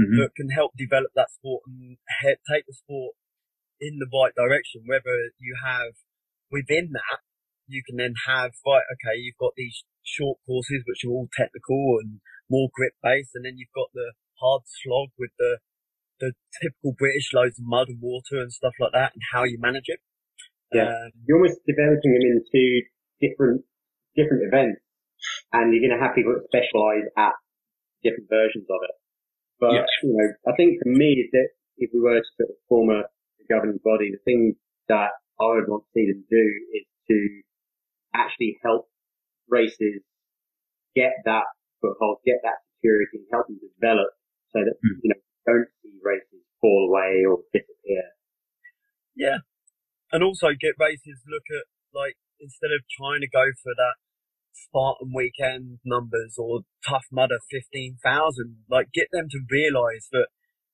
[0.00, 3.14] hmm that can help develop that sport and he- take the sport
[3.80, 4.84] in the right direction.
[4.86, 5.92] Whether you have
[6.50, 7.20] within that,
[7.66, 8.84] you can then have right.
[8.96, 12.20] Okay, you've got these short courses which are all technical and
[12.50, 15.58] more grip based, and then you've got the hard slog with the
[16.18, 19.56] the typical British loads of mud and water and stuff like that, and how you
[19.58, 20.00] manage it.
[20.72, 20.92] Yeah.
[20.92, 22.84] Um, You're almost developing them into
[23.20, 23.64] different,
[24.14, 24.80] different events
[25.52, 27.34] and you're going to have people that specialize at
[28.02, 28.94] different versions of it.
[29.60, 29.86] But, Yeah.
[30.02, 33.04] you know, I think for me that if we were to sort of form a
[33.48, 34.56] governing body, the thing
[34.88, 37.42] that I would want to see them do is to
[38.14, 38.88] actually help
[39.48, 40.02] races
[40.94, 41.44] get that
[41.80, 44.10] foothold, get that security, and help them develop
[44.48, 44.98] so that, Hmm.
[45.02, 48.12] you know, don't see races fall away or disappear.
[49.14, 49.38] Yeah,
[50.12, 53.96] and also get races look at like instead of trying to go for that
[54.52, 60.28] Spartan weekend numbers or Tough Mudder fifteen thousand, like get them to realise that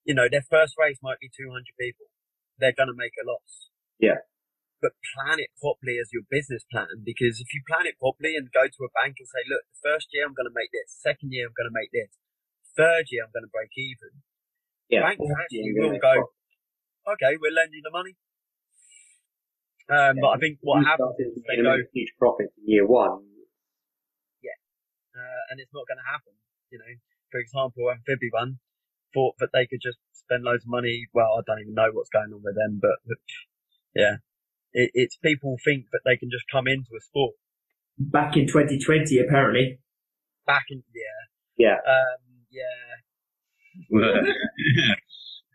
[0.04, 2.06] you know their first race might be two hundred people,
[2.58, 3.70] they're going to make a loss.
[3.98, 4.24] Yeah.
[4.76, 8.52] But plan it properly as your business plan because if you plan it properly and
[8.52, 10.92] go to a bank and say, look, the first year I'm going to make this,
[10.92, 12.12] second year I'm going to make this,
[12.76, 14.20] third year I'm going to break even.
[14.92, 15.08] Yeah.
[15.08, 16.04] Bank actually will yeah.
[16.04, 16.14] go,
[17.16, 18.20] okay, we'll lend you the money.
[19.88, 23.24] Um, but I think what happens is they go, huge profits in year one.
[25.16, 26.34] Uh, and it's not going to happen.
[26.70, 26.92] You know,
[27.32, 28.60] for example, Amphibian
[29.14, 31.06] thought that they could just spend loads of money.
[31.14, 33.18] Well, I don't even know what's going on with them, but, but
[33.94, 34.16] yeah,
[34.72, 37.34] it, it's people think that they can just come into a sport
[37.98, 39.78] Back in 2020, apparently.
[40.46, 41.24] back in yeah,
[41.56, 41.78] Yeah.
[41.80, 43.00] um, yeah,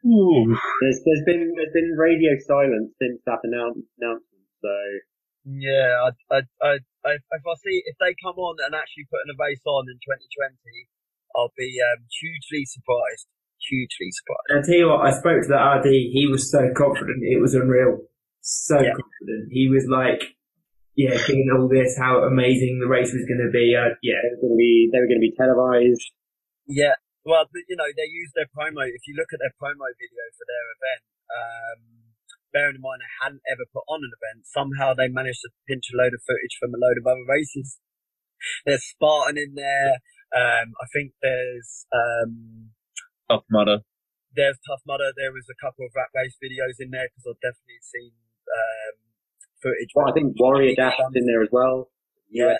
[0.06, 0.58] Ooh.
[0.82, 4.46] There's, there's been there's been radio silence since that announce, announcement.
[4.62, 4.74] So
[5.46, 6.10] yeah.
[6.32, 9.36] I, I, I, I, if I see if they come on and actually put a
[9.38, 10.54] race on in 2020,
[11.36, 13.28] I'll be um, hugely surprised.
[13.62, 14.48] Hugely surprised.
[14.50, 15.88] And I tell you what, I spoke to the RD.
[16.14, 17.22] He was so confident.
[17.26, 18.06] It was unreal.
[18.42, 18.98] So Yeah.
[18.98, 19.54] confident.
[19.54, 20.34] He was like,
[20.98, 23.74] yeah, giving all this, how amazing the race was going to be.
[23.78, 24.20] Uh, yeah.
[24.22, 26.04] they were going to be they were going to be televised.
[26.68, 28.86] Yeah, well, you know, they use their promo.
[28.86, 31.80] If you look at their promo video for their event, um,
[32.54, 35.90] bearing in mind I hadn't ever put on an event, somehow they managed to pinch
[35.92, 37.80] a load of footage from a load of other races.
[38.66, 40.00] There's Spartan in there.
[40.32, 42.72] Um, I think there's um,
[43.30, 43.84] Tough mudder.
[44.32, 45.12] there's Tough Mudder.
[45.12, 48.16] There was a couple of rat race videos in there because I've definitely seen
[48.48, 48.96] um,
[49.60, 49.92] footage.
[49.92, 51.92] Well, I think Warrior Dash is in there as well.
[52.32, 52.56] Yeah.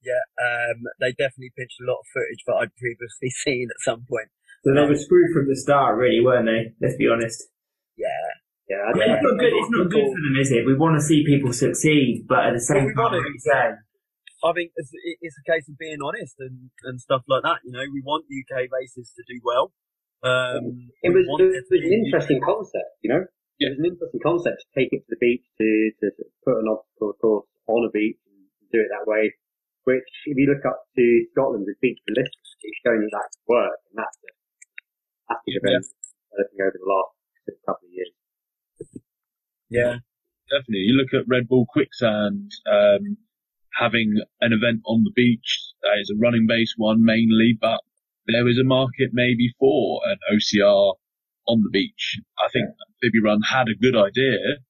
[0.00, 4.08] Yeah, um, they definitely pinched a lot of footage that I'd previously seen at some
[4.08, 4.32] point.
[4.64, 6.72] So they were screwed from the start, really, weren't they?
[6.80, 7.52] Let's be honest.
[8.00, 9.52] Yeah, Yeah, I I mean, think it's not good.
[9.56, 10.62] It's not good for them, is it?
[10.68, 13.32] We want to see people succeed, but at the same we time, want like it.
[13.32, 13.64] you say,
[14.44, 14.92] I think it's,
[15.24, 17.64] it's a case of being honest and, and stuff like that.
[17.64, 19.72] You know, we want UK races to do well.
[20.22, 23.24] Um, it was, want it was an be- interesting concept, you know.
[23.58, 25.68] It was an interesting concept to take it to the beach to
[26.04, 26.06] to
[26.46, 28.38] put an obstacle course on a beach and
[28.70, 29.34] do it that way.
[29.88, 33.44] Which, if you look up to Scotland with Beach Ballistic, it's shown that that can
[33.48, 34.30] work, and that's the
[35.32, 35.84] that's the event
[36.28, 37.16] developing over the last
[37.64, 38.12] couple of years.
[39.70, 39.98] Yeah,
[40.48, 40.88] Definitely.
[40.88, 43.18] You look at Red Bull Quicksand, um,
[43.76, 45.60] having an event on the beach.
[45.82, 47.80] That is a running based one mainly, but
[48.26, 50.94] there is a market maybe for an OCR
[51.46, 52.20] on the beach.
[52.38, 54.64] I think Amphibi Run had a good idea,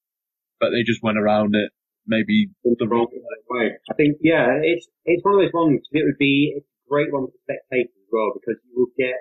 [0.60, 1.70] but they just went around it
[2.06, 3.06] maybe the wrong
[3.50, 3.70] way.
[3.90, 5.86] I think, yeah, it's it's one of those ones.
[5.92, 9.14] It would be a great one for spectators as well because you will get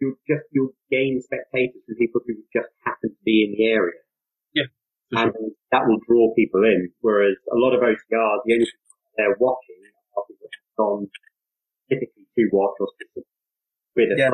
[0.00, 4.01] you'll just you'll gain spectators from people who just happen to be in the area.
[5.12, 5.48] And mm-hmm.
[5.70, 6.90] that will draw people in.
[7.00, 9.80] Whereas a lot of OCRs, the only people they're watching
[10.16, 11.08] are people gone
[11.88, 12.88] typically to watch or
[13.96, 14.30] with a Yeah.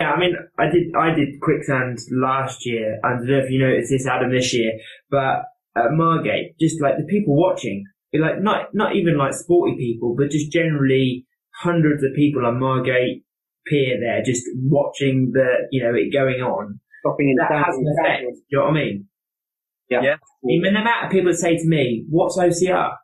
[0.00, 2.98] Yeah, I mean, I did I did quicksand last year.
[3.04, 4.72] I don't know if you noticed this, Adam, this year,
[5.10, 5.44] but
[5.76, 7.84] at Margate, just like the people watching,
[8.14, 11.26] like not not even like sporty people, but just generally
[11.62, 13.24] hundreds of people on Margate
[13.66, 16.79] Pier there, just watching the you know it going on.
[17.00, 18.22] Stopping in That has an effect.
[18.28, 19.08] Do you know what I mean?
[19.88, 20.02] Yeah.
[20.02, 20.16] Yeah.
[20.20, 22.94] I mean, the amount of people that say to me, "What's OCR?"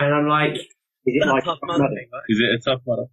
[0.00, 1.84] and I'm like, Is it a like tough another?
[1.84, 2.08] money thing.
[2.28, 3.06] Is it a tough one?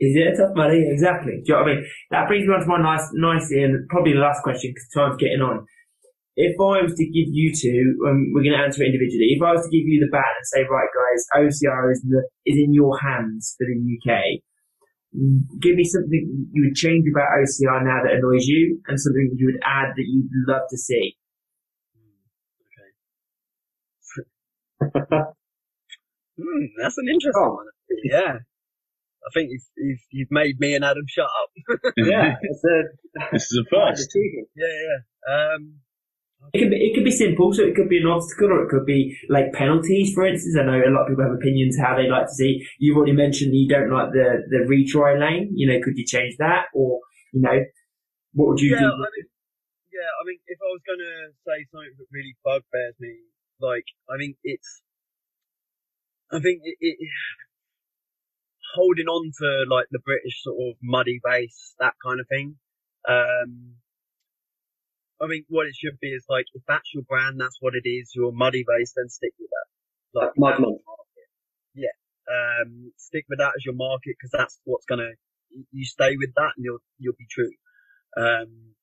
[0.00, 0.80] Is it a tough money?
[0.88, 1.42] Exactly.
[1.44, 1.84] Do you know what I mean?
[2.10, 5.20] That brings me on to my nice, nicely, and probably the last question because time's
[5.20, 5.66] getting on.
[6.34, 9.36] If I was to give you two, um, we're going to answer it individually.
[9.36, 12.24] If I was to give you the bat and say, right, guys, OCR is, the,
[12.48, 14.40] is in your hands for the UK,
[15.60, 19.46] give me something you would change about OCR now that annoys you, and something you
[19.52, 21.16] would add that you'd love to see.
[26.40, 27.54] Hmm, that's an interesting Oh.
[27.54, 27.66] one.
[28.04, 31.78] Yeah, I think you've, you've you've made me and Adam shut up.
[31.96, 32.82] yeah, it's a
[33.32, 34.10] This is a first.
[34.16, 35.54] yeah, yeah.
[35.54, 35.74] Um,
[36.52, 38.68] It could be it could be simple, so it could be an obstacle, or it
[38.68, 40.56] could be like penalties, for instance.
[40.58, 42.60] I know a lot of people have opinions how they like to see.
[42.78, 45.52] You've already mentioned you don't like the the retry lane.
[45.54, 47.00] You know, could you change that, or
[47.32, 47.56] you know,
[48.34, 48.84] what would you yeah, do?
[48.84, 49.26] I mean,
[49.92, 53.16] yeah, I mean, if I was gonna say something that really bugbears me,
[53.60, 54.82] like, I think it's,
[56.32, 56.98] I think it, it
[58.74, 62.56] holding on to like the British sort of muddy base, that kind of thing.
[63.08, 63.76] Um,
[65.22, 67.88] I mean, what it should be is like, if that's your brand, that's what it
[67.88, 70.20] is, your muddy base, then stick with that.
[70.20, 70.80] Like, Mud that's Month.
[70.82, 71.28] your market.
[71.74, 71.96] Yeah.
[72.26, 75.10] Um, stick with that as your market because that's what's gonna,
[75.50, 77.50] you- you stay with that and you'll, you'll be true.
[78.16, 78.74] Um,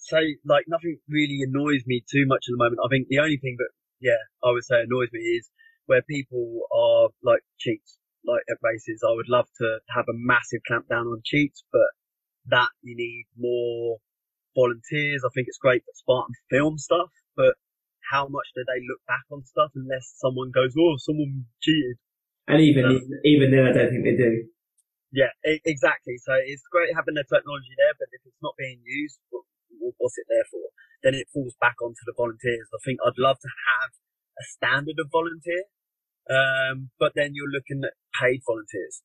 [0.00, 2.80] say like nothing really annoys me too much at the moment.
[2.84, 3.70] I think the only thing that
[4.00, 5.48] yeah I would say annoys me is
[5.86, 9.02] where people are like cheats like at races.
[9.06, 11.88] I would love to have a massive clampdown on cheats, but
[12.46, 13.98] that you need more
[14.56, 15.20] volunteers.
[15.22, 17.54] I think it's great that Spartan film stuff, but
[18.10, 22.00] how much do they look back on stuff unless someone goes, oh, someone cheated?
[22.48, 22.88] And even
[23.24, 24.48] even then, I don't think they do.
[25.12, 26.18] Yeah, e- exactly.
[26.18, 29.94] So it's great having the technology there, but if it's not being used, what, wh-
[29.98, 30.62] what's it there for?
[31.02, 32.66] Then it falls back onto the volunteers.
[32.74, 33.90] I think I'd love to have
[34.38, 35.64] a standard of volunteer,
[36.30, 39.02] um, but then you're looking at paid volunteers.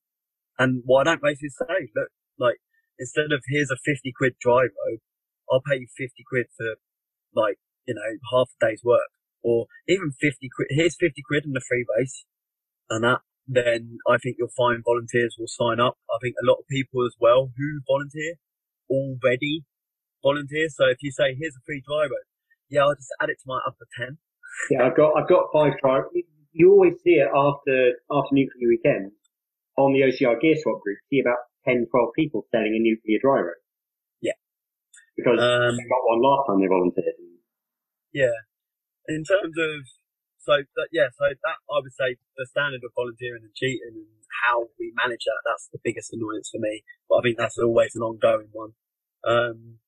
[0.58, 2.58] And why don't races say, look, like
[2.98, 5.00] instead of here's a 50 quid drive road,
[5.52, 6.80] I'll pay you 50 quid for
[7.36, 9.12] like, you know, half a day's work
[9.42, 10.68] or even 50 quid.
[10.70, 12.24] Here's 50 quid in the free base
[12.88, 15.98] and that then I think you'll find volunteers will sign up.
[16.08, 18.38] I think a lot of people as well who volunteer
[18.88, 19.64] already
[20.22, 20.68] volunteer.
[20.68, 22.26] So if you say, here's a free dryrobe,
[22.70, 24.18] yeah, I'll just add it to my upper 10.
[24.70, 26.06] Yeah, I've got I've got five trials.
[26.52, 29.12] You always see it after after nuclear weekend
[29.76, 30.98] on the OCR Gear Swap group.
[31.08, 33.56] See about 10, 12 people selling a nuclear dryrobe.
[33.56, 33.61] Yeah.
[35.16, 37.18] Because Um, they got one last time they volunteered.
[38.12, 38.38] Yeah.
[39.08, 39.76] In terms of,
[40.38, 44.22] so that, yeah, so that I would say the standard of volunteering and cheating and
[44.44, 46.82] how we manage that, that's the biggest annoyance for me.
[47.08, 48.72] But I think that's always an ongoing one.
[49.24, 49.78] Um,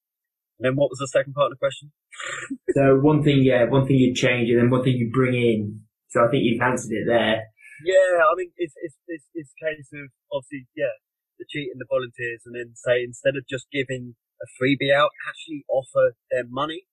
[0.59, 1.92] and then what was the second part of the question?
[2.74, 5.82] So one thing, yeah, one thing you'd change, and then one thing you bring in.
[6.10, 7.46] So I think you've answered it there.
[7.86, 10.94] Yeah, I mean, it's, it's, it's, it's a case of obviously, yeah,
[11.38, 14.14] the cheating, the volunteers, and then say instead of just giving
[14.44, 16.84] a freebie out, actually offer their money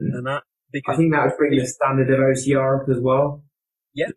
[0.00, 0.16] Mm.
[0.18, 0.42] and that.
[0.72, 3.44] Because I think that would bring the standard of OCR up as well.
[3.94, 4.10] Yeah,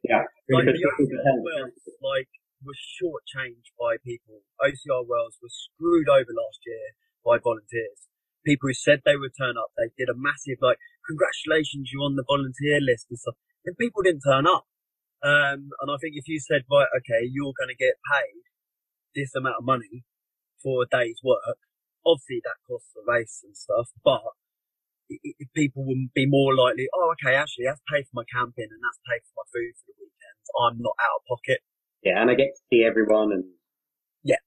[0.49, 2.29] like because the OCR pretend- like
[2.65, 4.41] was shortchanged by people.
[4.59, 8.09] OCR Worlds was screwed over last year by volunteers.
[8.43, 12.15] People who said they would turn up, they did a massive like, congratulations, you're on
[12.15, 13.35] the volunteer list and stuff.
[13.65, 14.65] And people didn't turn up.
[15.21, 18.41] Um, and I think if you said, right, okay, you're going to get paid
[19.13, 20.05] this amount of money
[20.63, 21.57] for a day's work,
[22.07, 24.23] obviously that costs the race and stuff, but
[25.11, 28.69] i- i- people would be more likely, oh, okay, actually, that's paid for my camping
[28.71, 30.39] and that's paid for my food for the weekend.
[30.63, 31.59] I'm not out of pocket.
[32.03, 33.43] yeah, and I get to see everyone and
[34.23, 34.39] Yeah.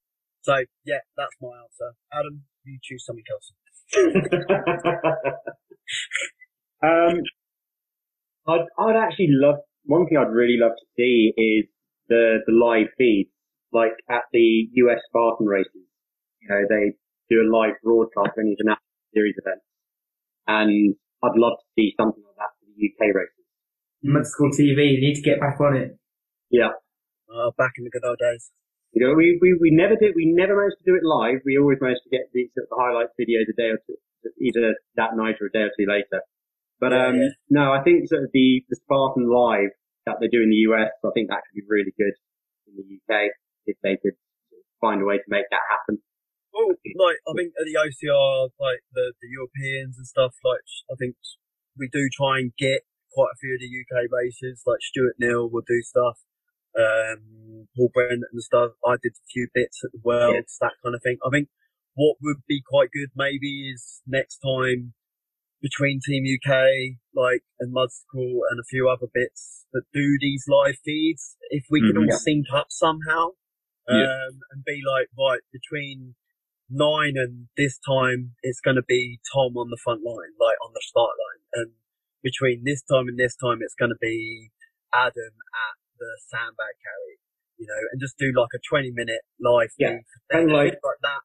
[0.43, 1.93] So, yeah, that's my answer.
[2.12, 3.53] Adam, you choose something else.
[6.82, 7.20] um,
[8.49, 11.66] I'd, I'd actually love, one thing I'd really love to see is
[12.09, 13.31] the, the live feed,
[13.73, 15.87] like at the US Spartan races.
[16.41, 16.93] You know, they
[17.31, 19.65] do a live broadcast of any of the national series events.
[20.51, 23.47] And I'd love to see something like that for the UK races.
[24.02, 25.94] Mudstacle TV, you need to get back on it.
[26.51, 26.74] Yeah.
[27.31, 28.51] Uh, back in the good old days.
[28.90, 31.47] You know, we, we, we never did, we never managed to do it live.
[31.47, 33.94] We always managed to get the, sort of the highlights videos a day or two,
[34.43, 36.27] either that night or a day or two later.
[36.82, 37.31] But, Yeah, um, yeah.
[37.48, 39.70] no, I think sort of the, the Spartan live
[40.11, 42.16] that they do in the US, I think that could be really good
[42.66, 43.31] in the UK
[43.70, 44.19] if they could
[44.81, 46.02] find a way to make that happen.
[46.52, 50.60] Well, like, I think at the OCR, like, the, the Europeans and stuff, like,
[50.90, 51.14] I think
[51.78, 52.82] we do try and get
[53.12, 56.18] quite a few of the UK races, like Stuart Neal will do stuff,
[56.78, 58.72] um, Paul Brent and stuff.
[58.86, 61.18] I did a few bits at the Worlds, that kind of thing.
[61.27, 61.48] I think
[61.94, 64.94] what would be quite good maybe is next time
[65.62, 70.78] between Team UK, like, and Mudstacle and a few other bits that do these live
[70.85, 72.10] feeds, if we could Mhm.
[72.10, 73.35] all sync up somehow,
[73.86, 74.28] um, Yeah.
[74.51, 76.14] and be like, right, between
[76.70, 80.72] nine and this time, it's going to be Tom on the front line, like on
[80.72, 81.42] the start line.
[81.55, 81.68] And
[82.22, 84.51] between this time and this time, it's going to be
[84.94, 87.18] Adam at the sandbag carry,
[87.59, 89.98] you know, and just do like a 20 minute live Yeah.
[89.98, 90.06] feed.
[90.30, 91.22] Kinda like- like that.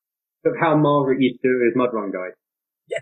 [0.49, 2.33] Of how Margaret used to do it with Mud Run Guide.
[2.87, 3.01] Yeah.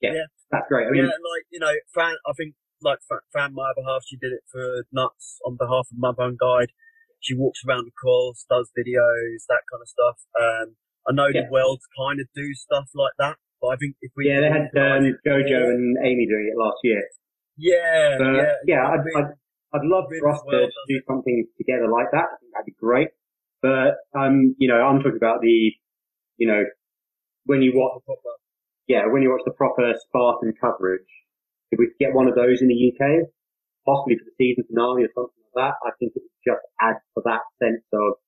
[0.00, 0.12] Yeah.
[0.14, 0.26] Yeah.
[0.52, 0.86] That's great.
[0.86, 2.14] I mean, yeah, like you know, Fran.
[2.26, 5.88] I think like Fran, Fran, my other half, she did it for Nuts on behalf
[5.90, 6.70] of Mud Run Guide.
[7.18, 10.20] She walks around the course, does videos, that kind of stuff.
[10.38, 10.76] Um,
[11.08, 11.42] I know Yeah.
[11.46, 14.50] the worlds kind of do stuff like that, but I think if we yeah, they
[14.50, 17.02] had um, Jojo and Amy doing it last year.
[17.56, 19.30] yeah, But yeah, yeah, I'd, I'd,
[19.74, 22.26] I'd love for us well to do something together like that.
[22.26, 23.08] I think that'd be great.
[23.62, 25.72] But um, you know, I'm talking about the,
[26.38, 26.62] you know,
[27.44, 28.34] when you watch, proper.
[28.86, 31.06] yeah, when you watch the proper Spartan coverage,
[31.70, 33.26] if we could get one of those in the UK,
[33.86, 36.96] possibly for the season finale or something like that, I think it would just add
[37.14, 38.18] for that sense of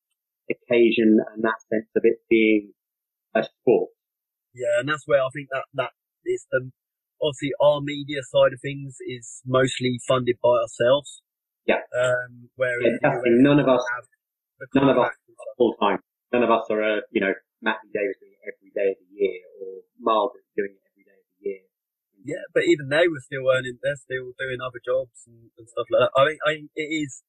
[0.50, 2.72] occasion and that sense of it being
[3.34, 3.90] a sport.
[4.54, 5.92] Yeah, and that's where I think that that
[6.26, 6.70] is the
[7.20, 11.22] obviously our media side of things is mostly funded by ourselves.
[11.66, 11.84] Yeah.
[11.92, 13.44] Um, whereas Yeah, that's the the thing.
[13.44, 14.06] US None of us, have
[14.74, 15.56] none of us contracts and stuff.
[15.58, 16.00] full time.
[16.32, 19.10] None of us are, uh, you know, Matthew Davis doing it every day of the
[19.12, 19.70] year or
[20.00, 21.62] Margaret doing it every day of the year.
[22.24, 25.86] yeah, but even they were still earning, they're still doing other jobs and, and stuff
[25.90, 26.12] like that.
[26.16, 27.22] I mean, I mean, it is,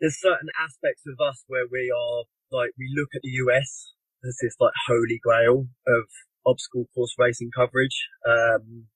[0.00, 3.92] there's certain aspects of us where we are, like, we look at the US
[4.24, 6.04] as this, like, holy grail of
[6.46, 8.08] obstacle course racing coverage.
[8.26, 8.86] Um,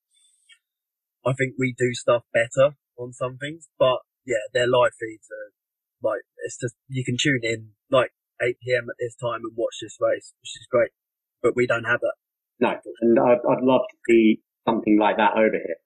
[1.26, 5.50] I think we do stuff better on some things, but yeah, their live feeds are,
[6.02, 8.10] like, it's just, you can tune in, like,
[8.40, 8.86] 8 p.m.
[8.90, 10.90] at this time and watch this race, which is great.
[11.42, 12.14] But we don't have that.
[12.60, 15.78] No, and I'd, I'd love to see something like that over here.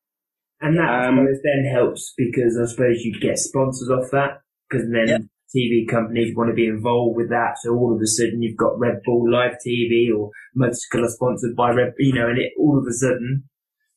[0.60, 4.40] And that I Um, suppose then helps because I suppose you get sponsors off that
[4.68, 5.20] because then Yep.
[5.54, 7.54] TV companies want to be involved with that.
[7.62, 11.70] So all of a sudden you've got Red Bull Live TV or Motorcycle sponsored by
[11.70, 13.44] Red, you know, and it all of a sudden,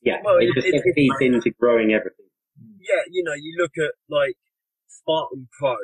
[0.02, 2.30] Yeah, Well, it it- just it- it feeds into growing everything.
[2.80, 4.38] yeah, you know, you look at like
[4.88, 5.76] Spartan Pro,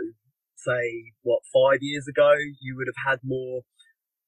[0.55, 2.31] say what five years ago,
[2.61, 3.63] you would have had more.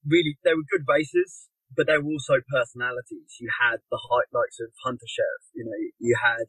[0.06, 3.38] Really, they were good races, but they were also personalities.
[3.40, 5.46] You had the height likes of Hunter Sheriff.
[5.54, 6.48] You know, you had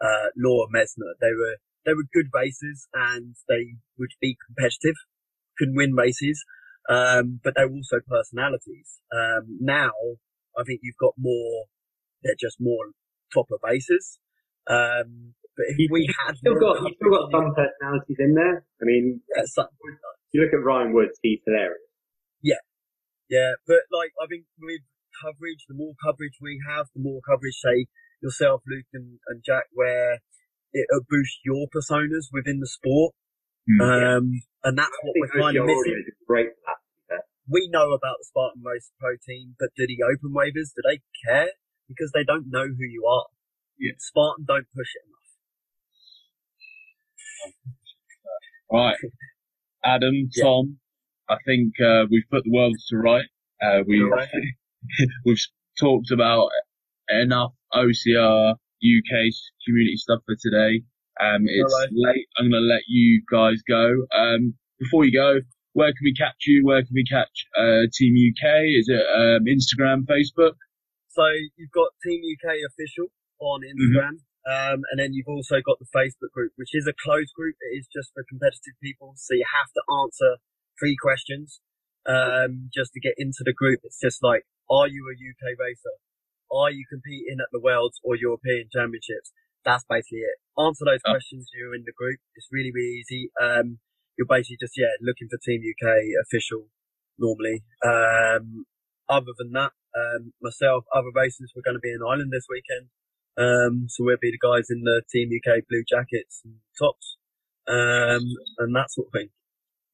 [0.00, 1.14] uh, Laura Mesner.
[1.20, 4.96] They were they were good races, and they would be competitive,
[5.58, 6.44] could win races,
[6.88, 9.00] um, but they were also personalities.
[9.12, 9.92] Um, now,
[10.58, 11.66] I think you've got more.
[12.22, 12.92] They're just more
[13.30, 14.18] proper races.
[14.66, 18.64] Um, but if we had Still got, you've still got some personalities in there.
[18.80, 19.68] I mean, yeah, some-
[20.32, 21.78] you look at Ryan Woods, he's hilarious.
[22.42, 22.58] Yeah,
[23.30, 24.82] yeah, but like I think with
[25.22, 27.86] coverage, the more coverage we have, the more coverage, say
[28.20, 30.18] yourself, Luke, and, and Jack, where
[30.74, 33.14] it'll boost your personas within the sport.
[33.70, 33.80] Hmm.
[33.80, 34.24] Um,
[34.64, 36.04] and that's I what we're kind of missing.
[36.26, 36.74] great for.
[37.48, 41.00] We know about the Spartan Race Pro team, but do the open waivers, do they
[41.28, 41.50] care?
[41.88, 43.26] Because they don't know who you are.
[43.78, 43.92] Yeah.
[43.98, 45.20] Spartan don't push it enough.
[48.72, 48.96] Right.
[49.84, 50.44] Adam, Yeah.
[50.44, 50.78] Tom,
[51.28, 53.26] I think uh, we've put the world to right.
[53.62, 54.28] Uh, we've Right.
[55.26, 55.38] we've
[55.78, 56.48] talked about
[57.10, 59.32] enough OCR UK
[59.64, 60.84] community stuff for today.
[61.20, 61.88] Um, it's Alright.
[61.92, 62.26] late.
[62.36, 64.04] I'm going to let you guys go.
[64.12, 65.40] Um, before you go,
[65.72, 66.62] where can we catch you?
[66.64, 68.66] Where can we catch uh, Team UK?
[68.78, 70.58] Is it um, Instagram, Facebook?
[71.10, 71.22] So
[71.56, 76.30] you've got Team UK official on Instagram, um, and then you've also got the Facebook
[76.34, 77.54] group, which is a closed group.
[77.70, 80.42] It is just for competitive people, so you have to answer
[80.78, 81.60] three questions
[82.06, 83.80] um, just to get into the group.
[83.82, 85.94] It's just like, are you a UK racer?
[86.54, 89.32] Are you competing at the Worlds or European Championships?
[89.64, 90.38] That's basically it.
[90.54, 91.10] Answer those Oh.
[91.12, 91.50] questions.
[91.52, 92.20] You're in the group.
[92.36, 93.30] It's really, really easy.
[93.40, 93.80] Um,
[94.16, 96.70] you're basically just yeah looking for Team UK official
[97.18, 97.64] normally.
[97.82, 98.66] Um,
[99.08, 102.88] other than that, um, myself, other racers, we're going to be in Ireland this weekend.
[103.36, 107.16] Um, so we'll be the guys in the Team UK blue jackets and tops,
[107.66, 108.22] um,
[108.58, 109.30] and that sort of thing.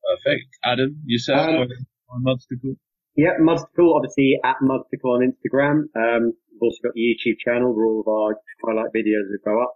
[0.04, 0.48] Perfect.
[0.64, 1.68] Adam, yourself Um,
[2.10, 2.76] on Mudstacle?
[3.16, 5.88] Yeah, Mudstacle, obviously at Mudstacle on Instagram.
[5.96, 9.62] Um, we've also got the YouTube channel where all of our highlight videos will go
[9.62, 9.74] up.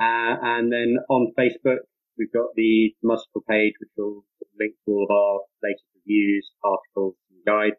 [0.00, 1.86] Uh, and then on Facebook,
[2.18, 4.24] we've got the Mudstacle page, which will
[4.58, 7.76] link to all of our latest reviews, articles, and guides.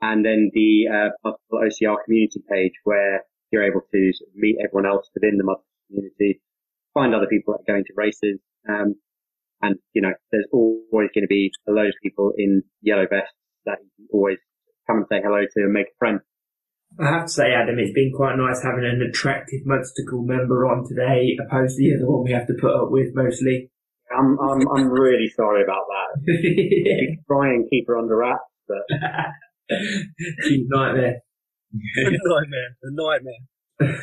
[0.00, 5.38] And then the uh, OCR community page where you're able to meet everyone else within
[5.38, 6.40] the Mudstacle community,
[6.94, 8.38] find other people that are going to races,
[8.68, 8.94] um,
[9.60, 13.34] and, you know, there's always going to be a load of people in yellow vests
[13.66, 14.38] that you can always
[14.86, 16.20] come and say hello to and make a friend.
[17.00, 20.86] I have to say, Adam, it's been quite nice having an attractive Mudstacle member on
[20.88, 23.70] today, opposed to the other one we have to put up with mostly.
[24.10, 26.20] I'm, I'm, I'm really sorry about that.
[26.26, 28.82] We try and keep her under wraps, but
[30.42, 31.16] She's a nightmare.
[31.20, 34.00] a nightmare, a nightmare.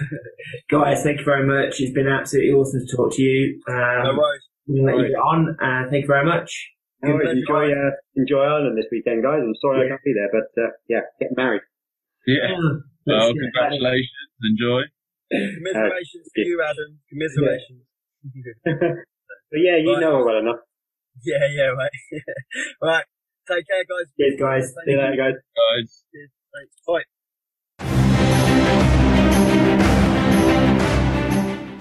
[0.70, 1.82] Guys, thank you very much.
[1.82, 3.60] It's been absolutely awesome to talk to you.
[3.68, 4.44] No Um, worries.
[4.68, 6.72] we'll let you get on, and thank you very much.
[7.02, 7.40] no worries.
[7.40, 9.42] enjoy, uh, enjoy Ireland this weekend, guys.
[9.44, 11.62] I'm sorry I can't be there, but, uh, yeah, get married.
[12.28, 12.58] Yeah.
[13.06, 14.28] Well, oh, get congratulations.
[14.44, 14.82] Enjoy.
[15.32, 17.00] Commiserations for you, Adam.
[17.10, 17.84] Commiserations.
[19.52, 20.02] But yeah, you Right.
[20.02, 20.60] know her well enough.
[21.24, 21.92] yeah, yeah, right.
[22.82, 23.06] right.
[23.48, 24.08] Take care, guys.
[24.20, 24.74] Cheers, guys.
[24.74, 25.04] Thank See you you.
[25.04, 25.36] later, guys.
[25.36, 26.04] Guys.
[26.12, 26.32] Cheers.
[26.54, 26.76] Thanks.
[26.88, 27.06] Bye.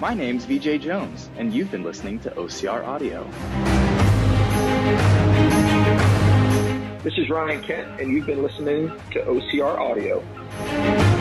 [0.00, 3.24] My name's VJ Jones, and you've been listening to OCR Audio.
[7.04, 11.13] This is Ryan Kent, and you've been listening to OCR Audio.